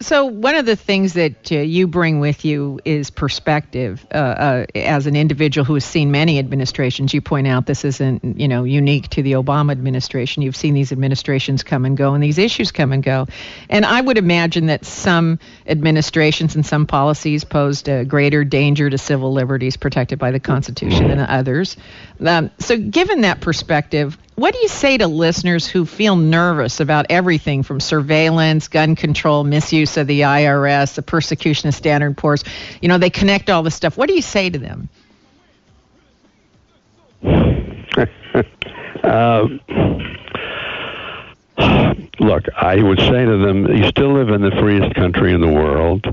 So 0.00 0.26
one 0.26 0.54
of 0.54 0.64
the 0.64 0.76
things 0.76 1.14
that 1.14 1.50
uh, 1.50 1.56
you 1.56 1.88
bring 1.88 2.20
with 2.20 2.44
you 2.44 2.78
is 2.84 3.10
perspective. 3.10 4.06
Uh, 4.12 4.16
uh, 4.16 4.66
as 4.76 5.08
an 5.08 5.16
individual 5.16 5.64
who 5.64 5.74
has 5.74 5.84
seen 5.84 6.12
many 6.12 6.38
administrations, 6.38 7.12
you 7.12 7.20
point 7.20 7.48
out 7.48 7.66
this 7.66 7.84
isn't, 7.84 8.38
you 8.38 8.46
know, 8.46 8.62
unique 8.62 9.08
to 9.10 9.22
the 9.22 9.32
Obama 9.32 9.72
administration. 9.72 10.44
You've 10.44 10.56
seen 10.56 10.74
these 10.74 10.92
administrations 10.92 11.64
come 11.64 11.84
and 11.84 11.96
go, 11.96 12.14
and 12.14 12.22
these 12.22 12.38
issues 12.38 12.70
come 12.70 12.92
and 12.92 13.02
go. 13.02 13.26
And 13.68 13.84
I 13.84 14.00
would 14.00 14.18
imagine 14.18 14.66
that 14.66 14.84
some 14.84 15.40
administrations 15.66 16.54
and 16.54 16.64
some 16.64 16.86
policies 16.86 17.42
posed 17.42 17.88
a 17.88 18.04
greater 18.04 18.44
danger 18.44 18.88
to 18.88 18.98
civil 18.98 19.32
liberties 19.32 19.76
protected 19.76 20.20
by 20.20 20.30
the 20.30 20.40
Constitution 20.40 21.08
than 21.08 21.18
others. 21.18 21.76
Um, 22.24 22.52
so, 22.60 22.76
given 22.76 23.22
that 23.22 23.40
perspective, 23.40 24.16
what 24.38 24.54
do 24.54 24.60
you 24.60 24.68
say 24.68 24.96
to 24.96 25.08
listeners 25.08 25.66
who 25.66 25.84
feel 25.84 26.14
nervous 26.14 26.78
about 26.78 27.06
everything 27.10 27.64
from 27.64 27.80
surveillance, 27.80 28.68
gun 28.68 28.94
control, 28.94 29.42
misuse 29.42 29.96
of 29.96 30.06
the 30.06 30.20
IRS, 30.20 30.94
the 30.94 31.02
persecution 31.02 31.68
of 31.68 31.74
Standard 31.74 32.16
Poor's? 32.16 32.44
You 32.80 32.88
know, 32.88 32.98
they 32.98 33.10
connect 33.10 33.50
all 33.50 33.64
this 33.64 33.74
stuff. 33.74 33.96
What 33.96 34.08
do 34.08 34.14
you 34.14 34.22
say 34.22 34.48
to 34.48 34.58
them? 34.60 34.88
uh, 39.02 39.48
look, 42.20 42.44
I 42.56 42.80
would 42.80 43.00
say 43.00 43.24
to 43.24 43.38
them, 43.44 43.66
you 43.66 43.88
still 43.88 44.12
live 44.12 44.28
in 44.28 44.40
the 44.40 44.52
freest 44.52 44.94
country 44.94 45.32
in 45.32 45.40
the 45.40 45.48
world. 45.48 46.06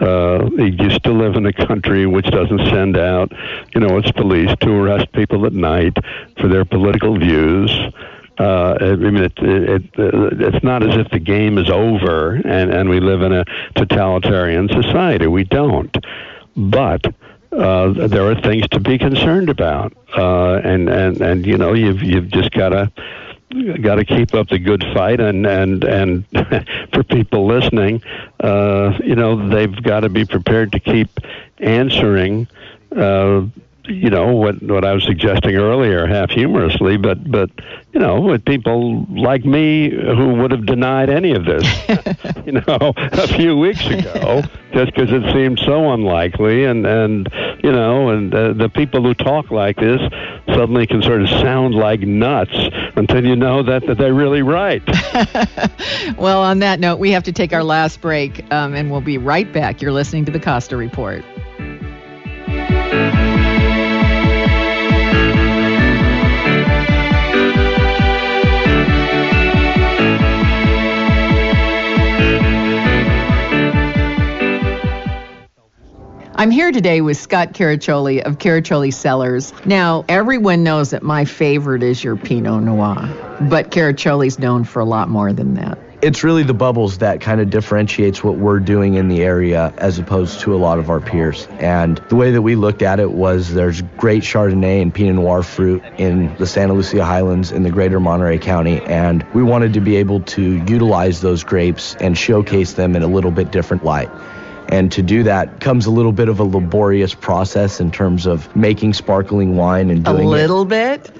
Uh, 0.00 0.48
you 0.56 0.90
still 0.90 1.14
live 1.14 1.34
in 1.34 1.44
a 1.46 1.52
country 1.52 2.06
which 2.06 2.26
doesn't 2.26 2.58
send 2.70 2.96
out, 2.96 3.32
you 3.74 3.80
know, 3.80 3.96
its 3.98 4.10
police 4.12 4.50
to 4.60 4.70
arrest 4.70 5.10
people 5.12 5.44
at 5.44 5.52
night 5.52 5.96
for 6.40 6.48
their 6.48 6.64
political 6.64 7.18
views. 7.18 7.70
Uh, 8.38 8.76
I 8.80 8.94
mean, 8.94 9.24
it, 9.24 9.32
it, 9.38 9.82
it, 9.98 10.40
it's 10.40 10.62
not 10.62 10.88
as 10.88 10.94
if 10.96 11.10
the 11.10 11.18
game 11.18 11.58
is 11.58 11.68
over 11.68 12.36
and, 12.36 12.72
and 12.72 12.88
we 12.88 13.00
live 13.00 13.22
in 13.22 13.32
a 13.32 13.44
totalitarian 13.74 14.68
society. 14.68 15.26
We 15.26 15.42
don't. 15.42 15.96
But 16.56 17.04
uh, 17.52 18.06
there 18.06 18.30
are 18.30 18.40
things 18.40 18.68
to 18.68 18.80
be 18.80 18.98
concerned 18.98 19.48
about, 19.48 19.92
uh, 20.16 20.56
and 20.56 20.88
and 20.88 21.20
and 21.20 21.46
you 21.46 21.56
know, 21.56 21.72
you've 21.72 22.02
you've 22.02 22.28
just 22.28 22.50
got 22.50 22.70
to 22.70 22.92
got 23.82 23.96
to 23.96 24.04
keep 24.04 24.34
up 24.34 24.48
the 24.48 24.58
good 24.58 24.84
fight 24.94 25.20
and 25.20 25.46
and 25.46 25.84
and 25.84 26.24
for 26.92 27.02
people 27.02 27.46
listening 27.46 28.02
uh 28.40 28.98
you 29.02 29.14
know 29.14 29.48
they've 29.48 29.82
got 29.82 30.00
to 30.00 30.08
be 30.08 30.24
prepared 30.24 30.72
to 30.72 30.80
keep 30.80 31.08
answering 31.58 32.46
uh 32.96 33.42
you 33.88 34.10
know 34.10 34.34
what 34.34 34.62
what 34.62 34.84
I 34.84 34.92
was 34.92 35.04
suggesting 35.04 35.56
earlier, 35.56 36.06
half 36.06 36.30
humorously, 36.30 36.96
but 36.96 37.30
but 37.30 37.50
you 37.92 38.00
know, 38.00 38.20
with 38.20 38.44
people 38.44 39.06
like 39.08 39.44
me 39.44 39.90
who 39.90 40.34
would 40.34 40.50
have 40.50 40.66
denied 40.66 41.10
any 41.10 41.32
of 41.32 41.44
this, 41.44 41.64
you 42.46 42.52
know, 42.52 42.92
a 42.96 43.26
few 43.28 43.56
weeks 43.56 43.86
ago, 43.86 44.42
just 44.72 44.94
because 44.94 45.10
it 45.10 45.32
seemed 45.32 45.58
so 45.58 45.92
unlikely, 45.92 46.64
and 46.64 46.86
and 46.86 47.28
you 47.62 47.72
know, 47.72 48.10
and 48.10 48.34
uh, 48.34 48.52
the 48.52 48.68
people 48.68 49.02
who 49.02 49.14
talk 49.14 49.50
like 49.50 49.76
this 49.76 50.00
suddenly 50.48 50.86
can 50.86 51.02
sort 51.02 51.22
of 51.22 51.28
sound 51.28 51.74
like 51.74 52.00
nuts 52.00 52.56
until 52.96 53.24
you 53.24 53.36
know 53.36 53.62
that 53.62 53.86
that 53.86 53.98
they're 53.98 54.14
really 54.14 54.42
right. 54.42 54.82
well, 56.18 56.42
on 56.42 56.58
that 56.58 56.78
note, 56.80 56.98
we 56.98 57.10
have 57.10 57.22
to 57.24 57.32
take 57.32 57.52
our 57.52 57.64
last 57.64 58.00
break, 58.00 58.44
um, 58.52 58.74
and 58.74 58.90
we'll 58.90 59.00
be 59.00 59.18
right 59.18 59.50
back. 59.52 59.80
You're 59.80 59.92
listening 59.92 60.24
to 60.26 60.32
the 60.32 60.40
Costa 60.40 60.76
Report. 60.76 61.24
I'm 76.38 76.52
here 76.52 76.70
today 76.70 77.00
with 77.00 77.16
Scott 77.16 77.52
Caraccioli 77.52 78.22
of 78.22 78.38
Caraccioli 78.38 78.94
Cellars. 78.94 79.52
Now, 79.64 80.04
everyone 80.08 80.62
knows 80.62 80.90
that 80.90 81.02
my 81.02 81.24
favorite 81.24 81.82
is 81.82 82.04
your 82.04 82.14
Pinot 82.14 82.62
Noir, 82.62 82.94
but 83.50 83.72
Caraccioli's 83.72 84.38
known 84.38 84.62
for 84.62 84.78
a 84.78 84.84
lot 84.84 85.08
more 85.08 85.32
than 85.32 85.54
that. 85.54 85.76
It's 86.00 86.22
really 86.22 86.44
the 86.44 86.54
bubbles 86.54 86.98
that 86.98 87.20
kind 87.20 87.40
of 87.40 87.50
differentiates 87.50 88.22
what 88.22 88.36
we're 88.36 88.60
doing 88.60 88.94
in 88.94 89.08
the 89.08 89.24
area 89.24 89.74
as 89.78 89.98
opposed 89.98 90.38
to 90.42 90.54
a 90.54 90.58
lot 90.58 90.78
of 90.78 90.90
our 90.90 91.00
peers. 91.00 91.48
And 91.58 91.98
the 92.08 92.14
way 92.14 92.30
that 92.30 92.42
we 92.42 92.54
looked 92.54 92.82
at 92.82 93.00
it 93.00 93.10
was 93.10 93.52
there's 93.52 93.82
great 93.96 94.22
Chardonnay 94.22 94.80
and 94.80 94.94
Pinot 94.94 95.16
Noir 95.16 95.42
fruit 95.42 95.82
in 95.96 96.36
the 96.36 96.46
Santa 96.46 96.72
Lucia 96.72 97.04
Highlands 97.04 97.50
in 97.50 97.64
the 97.64 97.70
greater 97.70 97.98
Monterey 97.98 98.38
County, 98.38 98.80
and 98.82 99.26
we 99.34 99.42
wanted 99.42 99.72
to 99.72 99.80
be 99.80 99.96
able 99.96 100.20
to 100.20 100.64
utilize 100.68 101.20
those 101.20 101.42
grapes 101.42 101.96
and 101.96 102.16
showcase 102.16 102.74
them 102.74 102.94
in 102.94 103.02
a 103.02 103.08
little 103.08 103.32
bit 103.32 103.50
different 103.50 103.84
light. 103.84 104.08
And 104.68 104.92
to 104.92 105.02
do 105.02 105.22
that 105.22 105.60
comes 105.60 105.86
a 105.86 105.90
little 105.90 106.12
bit 106.12 106.28
of 106.28 106.40
a 106.40 106.44
laborious 106.44 107.14
process 107.14 107.80
in 107.80 107.90
terms 107.90 108.26
of 108.26 108.54
making 108.54 108.92
sparkling 108.92 109.56
wine 109.56 109.90
and 109.90 110.04
doing 110.04 110.26
A 110.26 110.28
little 110.28 110.62
it 110.62 110.68
bit? 110.68 111.10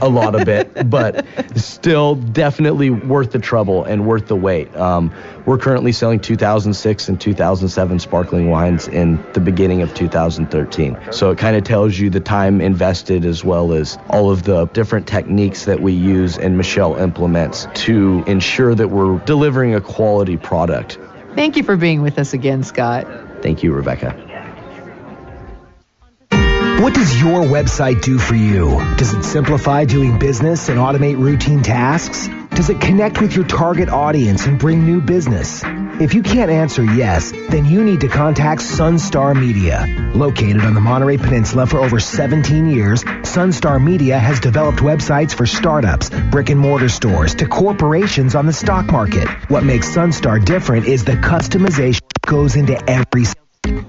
a 0.00 0.08
lot 0.08 0.34
of 0.34 0.48
it, 0.48 0.88
but 0.90 1.26
still 1.56 2.16
definitely 2.16 2.90
worth 2.90 3.32
the 3.32 3.38
trouble 3.38 3.84
and 3.84 4.06
worth 4.06 4.26
the 4.26 4.36
wait. 4.36 4.74
Um, 4.76 5.12
we're 5.46 5.58
currently 5.58 5.92
selling 5.92 6.20
2006 6.20 7.08
and 7.08 7.20
2007 7.20 7.98
sparkling 7.98 8.50
wines 8.50 8.88
in 8.88 9.24
the 9.32 9.40
beginning 9.40 9.82
of 9.82 9.94
2013. 9.94 10.96
So 11.10 11.30
it 11.30 11.38
kind 11.38 11.56
of 11.56 11.64
tells 11.64 11.98
you 11.98 12.10
the 12.10 12.20
time 12.20 12.60
invested 12.60 13.24
as 13.24 13.44
well 13.44 13.72
as 13.72 13.98
all 14.08 14.30
of 14.30 14.44
the 14.44 14.66
different 14.66 15.06
techniques 15.06 15.64
that 15.64 15.80
we 15.80 15.92
use 15.92 16.38
and 16.38 16.56
Michelle 16.56 16.96
implements 16.96 17.66
to 17.74 18.22
ensure 18.26 18.74
that 18.74 18.88
we're 18.88 19.18
delivering 19.20 19.74
a 19.74 19.80
quality 19.80 20.36
product. 20.36 20.98
Thank 21.34 21.56
you 21.56 21.62
for 21.62 21.76
being 21.76 22.02
with 22.02 22.18
us 22.18 22.34
again, 22.34 22.62
Scott. 22.62 23.06
Thank 23.42 23.62
you, 23.62 23.72
Rebecca. 23.72 24.28
What 26.82 26.94
does 26.94 27.20
your 27.20 27.42
website 27.42 28.02
do 28.02 28.18
for 28.18 28.34
you? 28.34 28.70
Does 28.96 29.14
it 29.14 29.22
simplify 29.22 29.84
doing 29.84 30.18
business 30.18 30.68
and 30.68 30.78
automate 30.80 31.16
routine 31.16 31.62
tasks? 31.62 32.28
Does 32.50 32.70
it 32.70 32.80
connect 32.80 33.20
with 33.20 33.36
your 33.36 33.46
target 33.46 33.88
audience 33.88 34.46
and 34.46 34.58
bring 34.58 34.84
new 34.84 35.00
business? 35.00 35.62
If 36.00 36.14
you 36.14 36.22
can't 36.22 36.50
answer 36.50 36.82
yes, 36.82 37.32
then 37.32 37.66
you 37.66 37.84
need 37.84 38.00
to 38.00 38.08
contact 38.08 38.62
Sunstar 38.62 39.38
Media. 39.38 39.86
Located 40.14 40.62
on 40.62 40.72
the 40.72 40.80
Monterey 40.80 41.18
Peninsula 41.18 41.66
for 41.66 41.80
over 41.80 42.00
17 42.00 42.68
years, 42.68 43.04
Sunstar 43.04 43.82
Media 43.82 44.18
has 44.18 44.40
developed 44.40 44.78
websites 44.78 45.34
for 45.34 45.46
startups, 45.46 46.08
brick 46.30 46.48
and 46.48 46.58
mortar 46.58 46.88
stores, 46.88 47.34
to 47.34 47.46
corporations 47.46 48.34
on 48.34 48.46
the 48.46 48.52
stock 48.52 48.86
market. 48.86 49.28
What 49.50 49.64
makes 49.64 49.94
Sunstar 49.94 50.42
different 50.42 50.86
is 50.86 51.04
the 51.04 51.12
customization 51.12 52.00
goes 52.26 52.56
into 52.56 52.82
every 52.90 53.24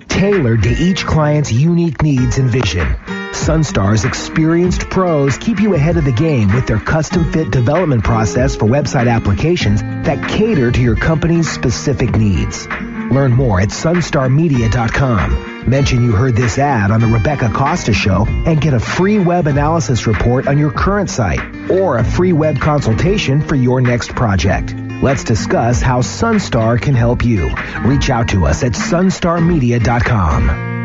tailored 0.09 0.63
to 0.63 0.69
each 0.69 1.05
client's 1.05 1.51
unique 1.51 2.01
needs 2.01 2.37
and 2.37 2.49
vision. 2.49 3.22
Sunstar's 3.33 4.05
experienced 4.05 4.89
pros 4.89 5.37
keep 5.37 5.59
you 5.59 5.73
ahead 5.73 5.97
of 5.97 6.05
the 6.05 6.11
game 6.11 6.53
with 6.53 6.67
their 6.67 6.79
custom 6.79 7.31
fit 7.31 7.51
development 7.51 8.03
process 8.03 8.55
for 8.55 8.65
website 8.65 9.11
applications 9.11 9.81
that 9.81 10.29
cater 10.29 10.71
to 10.71 10.81
your 10.81 10.95
company's 10.95 11.49
specific 11.49 12.15
needs. 12.15 12.67
Learn 12.67 13.31
more 13.31 13.59
at 13.59 13.69
sunstarmedia.com. 13.69 15.69
Mention 15.69 16.03
you 16.03 16.11
heard 16.11 16.35
this 16.35 16.57
ad 16.57 16.91
on 16.91 16.99
the 16.99 17.07
Rebecca 17.07 17.49
Costa 17.49 17.93
Show 17.93 18.25
and 18.27 18.61
get 18.61 18.73
a 18.73 18.79
free 18.79 19.19
web 19.19 19.47
analysis 19.47 20.07
report 20.07 20.47
on 20.47 20.57
your 20.57 20.71
current 20.71 21.09
site 21.09 21.69
or 21.69 21.97
a 21.97 22.03
free 22.03 22.33
web 22.33 22.59
consultation 22.59 23.41
for 23.41 23.55
your 23.55 23.81
next 23.81 24.15
project. 24.15 24.75
Let's 25.01 25.23
discuss 25.23 25.81
how 25.81 26.01
Sunstar 26.01 26.81
can 26.81 26.95
help 26.95 27.25
you. 27.25 27.53
Reach 27.83 28.09
out 28.09 28.29
to 28.29 28.45
us 28.45 28.63
at 28.63 28.73
sunstarmedia.com. 28.73 30.82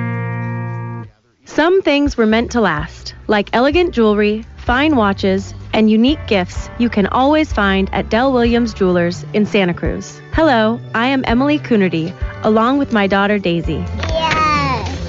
Some 1.59 1.83
things 1.83 2.17
were 2.17 2.25
meant 2.25 2.53
to 2.53 2.61
last, 2.61 3.17
like 3.27 3.51
elegant 3.53 3.93
jewelry, 3.93 4.45
fine 4.59 4.95
watches, 4.95 5.53
and 5.73 5.91
unique 5.91 6.25
gifts 6.29 6.71
you 6.79 6.89
can 6.89 7.09
always 7.09 7.53
find 7.53 7.93
at 7.93 8.09
Dell 8.11 8.33
Williams 8.33 8.73
Jewelers 8.73 9.25
in 9.33 9.45
Santa 9.45 9.75
Cruz. 9.75 10.23
Hello, 10.35 10.79
I 10.95 11.09
am 11.09 11.25
Emily 11.27 11.59
Coonerty, 11.59 12.15
along 12.45 12.79
with 12.79 12.93
my 12.93 13.09
daughter 13.09 13.41
Daisy. 13.41 13.85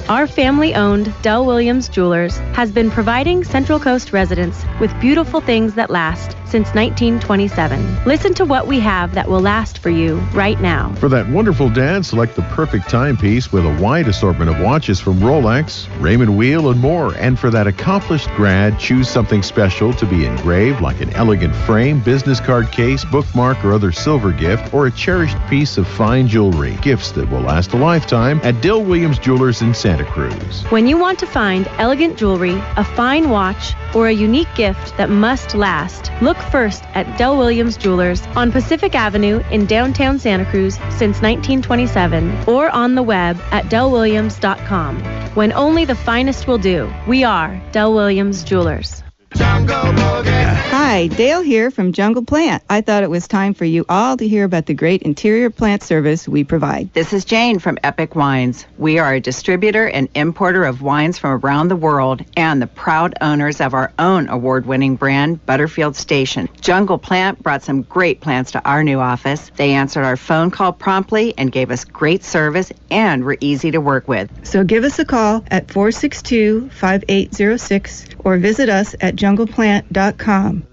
Our 0.10 0.26
family 0.26 0.74
owned 0.74 1.14
Dell 1.22 1.45
Williams 1.45 1.88
Jewelers 1.88 2.36
has 2.55 2.72
been 2.72 2.89
providing 2.89 3.43
Central 3.43 3.80
Coast 3.80 4.12
residents 4.12 4.66
with 4.82 4.91
beautiful 4.99 5.39
things 5.39 5.76
that 5.76 5.91
last 5.91 6.36
since 6.49 6.74
1927. 6.74 8.05
Listen 8.05 8.34
to 8.34 8.43
what 8.43 8.66
we 8.66 8.80
have 8.80 9.14
that 9.14 9.30
will 9.30 9.39
last 9.39 9.78
for 9.78 9.91
you 9.91 10.16
right 10.34 10.60
now. 10.62 10.91
For 10.95 11.10
that 11.10 11.30
wonderful 11.30 11.70
dad, 11.70 12.03
select 12.07 12.36
the 12.36 12.41
perfect 12.41 12.89
timepiece 12.89 13.51
with 13.51 13.68
a 13.68 13.80
wide 13.80 14.07
assortment 14.07 14.49
of 14.49 14.60
watches 14.60 14.99
from 14.99 15.20
Rolex, 15.20 15.88
Raymond 16.01 16.36
Weil, 16.36 16.72
and 16.72 16.80
more. 16.80 17.14
And 17.18 17.38
for 17.38 17.51
that 17.51 17.68
accomplished 17.68 18.30
grad, 18.32 18.80
choose 18.80 19.07
something 19.07 19.43
special 19.43 19.93
to 19.93 20.07
be 20.07 20.26
engraved 20.26 20.82
like 20.82 21.01
an 21.01 21.12
elegant 21.12 21.55
frame, 21.55 22.01
business 22.01 22.39
card 22.39 22.72
case, 22.72 23.05
bookmark, 23.05 23.64
or 23.64 23.74
other 23.74 23.91
silver 23.91 24.32
gift, 24.32 24.74
or 24.74 24.88
a 24.88 24.91
cherished 24.91 25.38
piece 25.49 25.78
of 25.78 25.88
fine 25.88 26.28
jewelry. 26.28 26.80
Gifts 26.82 27.12
that 27.12 27.30
will 27.30 27.41
last 27.41 27.74
a 27.74 27.78
lifetime 27.78 28.41
at 28.43 28.60
Dell 28.62 28.84
Williams 28.84 29.20
Jewelers 29.20 29.62
in 29.62 29.76
Santa 30.00 30.12
Cruz. 30.12 30.64
When 30.72 30.88
you 30.88 30.97
want 30.97 31.20
to 31.20 31.28
find 31.28 31.68
elegant 31.78 32.18
jewelry, 32.18 32.56
a 32.78 32.84
fine 32.84 33.30
watch, 33.30 33.74
or 33.93 34.08
a 34.08 34.14
unique 34.14 34.54
gift 34.56 34.95
that 34.97 35.10
must 35.10 35.56
last, 35.56 36.12
look 36.22 36.38
first 36.38 36.84
at 36.93 37.18
Dell 37.18 37.38
Williams 37.38 37.78
Jewelers 37.78 38.22
on 38.36 38.52
Pacific 38.52 38.95
Avenue 38.95 39.41
in 39.52 39.66
downtown 39.66 40.20
Santa 40.20 40.45
Cruz 40.45 40.76
since 40.97 41.22
1927 41.22 42.45
or 42.47 42.70
on 42.70 42.95
the 42.95 43.04
web 43.04 43.39
at 43.52 43.66
dellwilliams.com. 43.66 45.04
When 45.36 45.54
only 45.54 45.86
the 45.86 45.95
finest 45.95 46.47
will 46.47 46.58
do, 46.58 46.91
we 47.08 47.24
are 47.24 47.62
Dell 47.72 47.93
Williams 47.93 48.43
Jewelers. 48.43 49.04
Hi, 49.36 51.08
Dale 51.08 51.42
here 51.42 51.70
from 51.72 51.94
Jungle 51.94 52.26
Plant. 52.26 52.64
I 52.70 52.82
thought 52.82 53.04
it 53.04 53.10
was 53.10 53.28
time 53.28 53.54
for 53.54 53.66
you 53.66 53.86
all 53.88 54.18
to 54.18 54.28
hear 54.28 54.44
about 54.44 54.66
the 54.66 54.74
great 54.74 55.04
interior 55.04 55.50
plant 55.50 55.84
service 55.84 56.28
we 56.28 56.44
provide. 56.44 56.92
This 56.94 57.14
is 57.14 57.26
Jane 57.26 57.60
from 57.60 57.78
Epic 57.84 58.16
Wines. 58.16 58.66
We 58.78 58.98
are 58.98 59.14
a 59.14 59.20
distributor 59.20 59.88
and 59.88 60.10
importer 60.16 60.64
of 60.64 60.82
wines 60.82 61.20
from 61.20 61.40
around 61.46 61.68
the 61.68 61.76
world 61.76 62.24
and 62.36 62.62
the 62.62 62.68
proud 62.68 63.14
owners 63.22 63.62
of 63.62 63.74
our 63.74 63.94
own 64.00 64.30
award 64.30 64.66
winning 64.66 64.96
brand, 64.96 65.46
Butterfield 65.46 65.96
Station. 65.96 66.50
Jungle 66.60 66.98
Plant 66.98 67.44
brought 67.44 67.62
some 67.62 67.84
great 67.84 68.20
plants 68.22 68.52
to 68.52 68.66
our 68.68 68.84
new 68.84 69.00
office. 69.00 69.52
They 69.58 69.74
answered 69.74 70.06
our 70.06 70.18
phone 70.18 70.50
call 70.50 70.74
promptly 70.74 71.36
and 71.38 71.52
gave 71.52 71.70
us 71.70 71.86
great 71.86 72.24
service 72.24 72.72
and 72.90 73.24
were 73.24 73.38
easy 73.42 73.72
to 73.72 73.80
work 73.80 74.08
with. 74.08 74.30
So 74.46 74.64
give 74.64 74.84
us 74.84 74.98
a 74.98 75.06
call 75.06 75.44
at 75.52 75.72
462 75.72 76.70
5806 76.72 78.06
or 78.20 78.38
visit 78.38 78.70
us 78.70 78.96
at 79.00 79.16
jungleplant.com. 79.20 80.69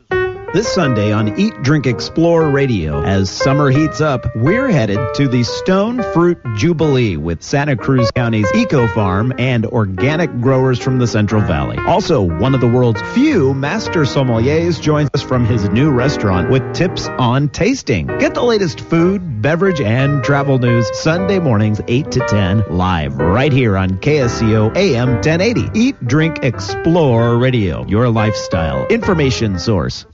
This 0.57 0.73
Sunday 0.73 1.13
on 1.13 1.39
Eat, 1.39 1.53
Drink, 1.63 1.87
Explore 1.87 2.49
Radio, 2.49 3.03
as 3.03 3.29
summer 3.29 3.69
heats 3.69 4.01
up, 4.01 4.35
we're 4.35 4.71
headed 4.71 4.99
to 5.17 5.29
the 5.29 5.43
Stone 5.43 6.03
Fruit 6.15 6.39
Jubilee 6.55 7.19
with 7.19 7.43
Santa 7.43 7.77
Cruz 7.77 8.11
County's 8.11 8.51
Eco 8.55 8.87
Farm 8.87 9.35
and 9.37 9.67
organic 9.67 10.41
growers 10.41 10.79
from 10.79 10.99
the 10.99 11.07
Central 11.07 11.43
Valley. 11.43 11.77
Also, 11.87 12.23
one 12.23 12.55
of 12.55 12.63
the 12.63 12.67
world's 12.67 13.03
few 13.13 13.53
master 13.53 14.07
sommeliers 14.07 14.81
joins 14.81 15.11
us 15.13 15.21
from 15.21 15.45
his 15.45 15.69
new 15.69 15.91
restaurant 15.91 16.49
with 16.49 16.63
tips 16.73 17.07
on 17.07 17.51
tasting. 17.51 18.07
Get 18.07 18.33
the 18.33 18.43
latest 18.43 18.81
food, 18.81 19.43
beverage, 19.43 19.83
and 19.83 20.25
travel 20.25 20.59
news 20.59 20.89
Sunday 20.99 21.39
mornings 21.39 21.83
8 21.87 22.11
to 22.13 22.21
10 22.21 22.65
live 22.71 23.19
right 23.19 23.53
here 23.53 23.77
on 23.77 23.99
KSCO 23.99 24.75
AM 24.75 25.17
1080. 25.17 25.79
Eat, 25.79 26.03
Drink, 26.07 26.39
Explore 26.43 27.37
Radio, 27.37 27.85
your 27.89 28.09
lifestyle 28.09 28.87
information 28.87 29.59
source. 29.59 30.07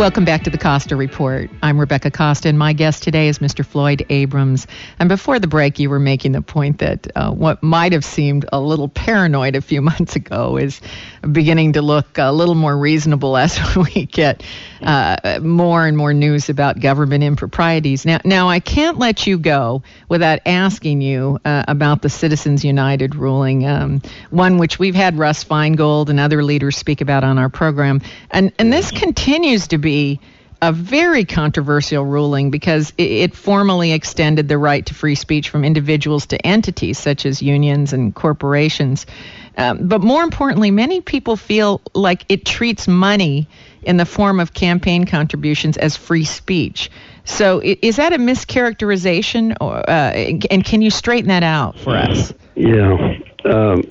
Welcome 0.00 0.26
back 0.26 0.42
to 0.44 0.50
the 0.50 0.58
Costa 0.58 0.96
Report. 0.96 1.50
I'm 1.62 1.80
Rebecca 1.80 2.10
Costa, 2.10 2.48
and 2.48 2.58
my 2.58 2.74
guest 2.74 3.02
today 3.02 3.28
is 3.28 3.38
Mr. 3.38 3.64
Floyd 3.64 4.04
Abrams. 4.10 4.66
And 4.98 5.08
before 5.08 5.38
the 5.38 5.46
break, 5.46 5.78
you 5.78 5.88
were 5.88 5.98
making 5.98 6.32
the 6.32 6.42
point 6.42 6.78
that 6.78 7.06
uh, 7.16 7.30
what 7.30 7.62
might 7.62 7.92
have 7.92 8.04
seemed 8.04 8.44
a 8.52 8.60
little 8.60 8.88
paranoid 8.88 9.56
a 9.56 9.62
few 9.62 9.80
months 9.82 10.14
ago 10.14 10.58
is 10.58 10.82
beginning 11.20 11.74
to 11.74 11.82
look 11.82 12.18
a 12.18 12.32
little 12.32 12.54
more 12.54 12.76
reasonable 12.76 13.36
as 13.36 13.58
we 13.76 14.06
get 14.06 14.42
uh, 14.82 15.40
more 15.42 15.86
and 15.86 15.96
more 15.96 16.14
news 16.14 16.48
about 16.48 16.80
government 16.80 17.22
improprieties. 17.24 18.04
Now, 18.06 18.20
now 18.24 18.48
I 18.48 18.60
can't 18.60 18.98
let 18.98 19.26
you 19.26 19.38
go 19.38 19.82
without 20.08 20.40
asking 20.46 21.02
you 21.02 21.38
uh, 21.44 21.64
about 21.68 22.02
the 22.02 22.08
Citizens 22.08 22.64
United 22.64 23.14
ruling, 23.14 23.66
um, 23.66 24.02
one 24.30 24.58
which 24.58 24.78
we've 24.78 24.94
had 24.94 25.18
Russ 25.18 25.44
Feingold 25.44 26.08
and 26.08 26.18
other 26.18 26.42
leaders 26.42 26.76
speak 26.76 27.00
about 27.00 27.24
on 27.24 27.38
our 27.38 27.48
program, 27.48 28.00
and 28.30 28.52
and 28.58 28.72
this 28.72 28.90
continues 28.90 29.68
to 29.68 29.78
be 29.78 30.20
a 30.62 30.72
very 30.72 31.24
controversial 31.24 32.04
ruling 32.04 32.50
because 32.50 32.92
it, 32.98 33.34
formally 33.34 33.92
extended 33.92 34.48
the 34.48 34.58
right 34.58 34.84
to 34.86 34.94
free 34.94 35.14
speech 35.14 35.48
from 35.48 35.64
individuals 35.64 36.26
to 36.26 36.46
entities 36.46 36.98
such 36.98 37.24
as 37.24 37.40
unions 37.40 37.92
and 37.92 38.14
corporations. 38.14 39.06
Um, 39.56 39.88
but 39.88 40.00
more 40.00 40.22
importantly, 40.22 40.70
many 40.70 41.00
people 41.00 41.36
feel 41.36 41.80
like 41.94 42.24
it 42.28 42.44
treats 42.44 42.88
money 42.88 43.48
in 43.82 43.96
the 43.96 44.06
form 44.06 44.40
of 44.40 44.52
campaign 44.54 45.04
contributions 45.04 45.76
as 45.76 45.96
free 45.96 46.24
speech. 46.24 46.90
So 47.24 47.60
is 47.62 47.96
that 47.96 48.12
a 48.12 48.18
mischaracterization, 48.18 49.56
or, 49.60 49.76
uh, 49.88 50.12
and 50.50 50.64
can 50.64 50.82
you 50.82 50.90
straighten 50.90 51.28
that 51.28 51.42
out 51.42 51.78
for 51.78 51.96
us? 51.96 52.32
Yeah. 52.54 53.18
Um, 53.44 53.82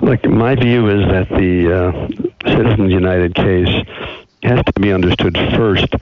like 0.00 0.24
my 0.24 0.54
view 0.54 0.88
is 0.88 1.08
that 1.08 1.28
the 1.28 1.72
uh, 1.72 2.50
Citizens 2.50 2.92
United 2.92 3.34
case 3.34 3.84
has 4.42 4.62
to 4.64 4.80
be 4.80 4.92
understood 4.92 5.36
first 5.56 5.94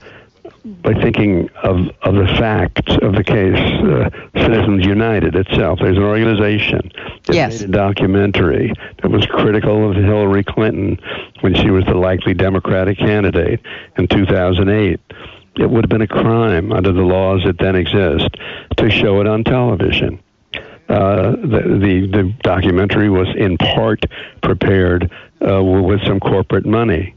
by 0.65 0.93
thinking 0.93 1.49
of, 1.63 1.89
of 2.01 2.15
the 2.15 2.27
facts 2.39 2.97
of 3.03 3.13
the 3.13 3.23
case. 3.23 3.55
Uh, 3.55 4.09
Citizens 4.35 4.85
United 4.85 5.35
itself, 5.35 5.79
there's 5.79 5.97
an 5.97 6.03
organization 6.03 6.91
that 7.25 7.35
yes. 7.35 7.61
made 7.61 7.69
a 7.69 7.71
documentary 7.71 8.73
that 9.01 9.09
was 9.09 9.25
critical 9.27 9.89
of 9.89 9.95
Hillary 9.95 10.43
Clinton 10.43 10.99
when 11.41 11.53
she 11.53 11.69
was 11.69 11.85
the 11.85 11.93
likely 11.93 12.33
Democratic 12.33 12.97
candidate 12.97 13.61
in 13.97 14.07
2008. 14.07 14.99
It 15.57 15.69
would 15.69 15.83
have 15.83 15.89
been 15.89 16.01
a 16.01 16.07
crime 16.07 16.71
under 16.71 16.91
the 16.91 17.03
laws 17.03 17.43
that 17.45 17.59
then 17.59 17.75
exist 17.75 18.27
to 18.77 18.89
show 18.89 19.21
it 19.21 19.27
on 19.27 19.43
television. 19.43 20.19
Uh, 20.89 21.31
the, 21.31 21.79
the, 21.81 22.07
the 22.11 22.35
documentary 22.41 23.09
was 23.09 23.27
in 23.35 23.57
part 23.57 24.05
prepared 24.41 25.11
uh, 25.47 25.63
with 25.63 26.03
some 26.05 26.19
corporate 26.19 26.65
money. 26.65 27.14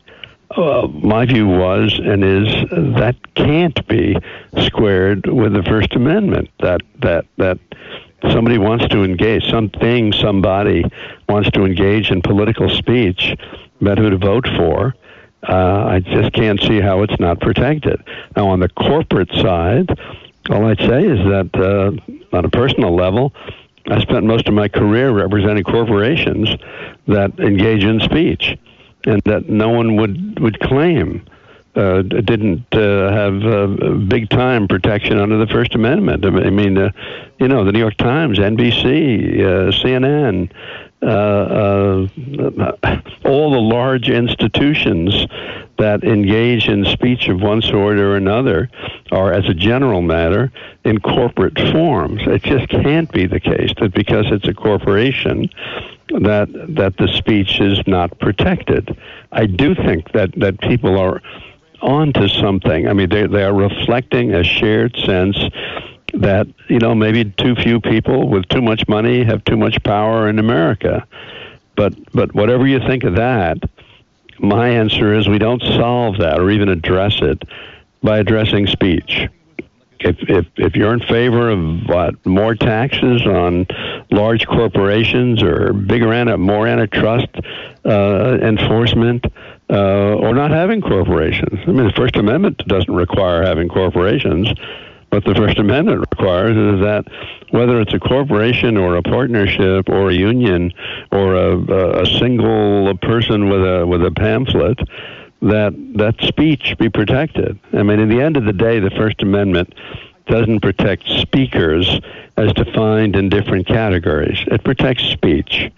Uh, 0.50 0.88
my 0.88 1.26
view 1.26 1.46
was 1.46 2.00
and 2.02 2.24
is 2.24 2.48
that 2.70 3.16
can't 3.34 3.86
be 3.86 4.16
squared 4.66 5.26
with 5.26 5.52
the 5.52 5.62
First 5.62 5.94
Amendment. 5.94 6.48
That 6.60 6.80
that 7.02 7.26
that 7.36 7.58
somebody 8.30 8.56
wants 8.56 8.88
to 8.88 9.04
engage, 9.04 9.48
something, 9.50 10.12
somebody 10.12 10.84
wants 11.28 11.50
to 11.50 11.64
engage 11.64 12.10
in 12.10 12.22
political 12.22 12.68
speech 12.70 13.36
about 13.80 13.98
who 13.98 14.10
to 14.10 14.16
vote 14.16 14.46
for. 14.56 14.94
Uh, 15.46 15.84
I 15.86 16.00
just 16.00 16.32
can't 16.32 16.60
see 16.60 16.80
how 16.80 17.02
it's 17.02 17.20
not 17.20 17.40
protected. 17.40 18.02
Now, 18.34 18.48
on 18.48 18.60
the 18.60 18.68
corporate 18.70 19.30
side, 19.34 19.88
all 20.50 20.64
I'd 20.64 20.78
say 20.78 21.04
is 21.04 21.18
that 21.28 21.50
uh, 21.54 22.36
on 22.36 22.44
a 22.44 22.50
personal 22.50 22.94
level, 22.94 23.32
I 23.86 24.00
spent 24.00 24.24
most 24.24 24.48
of 24.48 24.54
my 24.54 24.68
career 24.68 25.10
representing 25.12 25.62
corporations 25.62 26.48
that 27.06 27.38
engage 27.38 27.84
in 27.84 28.00
speech 28.00 28.58
and 29.04 29.22
that 29.24 29.48
no 29.48 29.68
one 29.68 29.96
would 29.96 30.40
would 30.40 30.60
claim 30.60 31.24
uh, 31.78 32.02
didn't 32.02 32.66
uh, 32.74 33.12
have 33.12 33.44
uh, 33.44 33.66
big 34.08 34.28
time 34.30 34.66
protection 34.66 35.18
under 35.18 35.38
the 35.38 35.46
First 35.46 35.74
Amendment. 35.74 36.24
I 36.24 36.50
mean, 36.50 36.76
uh, 36.76 36.90
you 37.38 37.46
know, 37.46 37.64
the 37.64 37.72
New 37.72 37.78
York 37.78 37.96
Times, 37.96 38.38
NBC, 38.38 39.40
uh, 39.40 39.70
CNN, 39.70 40.50
uh, 41.00 41.06
uh, 41.06 43.00
all 43.24 43.52
the 43.52 43.60
large 43.60 44.08
institutions 44.08 45.14
that 45.78 46.02
engage 46.02 46.68
in 46.68 46.84
speech 46.86 47.28
of 47.28 47.40
one 47.40 47.62
sort 47.62 47.98
or 47.98 48.16
another 48.16 48.68
are, 49.12 49.32
as 49.32 49.48
a 49.48 49.54
general 49.54 50.02
matter, 50.02 50.50
in 50.84 50.98
corporate 50.98 51.56
forms. 51.70 52.22
It 52.26 52.42
just 52.42 52.68
can't 52.68 53.10
be 53.12 53.26
the 53.26 53.38
case 53.38 53.70
that 53.78 53.94
because 53.94 54.26
it's 54.32 54.48
a 54.48 54.54
corporation 54.54 55.48
that 56.20 56.48
that 56.76 56.96
the 56.96 57.08
speech 57.08 57.60
is 57.60 57.80
not 57.86 58.18
protected. 58.18 58.96
I 59.32 59.46
do 59.46 59.74
think 59.74 60.12
that 60.12 60.32
that 60.36 60.60
people 60.60 60.98
are 60.98 61.22
onto 61.80 62.28
something. 62.28 62.88
I 62.88 62.92
mean, 62.92 63.08
they 63.08 63.26
they 63.26 63.44
are 63.44 63.54
reflecting 63.54 64.34
a 64.34 64.42
shared 64.42 64.96
sense 64.96 65.38
that 66.14 66.46
you 66.68 66.78
know 66.78 66.94
maybe 66.94 67.24
too 67.24 67.54
few 67.54 67.80
people 67.80 68.28
with 68.28 68.48
too 68.48 68.62
much 68.62 68.86
money 68.88 69.24
have 69.24 69.44
too 69.44 69.56
much 69.56 69.82
power 69.82 70.28
in 70.28 70.38
America. 70.38 71.06
But 71.76 71.94
but 72.12 72.34
whatever 72.34 72.66
you 72.66 72.80
think 72.80 73.04
of 73.04 73.16
that, 73.16 73.58
my 74.38 74.68
answer 74.68 75.14
is 75.14 75.28
we 75.28 75.38
don't 75.38 75.62
solve 75.62 76.18
that 76.18 76.40
or 76.40 76.50
even 76.50 76.68
address 76.68 77.20
it 77.20 77.42
by 78.02 78.18
addressing 78.18 78.66
speech. 78.66 79.28
If, 80.00 80.16
if 80.28 80.46
if 80.56 80.76
you're 80.76 80.92
in 80.92 81.00
favor 81.00 81.50
of 81.50 81.58
what 81.86 82.24
more 82.26 82.54
taxes 82.54 83.26
on 83.26 83.66
large 84.10 84.46
corporations 84.46 85.42
or 85.42 85.72
bigger 85.72 86.12
anti, 86.12 86.36
more 86.36 86.66
antitrust 86.66 87.28
uh, 87.84 88.38
enforcement 88.40 89.26
uh, 89.70 90.14
or 90.14 90.34
not 90.34 90.50
having 90.50 90.80
corporations. 90.80 91.60
I 91.66 91.70
mean, 91.72 91.86
the 91.86 91.92
First 91.92 92.16
Amendment 92.16 92.58
doesn't 92.66 92.94
require 92.94 93.42
having 93.42 93.68
corporations. 93.68 94.48
What 95.10 95.24
the 95.24 95.34
First 95.34 95.58
Amendment 95.58 96.00
requires 96.00 96.56
is 96.56 96.80
that 96.82 97.06
whether 97.50 97.80
it's 97.80 97.94
a 97.94 97.98
corporation 97.98 98.76
or 98.76 98.96
a 98.96 99.02
partnership 99.02 99.88
or 99.88 100.10
a 100.10 100.14
union 100.14 100.72
or 101.10 101.34
a, 101.34 102.02
a 102.02 102.06
single 102.18 102.94
person 102.98 103.48
with 103.48 103.62
a 103.62 103.86
with 103.86 104.04
a 104.04 104.10
pamphlet, 104.10 104.78
that 105.42 105.74
that 105.94 106.16
speech 106.22 106.74
be 106.78 106.88
protected. 106.88 107.58
I 107.72 107.82
mean, 107.82 108.00
in 108.00 108.08
the 108.08 108.20
end 108.20 108.36
of 108.36 108.44
the 108.44 108.52
day, 108.52 108.80
the 108.80 108.90
First 108.90 109.22
Amendment 109.22 109.74
doesn't 110.26 110.60
protect 110.60 111.08
speakers 111.08 112.00
as 112.36 112.52
defined 112.52 113.16
in 113.16 113.28
different 113.28 113.66
categories. 113.66 114.38
It 114.48 114.64
protects 114.64 115.04
speech. 115.04 115.70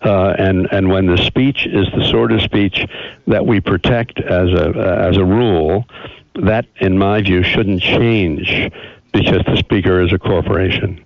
Uh, 0.00 0.34
and 0.38 0.68
and 0.70 0.88
when 0.88 1.06
the 1.06 1.16
speech 1.16 1.66
is 1.66 1.88
the 1.96 2.08
sort 2.08 2.30
of 2.30 2.40
speech 2.42 2.86
that 3.26 3.44
we 3.44 3.60
protect 3.60 4.20
as 4.20 4.50
a 4.50 4.70
uh, 4.70 5.08
as 5.08 5.16
a 5.16 5.24
rule, 5.24 5.84
that, 6.36 6.66
in 6.76 6.96
my 6.96 7.20
view, 7.20 7.42
shouldn't 7.42 7.82
change 7.82 8.70
because 9.12 9.42
the 9.46 9.56
speaker 9.56 10.00
is 10.00 10.12
a 10.12 10.18
corporation. 10.18 11.04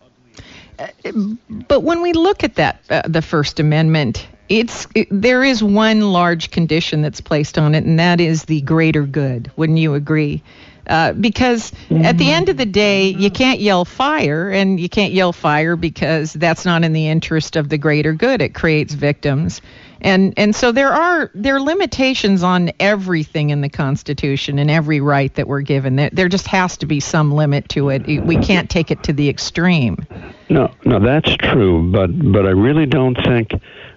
But 1.68 1.80
when 1.80 2.02
we 2.02 2.12
look 2.12 2.44
at 2.44 2.56
that, 2.56 2.82
uh, 2.90 3.02
the 3.06 3.22
First 3.22 3.60
Amendment, 3.60 4.26
it's 4.52 4.86
it, 4.94 5.08
there 5.10 5.42
is 5.42 5.62
one 5.62 6.00
large 6.00 6.50
condition 6.50 7.00
that's 7.00 7.20
placed 7.20 7.58
on 7.58 7.74
it, 7.74 7.84
and 7.84 7.98
that 7.98 8.20
is 8.20 8.44
the 8.44 8.60
greater 8.60 9.04
good. 9.04 9.50
Wouldn't 9.56 9.78
you 9.78 9.94
agree? 9.94 10.42
Uh, 10.86 11.12
because 11.12 11.70
mm-hmm. 11.88 12.04
at 12.04 12.18
the 12.18 12.30
end 12.30 12.48
of 12.48 12.56
the 12.56 12.66
day, 12.66 13.08
you 13.08 13.30
can't 13.30 13.60
yell 13.60 13.84
fire, 13.84 14.50
and 14.50 14.78
you 14.78 14.88
can't 14.88 15.12
yell 15.12 15.32
fire 15.32 15.74
because 15.74 16.34
that's 16.34 16.64
not 16.64 16.84
in 16.84 16.92
the 16.92 17.08
interest 17.08 17.56
of 17.56 17.70
the 17.70 17.78
greater 17.78 18.12
good. 18.12 18.42
It 18.42 18.54
creates 18.54 18.92
victims 18.92 19.62
and 20.02 20.34
and 20.36 20.54
so 20.54 20.72
there 20.72 20.92
are 20.92 21.30
there 21.34 21.56
are 21.56 21.60
limitations 21.60 22.42
on 22.42 22.72
everything 22.80 23.50
in 23.50 23.60
the 23.60 23.68
Constitution 23.68 24.58
and 24.58 24.68
every 24.68 25.00
right 25.00 25.32
that 25.34 25.46
we're 25.46 25.62
given. 25.62 25.96
There, 25.96 26.10
there 26.12 26.28
just 26.28 26.48
has 26.48 26.76
to 26.78 26.86
be 26.86 26.98
some 26.98 27.32
limit 27.32 27.68
to 27.70 27.88
it. 27.88 28.04
We 28.06 28.36
can't 28.36 28.68
take 28.68 28.90
it 28.90 29.04
to 29.04 29.12
the 29.12 29.28
extreme. 29.28 30.04
No, 30.50 30.74
no, 30.84 30.98
that's 30.98 31.34
true. 31.36 31.90
But 31.92 32.32
but 32.32 32.46
I 32.46 32.50
really 32.50 32.86
don't 32.86 33.14
think 33.14 33.52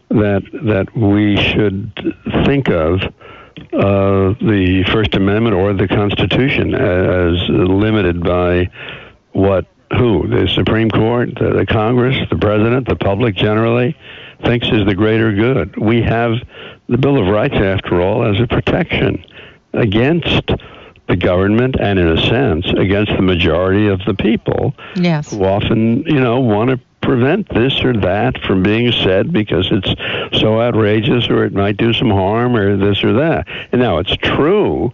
that 0.09 0.43
that 0.63 0.95
we 0.95 1.35
should 1.37 1.91
think 2.45 2.69
of 2.69 3.01
uh, 3.73 4.33
the 4.41 4.85
First 4.91 5.15
Amendment 5.15 5.55
or 5.55 5.73
the 5.73 5.87
Constitution 5.87 6.73
as 6.73 7.49
limited 7.49 8.23
by 8.23 8.69
what 9.31 9.65
who 9.97 10.27
the 10.27 10.47
Supreme 10.47 10.89
Court, 10.89 11.35
the, 11.35 11.53
the 11.53 11.65
Congress, 11.65 12.17
the 12.29 12.37
President, 12.37 12.87
the 12.87 12.95
public 12.95 13.35
generally 13.35 13.95
thinks 14.43 14.67
is 14.67 14.85
the 14.85 14.95
greater 14.95 15.33
good. 15.33 15.77
We 15.77 16.01
have 16.01 16.33
the 16.87 16.97
Bill 16.97 17.17
of 17.17 17.27
Rights, 17.27 17.55
after 17.55 18.01
all, 18.01 18.25
as 18.25 18.39
a 18.39 18.47
protection 18.47 19.23
against 19.73 20.51
the 21.07 21.15
government 21.15 21.75
and, 21.79 21.99
in 21.99 22.07
a 22.07 22.21
sense, 22.27 22.65
against 22.77 23.11
the 23.15 23.21
majority 23.21 23.87
of 23.87 24.01
the 24.05 24.13
people 24.13 24.73
yes. 24.95 25.31
who 25.31 25.43
often, 25.43 26.03
you 26.03 26.19
know, 26.19 26.39
want 26.39 26.71
to 26.71 26.79
prevent 27.05 27.47
this 27.49 27.83
or 27.83 27.93
that 27.93 28.41
from 28.41 28.63
being 28.63 28.91
said 28.91 29.31
because 29.31 29.69
it's 29.71 30.39
so 30.39 30.59
outrageous 30.59 31.29
or 31.29 31.45
it 31.45 31.53
might 31.53 31.77
do 31.77 31.93
some 31.93 32.09
harm 32.09 32.55
or 32.55 32.75
this 32.77 33.03
or 33.03 33.13
that. 33.13 33.47
And 33.71 33.79
now 33.79 33.99
it's 33.99 34.15
true 34.17 34.91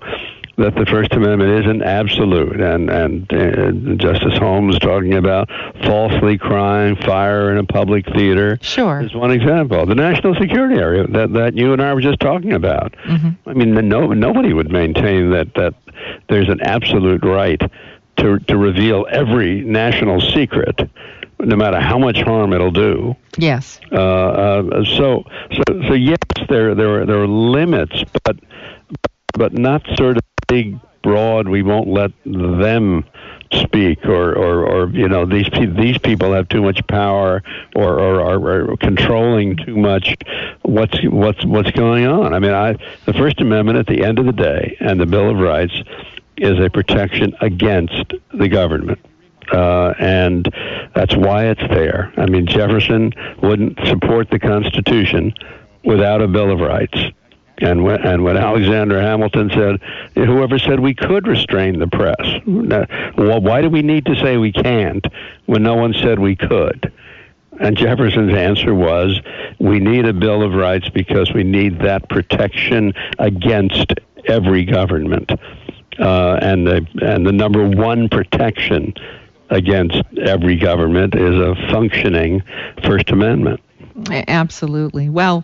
that 0.58 0.76
the 0.76 0.86
First 0.86 1.14
Amendment 1.14 1.64
isn't 1.64 1.82
absolute, 1.82 2.60
and 2.60 2.90
and 2.90 3.34
uh, 3.34 3.96
Justice 3.96 4.38
Holmes 4.38 4.78
talking 4.80 5.14
about 5.14 5.50
falsely 5.84 6.38
crying 6.38 6.96
fire 6.98 7.52
in 7.52 7.58
a 7.58 7.64
public 7.64 8.06
theater. 8.14 8.60
Sure, 8.62 9.02
is 9.02 9.14
one 9.16 9.32
example. 9.32 9.86
The 9.86 9.96
national 9.96 10.36
security 10.36 10.76
area 10.76 11.08
that 11.08 11.34
that 11.34 11.56
you 11.56 11.74
and 11.74 11.82
I 11.82 11.94
were 11.94 12.02
just 12.02 12.20
talking 12.20 12.54
about. 12.54 12.94
Mm-hmm. 13.06 13.50
I 13.50 13.54
mean, 13.54 13.74
no 13.88 14.08
nobody 14.08 14.54
would 14.54 14.72
maintain 14.72 15.32
that 15.32 15.54
that 15.56 15.74
there's 16.30 16.50
an 16.50 16.62
absolute 16.62 17.24
right 17.24 17.62
to 18.18 18.40
to 18.40 18.58
reveal 18.58 19.08
every 19.10 19.62
national 19.62 20.22
secret 20.22 20.80
no 21.46 21.56
matter 21.56 21.80
how 21.80 21.98
much 21.98 22.22
harm 22.22 22.54
it'll 22.54 22.72
do. 22.72 23.16
Yes. 23.38 23.80
Uh, 23.92 23.96
uh, 23.96 24.86
so, 24.86 25.24
so, 25.52 25.64
so 25.88 25.94
yes, 25.94 26.18
there, 26.50 26.76
there, 26.76 27.02
are, 27.02 27.06
there 27.06 27.22
are 27.22 27.28
limits, 27.28 28.04
but, 28.24 28.38
but 29.34 29.54
not 29.54 29.86
sort 29.96 30.18
of 30.18 30.24
big, 30.48 30.80
broad. 31.04 31.48
We 31.48 31.64
won't 31.64 31.88
let 31.88 32.12
them 32.26 33.06
speak, 33.54 34.06
or, 34.06 34.34
or, 34.34 34.66
or 34.66 34.90
you 34.92 35.10
know, 35.10 35.26
these 35.26 35.50
these 35.76 35.98
people 35.98 36.32
have 36.32 36.48
too 36.48 36.62
much 36.62 36.86
power, 36.88 37.44
or, 37.76 38.00
or 38.00 38.22
are, 38.22 38.72
are 38.72 38.78
controlling 38.78 39.58
too 39.58 39.76
much. 39.76 40.16
What's 40.62 41.04
what's 41.06 41.44
what's 41.46 41.72
going 41.72 42.06
on? 42.06 42.34
I 42.34 42.40
mean, 42.40 42.54
I 42.54 42.74
the 43.06 43.14
First 43.14 43.42
Amendment 43.42 43.78
at 43.78 43.88
the 43.88 44.06
end 44.06 44.20
of 44.20 44.26
the 44.26 44.32
day, 44.32 44.78
and 44.80 45.00
the 45.00 45.06
Bill 45.06 45.30
of 45.30 45.38
Rights 45.38 45.74
is 46.38 46.60
a 46.60 46.70
protection 46.70 47.36
against 47.42 48.14
the 48.34 48.48
government. 48.48 49.00
Uh, 49.52 49.94
and 50.00 50.50
that's 50.96 51.16
why 51.16 51.48
it's 51.48 51.62
there. 51.70 52.14
I 52.18 52.26
mean, 52.26 52.46
Jefferson 52.46 53.14
wouldn't 53.42 53.80
support 53.86 54.30
the 54.30 54.40
Constitution 54.40 55.34
without 55.84 56.22
a 56.22 56.28
Bill 56.28 56.52
of 56.52 56.60
Rights. 56.60 56.98
And 57.58 57.84
when, 57.84 58.02
and 58.02 58.24
when 58.24 58.38
Alexander 58.38 59.00
Hamilton 59.00 59.52
said, 59.54 59.82
whoever 60.16 60.58
said 60.58 60.80
we 60.80 60.96
could 60.96 61.28
restrain 61.28 61.80
the 61.80 61.88
press, 61.88 62.42
well, 63.18 63.40
why 63.42 63.62
do 63.62 63.70
we 63.70 63.84
need 63.84 64.06
to 64.08 64.16
say 64.16 64.38
we 64.38 64.52
can't 64.52 65.06
when 65.46 65.62
no 65.62 65.76
one 65.76 65.94
said 65.94 66.18
we 66.18 66.36
could? 66.36 66.92
And 67.60 67.78
Jefferson's 67.78 68.34
answer 68.34 68.74
was, 68.74 69.20
we 69.60 69.80
need 69.80 70.06
a 70.06 70.14
Bill 70.14 70.42
of 70.42 70.54
Rights 70.54 70.90
because 70.90 71.32
we 71.34 71.44
need 71.44 71.80
that 71.80 72.10
protection 72.10 72.94
against 73.20 73.94
every 74.26 74.66
government. 74.66 75.32
Uh, 76.00 76.40
and 76.42 76.66
the 76.66 76.88
and 77.04 77.28
the 77.28 77.32
number 77.34 77.68
one 77.68 78.10
protection 78.10 78.94
against 79.52 80.02
every 80.18 80.56
government 80.56 81.14
is 81.14 81.36
a 81.36 81.56
functioning 81.70 82.42
First 82.84 83.12
Amendment. 83.12 83.60
Absolutely. 84.10 85.10
Well, 85.10 85.44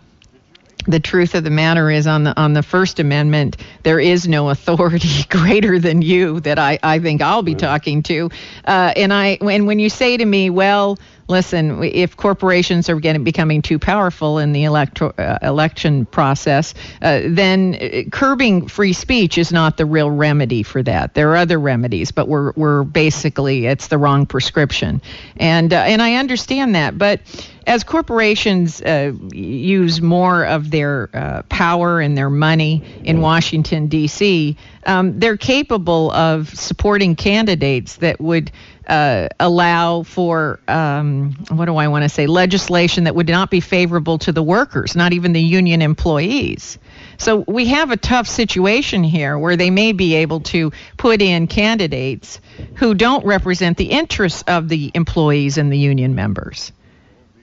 the 0.86 0.98
truth 0.98 1.34
of 1.34 1.44
the 1.44 1.50
matter 1.50 1.90
is 1.90 2.06
on 2.06 2.24
the 2.24 2.38
on 2.40 2.54
the 2.54 2.62
First 2.62 2.98
Amendment, 2.98 3.58
there 3.82 4.00
is 4.00 4.26
no 4.26 4.48
authority 4.48 5.24
greater 5.28 5.78
than 5.78 6.02
you 6.02 6.40
that 6.40 6.58
I, 6.58 6.78
I 6.82 6.98
think 6.98 7.20
I'll 7.20 7.42
be 7.42 7.54
talking 7.54 8.02
to. 8.04 8.30
Uh, 8.64 8.92
and 8.96 9.12
I 9.12 9.38
and 9.42 9.66
when 9.66 9.78
you 9.78 9.90
say 9.90 10.16
to 10.16 10.24
me, 10.24 10.50
well, 10.50 10.98
listen, 11.28 11.82
if 11.84 12.16
corporations 12.16 12.88
are 12.88 12.98
getting 12.98 13.22
becoming 13.22 13.62
too 13.62 13.78
powerful 13.78 14.38
in 14.38 14.52
the 14.52 14.64
electro, 14.64 15.10
uh, 15.10 15.38
election 15.42 16.06
process, 16.06 16.74
uh, 17.02 17.20
then 17.26 17.74
uh, 17.80 18.08
curbing 18.10 18.66
free 18.66 18.92
speech 18.92 19.38
is 19.38 19.52
not 19.52 19.76
the 19.76 19.86
real 19.86 20.10
remedy 20.10 20.62
for 20.62 20.82
that. 20.82 21.14
There 21.14 21.30
are 21.30 21.36
other 21.36 21.58
remedies, 21.60 22.10
but 22.10 22.28
we're 22.28 22.52
we're 22.56 22.84
basically 22.84 23.66
it's 23.66 23.88
the 23.88 23.98
wrong 23.98 24.26
prescription, 24.26 25.02
and 25.36 25.72
uh, 25.72 25.76
and 25.76 26.02
I 26.02 26.14
understand 26.14 26.74
that, 26.74 26.98
but 26.98 27.20
as 27.68 27.84
corporations 27.84 28.80
uh, 28.80 29.12
use 29.30 30.00
more 30.00 30.46
of 30.46 30.70
their 30.70 31.10
uh, 31.12 31.42
power 31.50 32.00
and 32.00 32.16
their 32.16 32.30
money 32.30 32.82
in 33.04 33.20
Washington, 33.20 33.88
D.C., 33.88 34.56
um, 34.86 35.20
they're 35.20 35.36
capable 35.36 36.10
of 36.12 36.48
supporting 36.48 37.14
candidates 37.14 37.96
that 37.96 38.18
would 38.22 38.50
uh, 38.88 39.28
allow 39.38 40.02
for, 40.02 40.60
um, 40.66 41.32
what 41.50 41.66
do 41.66 41.76
I 41.76 41.88
want 41.88 42.04
to 42.04 42.08
say, 42.08 42.26
legislation 42.26 43.04
that 43.04 43.14
would 43.14 43.28
not 43.28 43.50
be 43.50 43.60
favorable 43.60 44.18
to 44.18 44.32
the 44.32 44.42
workers, 44.42 44.96
not 44.96 45.12
even 45.12 45.32
the 45.32 45.42
union 45.42 45.82
employees. 45.82 46.78
So 47.18 47.44
we 47.46 47.66
have 47.66 47.90
a 47.90 47.96
tough 47.96 48.26
situation 48.26 49.04
here 49.04 49.38
where 49.38 49.56
they 49.56 49.70
may 49.70 49.92
be 49.92 50.14
able 50.16 50.40
to 50.40 50.72
put 50.96 51.20
in 51.20 51.46
candidates 51.48 52.40
who 52.76 52.94
don't 52.94 53.26
represent 53.26 53.76
the 53.76 53.90
interests 53.90 54.42
of 54.46 54.68
the 54.68 54.90
employees 54.94 55.58
and 55.58 55.70
the 55.70 55.78
union 55.78 56.14
members. 56.14 56.72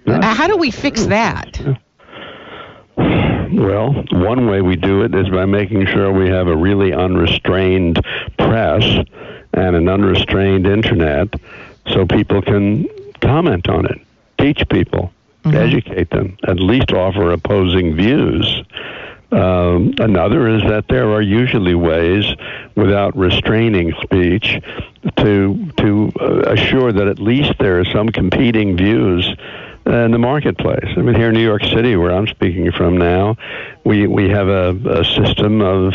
How 0.08 0.48
do 0.48 0.58
we 0.58 0.72
fix 0.72 1.06
that? 1.08 1.60
Well, 2.98 4.04
one 4.12 4.48
way 4.48 4.62
we 4.62 4.76
do 4.76 5.02
it 5.04 5.14
is 5.14 5.30
by 5.30 5.46
making 5.46 5.86
sure 5.88 6.12
we 6.12 6.30
have 6.30 6.48
a 6.48 6.56
really 6.56 6.94
unrestrained 6.94 8.00
press 8.38 8.84
and 9.56 9.76
an 9.76 9.88
unrestrained 9.88 10.68
internet 10.68 11.34
so 11.88 12.06
people 12.06 12.42
can 12.42 12.88
comment 13.22 13.68
on 13.70 13.86
it, 13.86 14.00
teach 14.40 14.68
people, 14.70 15.12
mm-hmm. 15.44 15.56
educate 15.56 16.10
them, 16.10 16.38
at 16.48 16.60
least 16.60 16.92
offer 16.92 17.32
opposing 17.32 17.96
views. 17.96 18.64
Um, 19.32 19.94
another 19.98 20.48
is 20.48 20.62
that 20.64 20.86
there 20.88 21.12
are 21.12 21.22
usually 21.22 21.76
ways, 21.76 22.26
without 22.76 23.18
restraining 23.18 23.94
speech, 24.04 24.62
to 25.18 25.72
to 25.78 26.12
uh, 26.20 26.54
assure 26.54 26.92
that 26.94 27.08
at 27.08 27.20
least 27.20 27.54
there 27.60 27.80
are 27.80 27.86
some 27.86 28.10
competing 28.10 28.78
views 28.78 29.28
in 29.86 30.12
the 30.12 30.20
marketplace. 30.20 30.90
I 30.96 31.02
mean, 31.02 31.16
here 31.16 31.30
in 31.30 31.34
New 31.34 31.44
York 31.44 31.64
City, 31.64 31.96
where 31.96 32.12
I'm 32.12 32.28
speaking 32.28 32.72
from 32.72 32.98
now, 32.98 33.36
we 33.84 34.08
we 34.08 34.30
have 34.30 34.48
a, 34.48 34.70
a 35.00 35.04
system 35.04 35.62
of 35.62 35.94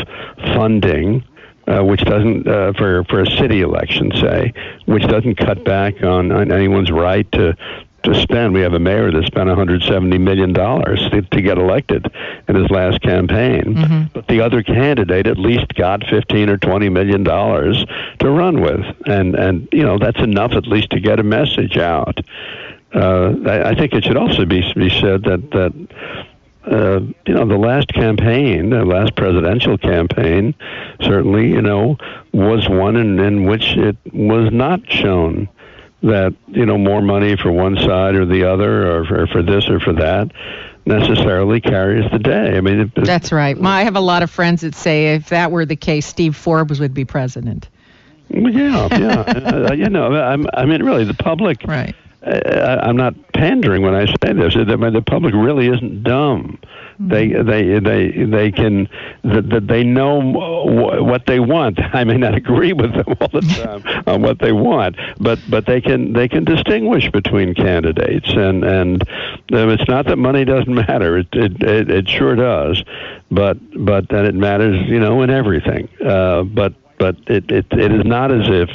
funding 0.55 1.23
uh, 1.71 1.83
which 1.83 2.01
doesn't 2.03 2.47
uh, 2.47 2.73
for 2.73 3.03
for 3.05 3.21
a 3.21 3.29
city 3.37 3.61
election, 3.61 4.11
say, 4.19 4.53
which 4.85 5.03
doesn't 5.03 5.35
cut 5.35 5.63
back 5.63 6.03
on, 6.03 6.31
on 6.31 6.51
anyone's 6.51 6.91
right 6.91 7.31
to 7.31 7.55
to 8.03 8.15
spend. 8.19 8.53
We 8.53 8.61
have 8.61 8.73
a 8.73 8.79
mayor 8.79 9.11
that 9.11 9.25
spent 9.25 9.47
170 9.47 10.17
million 10.17 10.53
dollars 10.53 10.99
to, 11.11 11.21
to 11.21 11.41
get 11.41 11.57
elected 11.59 12.07
in 12.47 12.55
his 12.55 12.69
last 12.71 12.99
campaign, 13.01 13.75
Mm-hmm. 13.75 14.03
but 14.13 14.27
the 14.27 14.41
other 14.41 14.63
candidate 14.63 15.27
at 15.27 15.37
least 15.37 15.75
got 15.75 16.03
15 16.07 16.49
or 16.49 16.57
20 16.57 16.89
million 16.89 17.23
dollars 17.23 17.85
to 18.19 18.29
run 18.29 18.59
with, 18.61 18.83
and 19.05 19.35
and 19.35 19.67
you 19.71 19.83
know 19.83 19.97
that's 19.99 20.19
enough 20.19 20.53
at 20.53 20.65
least 20.67 20.89
to 20.91 20.99
get 20.99 21.19
a 21.19 21.23
message 21.23 21.77
out. 21.77 22.19
Uh, 22.93 23.33
I, 23.45 23.69
I 23.69 23.75
think 23.75 23.93
it 23.93 24.03
should 24.03 24.17
also 24.17 24.45
be 24.45 24.61
be 24.75 24.89
said 24.89 25.23
that 25.23 25.51
that 25.51 25.71
uh, 26.65 26.99
you 27.25 27.33
know, 27.33 27.45
the 27.45 27.57
last 27.57 27.87
campaign, 27.93 28.69
the 28.69 28.85
last 28.85 29.15
presidential 29.15 29.77
campaign, 29.77 30.53
certainly, 31.01 31.49
you 31.49 31.61
know, 31.61 31.97
was 32.33 32.67
one 32.69 32.95
in, 32.97 33.19
in 33.19 33.45
which 33.45 33.75
it 33.77 33.97
was 34.13 34.51
not 34.51 34.79
shown 34.89 35.49
that, 36.03 36.33
you 36.47 36.65
know, 36.65 36.77
more 36.77 37.01
money 37.01 37.35
for 37.35 37.51
one 37.51 37.77
side 37.77 38.15
or 38.15 38.25
the 38.25 38.43
other, 38.43 38.95
or 38.99 39.05
for, 39.05 39.27
for 39.27 39.41
this 39.43 39.69
or 39.69 39.79
for 39.79 39.93
that, 39.93 40.31
necessarily 40.85 41.61
carries 41.61 42.09
the 42.11 42.19
day. 42.19 42.57
I 42.57 42.61
mean, 42.61 42.79
it, 42.81 42.91
it- 42.95 43.05
That's 43.05 43.31
right. 43.31 43.57
My, 43.57 43.81
I 43.81 43.83
have 43.83 43.95
a 43.95 43.99
lot 44.01 44.23
of 44.23 44.29
friends 44.31 44.61
that 44.61 44.75
say 44.75 45.15
if 45.15 45.29
that 45.29 45.51
were 45.51 45.65
the 45.65 45.75
case, 45.75 46.05
Steve 46.05 46.35
Forbes 46.35 46.79
would 46.79 46.93
be 46.93 47.05
president. 47.05 47.69
Yeah, 48.29 48.87
yeah. 48.91 49.09
uh, 49.69 49.73
you 49.73 49.89
know, 49.89 50.13
I'm, 50.15 50.47
I 50.53 50.65
mean, 50.65 50.83
really, 50.83 51.03
the 51.03 51.13
public. 51.13 51.63
Right. 51.65 51.95
Uh, 52.25 52.79
I'm 52.83 52.97
not 52.97 53.15
pandering 53.33 53.81
when 53.81 53.95
I 53.95 54.05
say 54.05 54.33
this. 54.33 54.53
The, 54.53 54.91
the 54.93 55.01
public 55.01 55.33
really 55.33 55.67
isn't 55.67 56.03
dumb. 56.03 56.59
They 56.99 57.29
they 57.29 57.79
they 57.79 58.11
they 58.25 58.51
can 58.51 58.87
that 59.23 59.49
that 59.49 59.67
they 59.67 59.83
know 59.83 60.19
what 60.21 61.25
they 61.25 61.39
want. 61.39 61.79
I 61.93 62.03
may 62.03 62.17
not 62.17 62.35
agree 62.35 62.73
with 62.73 62.93
them 62.93 63.15
all 63.19 63.27
the 63.29 63.41
time 63.41 64.03
on 64.07 64.21
what 64.21 64.37
they 64.37 64.51
want, 64.51 64.97
but 65.19 65.39
but 65.49 65.65
they 65.65 65.81
can 65.81 66.13
they 66.13 66.27
can 66.27 66.43
distinguish 66.43 67.09
between 67.09 67.55
candidates, 67.55 68.29
and 68.29 68.63
and 68.63 69.01
um, 69.53 69.69
it's 69.69 69.87
not 69.87 70.05
that 70.05 70.17
money 70.17 70.45
doesn't 70.45 70.73
matter. 70.73 71.17
It 71.17 71.27
it 71.33 71.63
it, 71.63 71.89
it 71.89 72.09
sure 72.09 72.35
does, 72.35 72.83
but 73.31 73.57
but 73.83 74.09
then 74.09 74.25
it 74.25 74.35
matters, 74.35 74.87
you 74.87 74.99
know, 74.99 75.23
in 75.23 75.31
everything. 75.31 75.89
Uh, 76.05 76.43
but 76.43 76.73
but 76.99 77.15
it, 77.25 77.49
it 77.49 77.65
it 77.71 77.91
is 77.91 78.05
not 78.05 78.31
as 78.31 78.47
if 78.47 78.69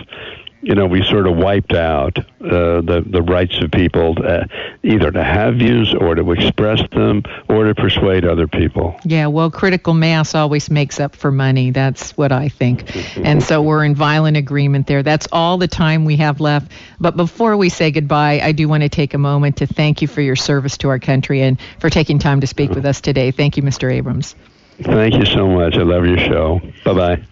you 0.63 0.75
know 0.75 0.87
we 0.87 1.03
sort 1.05 1.27
of 1.27 1.37
wiped 1.37 1.75
out 1.75 2.19
uh, 2.19 2.81
the 2.81 3.05
the 3.07 3.23
rights 3.23 3.59
of 3.61 3.71
people 3.71 4.17
uh, 4.25 4.45
either 4.83 5.11
to 5.11 5.23
have 5.23 5.57
views 5.57 5.95
or 5.95 6.15
to 6.15 6.33
express 6.33 6.81
them 6.91 7.23
or 7.49 7.65
to 7.65 7.75
persuade 7.75 8.25
other 8.25 8.49
people. 8.49 8.99
Yeah, 9.05 9.27
well, 9.27 9.51
critical 9.51 9.95
mass 9.95 10.35
always 10.35 10.71
makes 10.71 11.01
up 11.01 11.15
for 11.15 11.31
money. 11.31 11.71
That's 11.71 12.17
what 12.17 12.33
I 12.33 12.49
think. 12.49 12.85
And 13.17 13.43
so 13.43 13.63
we're 13.63 13.85
in 13.85 13.95
violent 13.95 14.37
agreement 14.37 14.87
there. 14.87 15.03
That's 15.03 15.29
all 15.33 15.59
the 15.59 15.69
time 15.69 16.05
we 16.05 16.17
have 16.17 16.41
left. 16.41 16.73
But 17.01 17.17
before 17.17 17.57
we 17.57 17.69
say 17.69 17.91
goodbye, 17.91 18.41
I 18.43 18.53
do 18.53 18.69
want 18.69 18.83
to 18.83 18.89
take 18.89 19.15
a 19.15 19.19
moment 19.19 19.59
to 19.59 19.67
thank 19.67 20.03
you 20.03 20.09
for 20.09 20.21
your 20.21 20.37
service 20.37 20.79
to 20.79 20.89
our 20.89 20.99
country 20.99 21.43
and 21.43 21.59
for 21.79 21.91
taking 21.91 22.19
time 22.19 22.41
to 22.41 22.47
speak 22.47 22.71
with 22.71 22.85
us 22.87 23.01
today. 23.01 23.31
Thank 23.31 23.57
you, 23.57 23.63
Mr. 23.63 23.93
Abrams. 23.93 24.35
Thank 24.83 25.15
you 25.15 25.25
so 25.25 25.49
much. 25.49 25.75
I 25.77 25.83
love 25.83 26.05
your 26.05 26.19
show. 26.19 26.61
Bye 26.85 26.93
bye. 26.93 27.27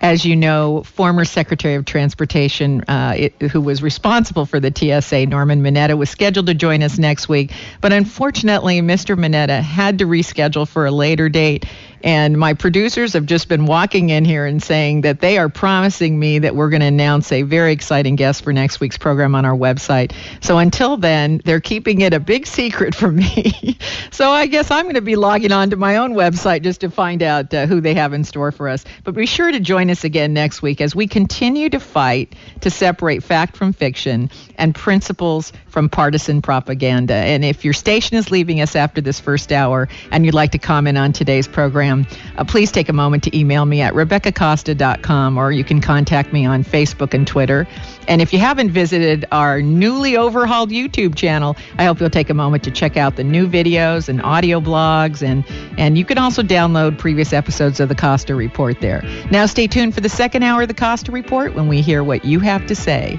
As 0.00 0.24
you 0.24 0.36
know, 0.36 0.82
former 0.84 1.24
Secretary 1.24 1.74
of 1.74 1.84
Transportation, 1.84 2.82
uh, 2.82 3.14
it, 3.16 3.42
who 3.42 3.60
was 3.60 3.82
responsible 3.82 4.46
for 4.46 4.60
the 4.60 4.72
TSA, 4.74 5.26
Norman 5.26 5.62
Mineta, 5.62 5.98
was 5.98 6.08
scheduled 6.08 6.46
to 6.46 6.54
join 6.54 6.82
us 6.82 6.98
next 6.98 7.28
week. 7.28 7.52
But 7.80 7.92
unfortunately, 7.92 8.80
Mr. 8.80 9.18
Mineta 9.18 9.60
had 9.60 9.98
to 9.98 10.06
reschedule 10.06 10.68
for 10.68 10.86
a 10.86 10.90
later 10.90 11.28
date. 11.28 11.66
And 12.02 12.38
my 12.38 12.54
producers 12.54 13.14
have 13.14 13.26
just 13.26 13.48
been 13.48 13.66
walking 13.66 14.10
in 14.10 14.24
here 14.24 14.46
and 14.46 14.62
saying 14.62 15.02
that 15.02 15.20
they 15.20 15.38
are 15.38 15.48
promising 15.48 16.18
me 16.18 16.40
that 16.40 16.54
we're 16.54 16.70
going 16.70 16.80
to 16.80 16.86
announce 16.86 17.32
a 17.32 17.42
very 17.42 17.72
exciting 17.72 18.16
guest 18.16 18.42
for 18.44 18.52
next 18.52 18.80
week's 18.80 18.98
program 18.98 19.34
on 19.34 19.44
our 19.44 19.56
website. 19.56 20.12
So 20.40 20.58
until 20.58 20.96
then, 20.96 21.40
they're 21.44 21.60
keeping 21.60 22.00
it 22.00 22.14
a 22.14 22.20
big 22.20 22.46
secret 22.46 22.94
from 22.94 23.16
me. 23.16 23.78
so 24.10 24.30
I 24.30 24.46
guess 24.46 24.70
I'm 24.70 24.84
going 24.84 24.94
to 24.94 25.00
be 25.00 25.16
logging 25.16 25.52
on 25.52 25.70
to 25.70 25.76
my 25.76 25.96
own 25.96 26.14
website 26.14 26.62
just 26.62 26.82
to 26.82 26.90
find 26.90 27.22
out 27.22 27.52
uh, 27.52 27.66
who 27.66 27.80
they 27.80 27.94
have 27.94 28.12
in 28.12 28.24
store 28.24 28.52
for 28.52 28.68
us. 28.68 28.84
But 29.04 29.14
be 29.14 29.26
sure 29.26 29.50
to 29.50 29.60
join 29.60 29.90
us 29.90 30.04
again 30.04 30.32
next 30.32 30.62
week 30.62 30.80
as 30.80 30.94
we 30.94 31.06
continue 31.06 31.68
to 31.70 31.80
fight 31.80 32.34
to 32.60 32.70
separate 32.70 33.22
fact 33.22 33.56
from 33.56 33.72
fiction 33.72 34.30
and 34.56 34.74
principles 34.74 35.52
from 35.66 35.88
partisan 35.88 36.42
propaganda. 36.42 37.14
And 37.14 37.44
if 37.44 37.64
your 37.64 37.74
station 37.74 38.16
is 38.16 38.30
leaving 38.30 38.60
us 38.60 38.76
after 38.76 39.00
this 39.00 39.20
first 39.20 39.52
hour 39.52 39.88
and 40.10 40.24
you'd 40.24 40.34
like 40.34 40.52
to 40.52 40.58
comment 40.58 40.98
on 40.98 41.12
today's 41.12 41.48
program, 41.88 42.06
uh, 42.36 42.44
please 42.44 42.70
take 42.70 42.88
a 42.88 42.92
moment 42.92 43.24
to 43.24 43.36
email 43.36 43.64
me 43.64 43.80
at 43.80 43.94
RebeccaCosta.com 43.94 45.38
or 45.38 45.52
you 45.52 45.64
can 45.64 45.80
contact 45.80 46.32
me 46.32 46.46
on 46.46 46.64
Facebook 46.64 47.14
and 47.14 47.26
Twitter. 47.26 47.66
And 48.06 48.22
if 48.22 48.32
you 48.32 48.38
haven't 48.38 48.70
visited 48.70 49.26
our 49.32 49.60
newly 49.62 50.16
overhauled 50.16 50.70
YouTube 50.70 51.14
channel, 51.14 51.56
I 51.78 51.84
hope 51.84 52.00
you'll 52.00 52.10
take 52.10 52.30
a 52.30 52.34
moment 52.34 52.64
to 52.64 52.70
check 52.70 52.96
out 52.96 53.16
the 53.16 53.24
new 53.24 53.48
videos 53.48 54.08
and 54.08 54.22
audio 54.22 54.60
blogs. 54.60 55.22
And, 55.22 55.44
and 55.78 55.98
you 55.98 56.04
can 56.04 56.18
also 56.18 56.42
download 56.42 56.98
previous 56.98 57.32
episodes 57.32 57.80
of 57.80 57.88
the 57.88 57.94
Costa 57.94 58.34
Report 58.34 58.80
there. 58.80 59.02
Now, 59.30 59.46
stay 59.46 59.66
tuned 59.66 59.94
for 59.94 60.00
the 60.00 60.08
second 60.08 60.42
hour 60.42 60.62
of 60.62 60.68
the 60.68 60.74
Costa 60.74 61.12
Report 61.12 61.54
when 61.54 61.68
we 61.68 61.82
hear 61.82 62.02
what 62.02 62.24
you 62.24 62.40
have 62.40 62.66
to 62.66 62.74
say. 62.74 63.18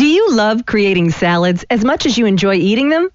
Do 0.00 0.06
you 0.06 0.30
love 0.30 0.64
creating 0.64 1.10
salads 1.10 1.66
as 1.68 1.84
much 1.84 2.06
as 2.06 2.16
you 2.16 2.24
enjoy 2.24 2.54
eating 2.54 2.88
them? 2.88 3.10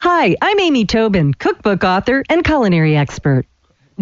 Hi, 0.00 0.34
I'm 0.42 0.58
Amy 0.58 0.84
Tobin, 0.84 1.32
cookbook 1.32 1.84
author 1.84 2.24
and 2.28 2.44
culinary 2.44 2.96
expert. 2.96 3.46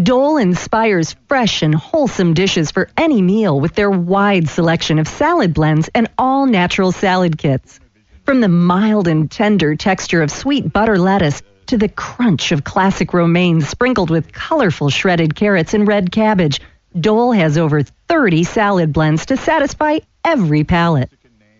Dole 0.03 0.39
inspires 0.39 1.15
fresh 1.29 1.61
and 1.61 1.75
wholesome 1.75 2.33
dishes 2.33 2.71
for 2.71 2.89
any 2.97 3.21
meal 3.21 3.61
with 3.61 3.75
their 3.75 3.91
wide 3.91 4.49
selection 4.49 4.99
of 4.99 5.07
salad 5.07 5.53
blends 5.53 5.91
and 5.95 6.09
all 6.17 6.47
natural 6.47 6.91
salad 6.91 7.37
kits. 7.37 7.79
From 8.25 8.41
the 8.41 8.49
mild 8.49 9.09
and 9.09 9.31
tender 9.31 9.77
texture 9.77 10.23
of 10.23 10.31
sweet 10.31 10.73
butter 10.73 10.97
lettuce 10.97 11.43
to 11.67 11.77
the 11.77 11.91
crunch 11.91 12.51
of 12.51 12.65
classic 12.65 13.13
romaine 13.13 13.61
sprinkled 13.61 14.09
with 14.09 14.33
colorful 14.33 14.89
shredded 14.89 15.35
carrots 15.35 15.75
and 15.75 15.87
red 15.87 16.11
cabbage, 16.11 16.63
Dole 16.99 17.33
has 17.33 17.59
over 17.59 17.83
30 17.83 18.45
salad 18.45 18.91
blends 18.95 19.27
to 19.27 19.37
satisfy 19.37 19.99
every 20.25 20.65
palate. 20.65 21.11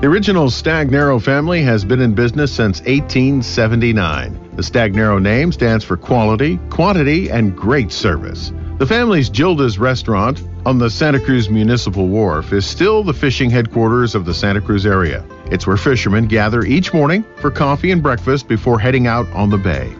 The 0.00 0.06
original 0.06 0.46
Stagnaro 0.46 1.20
family 1.20 1.60
has 1.62 1.84
been 1.84 2.00
in 2.00 2.14
business 2.14 2.52
since 2.52 2.78
1879. 2.82 4.50
The 4.54 4.62
Stagnaro 4.62 5.20
name 5.20 5.50
stands 5.50 5.84
for 5.84 5.96
quality, 5.96 6.60
quantity, 6.70 7.32
and 7.32 7.56
great 7.56 7.90
service. 7.90 8.52
The 8.78 8.86
family's 8.86 9.28
Gilda's 9.28 9.76
restaurant 9.76 10.40
on 10.64 10.78
the 10.78 10.88
Santa 10.88 11.18
Cruz 11.18 11.50
Municipal 11.50 12.06
Wharf 12.06 12.52
is 12.52 12.64
still 12.64 13.02
the 13.02 13.12
fishing 13.12 13.50
headquarters 13.50 14.14
of 14.14 14.24
the 14.24 14.32
Santa 14.32 14.60
Cruz 14.60 14.86
area. 14.86 15.24
It's 15.50 15.66
where 15.66 15.76
fishermen 15.76 16.28
gather 16.28 16.62
each 16.62 16.94
morning 16.94 17.24
for 17.40 17.50
coffee 17.50 17.90
and 17.90 18.00
breakfast 18.00 18.46
before 18.46 18.78
heading 18.78 19.08
out 19.08 19.26
on 19.32 19.50
the 19.50 19.58
bay. 19.58 19.92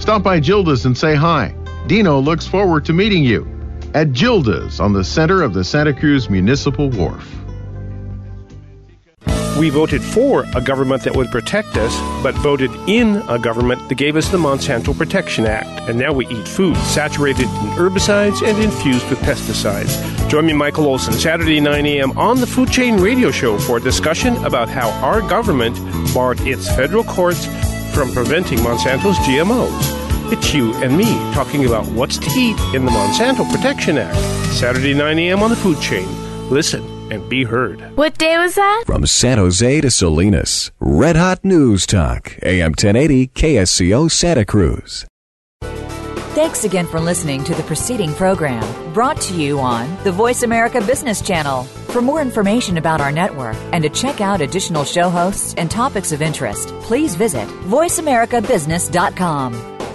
Stop 0.00 0.24
by 0.24 0.40
Gilda's 0.40 0.84
and 0.84 0.98
say 0.98 1.14
hi. 1.14 1.54
Dino 1.86 2.18
looks 2.18 2.48
forward 2.48 2.84
to 2.86 2.92
meeting 2.92 3.22
you 3.22 3.46
at 3.94 4.12
Gilda's 4.12 4.80
on 4.80 4.92
the 4.92 5.04
center 5.04 5.42
of 5.42 5.54
the 5.54 5.62
Santa 5.62 5.94
Cruz 5.94 6.28
Municipal 6.28 6.90
Wharf. 6.90 7.38
We 9.58 9.70
voted 9.70 10.04
for 10.04 10.46
a 10.54 10.60
government 10.60 11.02
that 11.02 11.16
would 11.16 11.32
protect 11.32 11.76
us, 11.76 11.92
but 12.22 12.32
voted 12.36 12.70
in 12.86 13.16
a 13.28 13.40
government 13.40 13.88
that 13.88 13.96
gave 13.96 14.14
us 14.14 14.28
the 14.28 14.38
Monsanto 14.38 14.96
Protection 14.96 15.46
Act. 15.46 15.66
And 15.88 15.98
now 15.98 16.12
we 16.12 16.28
eat 16.28 16.46
food 16.46 16.76
saturated 16.76 17.42
in 17.42 17.70
herbicides 17.74 18.40
and 18.46 18.56
infused 18.62 19.10
with 19.10 19.18
pesticides. 19.18 20.28
Join 20.28 20.46
me, 20.46 20.52
Michael 20.52 20.86
Olson, 20.86 21.12
Saturday 21.14 21.58
9 21.58 21.86
a.m. 21.86 22.16
on 22.16 22.38
the 22.38 22.46
Food 22.46 22.70
Chain 22.70 22.98
Radio 22.98 23.32
Show 23.32 23.58
for 23.58 23.78
a 23.78 23.80
discussion 23.80 24.36
about 24.44 24.68
how 24.68 24.90
our 25.04 25.22
government 25.22 25.76
barred 26.14 26.40
its 26.42 26.68
federal 26.68 27.02
courts 27.02 27.46
from 27.92 28.12
preventing 28.12 28.60
Monsanto's 28.60 29.18
GMOs. 29.18 30.32
It's 30.32 30.54
you 30.54 30.72
and 30.84 30.96
me 30.96 31.12
talking 31.34 31.64
about 31.66 31.84
what's 31.88 32.18
to 32.18 32.30
eat 32.30 32.58
in 32.76 32.84
the 32.84 32.92
Monsanto 32.92 33.50
Protection 33.50 33.98
Act. 33.98 34.16
Saturday 34.54 34.94
9 34.94 35.18
a.m. 35.18 35.42
on 35.42 35.50
the 35.50 35.56
Food 35.56 35.80
Chain. 35.80 36.06
Listen 36.48 36.97
and 37.10 37.28
be 37.28 37.44
heard. 37.44 37.80
What 37.96 38.18
day 38.18 38.38
was 38.38 38.54
that? 38.54 38.84
From 38.86 39.06
San 39.06 39.38
Jose 39.38 39.80
to 39.80 39.90
Salinas, 39.90 40.70
Red 40.80 41.16
Hot 41.16 41.44
News 41.44 41.86
Talk, 41.86 42.36
AM 42.42 42.72
1080 42.72 43.28
KSCO 43.28 44.10
Santa 44.10 44.44
Cruz. 44.44 45.06
Thanks 46.34 46.64
again 46.64 46.86
for 46.86 47.00
listening 47.00 47.42
to 47.44 47.54
the 47.54 47.62
preceding 47.64 48.14
program 48.14 48.62
brought 48.92 49.20
to 49.22 49.34
you 49.34 49.60
on 49.60 49.96
the 50.04 50.12
Voice 50.12 50.42
America 50.42 50.80
Business 50.80 51.20
Channel. 51.20 51.64
For 51.64 52.02
more 52.02 52.20
information 52.20 52.78
about 52.78 53.00
our 53.00 53.12
network 53.12 53.56
and 53.72 53.82
to 53.82 53.88
check 53.88 54.20
out 54.20 54.40
additional 54.40 54.84
show 54.84 55.10
hosts 55.10 55.54
and 55.54 55.70
topics 55.70 56.12
of 56.12 56.22
interest, 56.22 56.68
please 56.80 57.14
visit 57.14 57.46
voiceamericabusiness.com. 57.48 59.77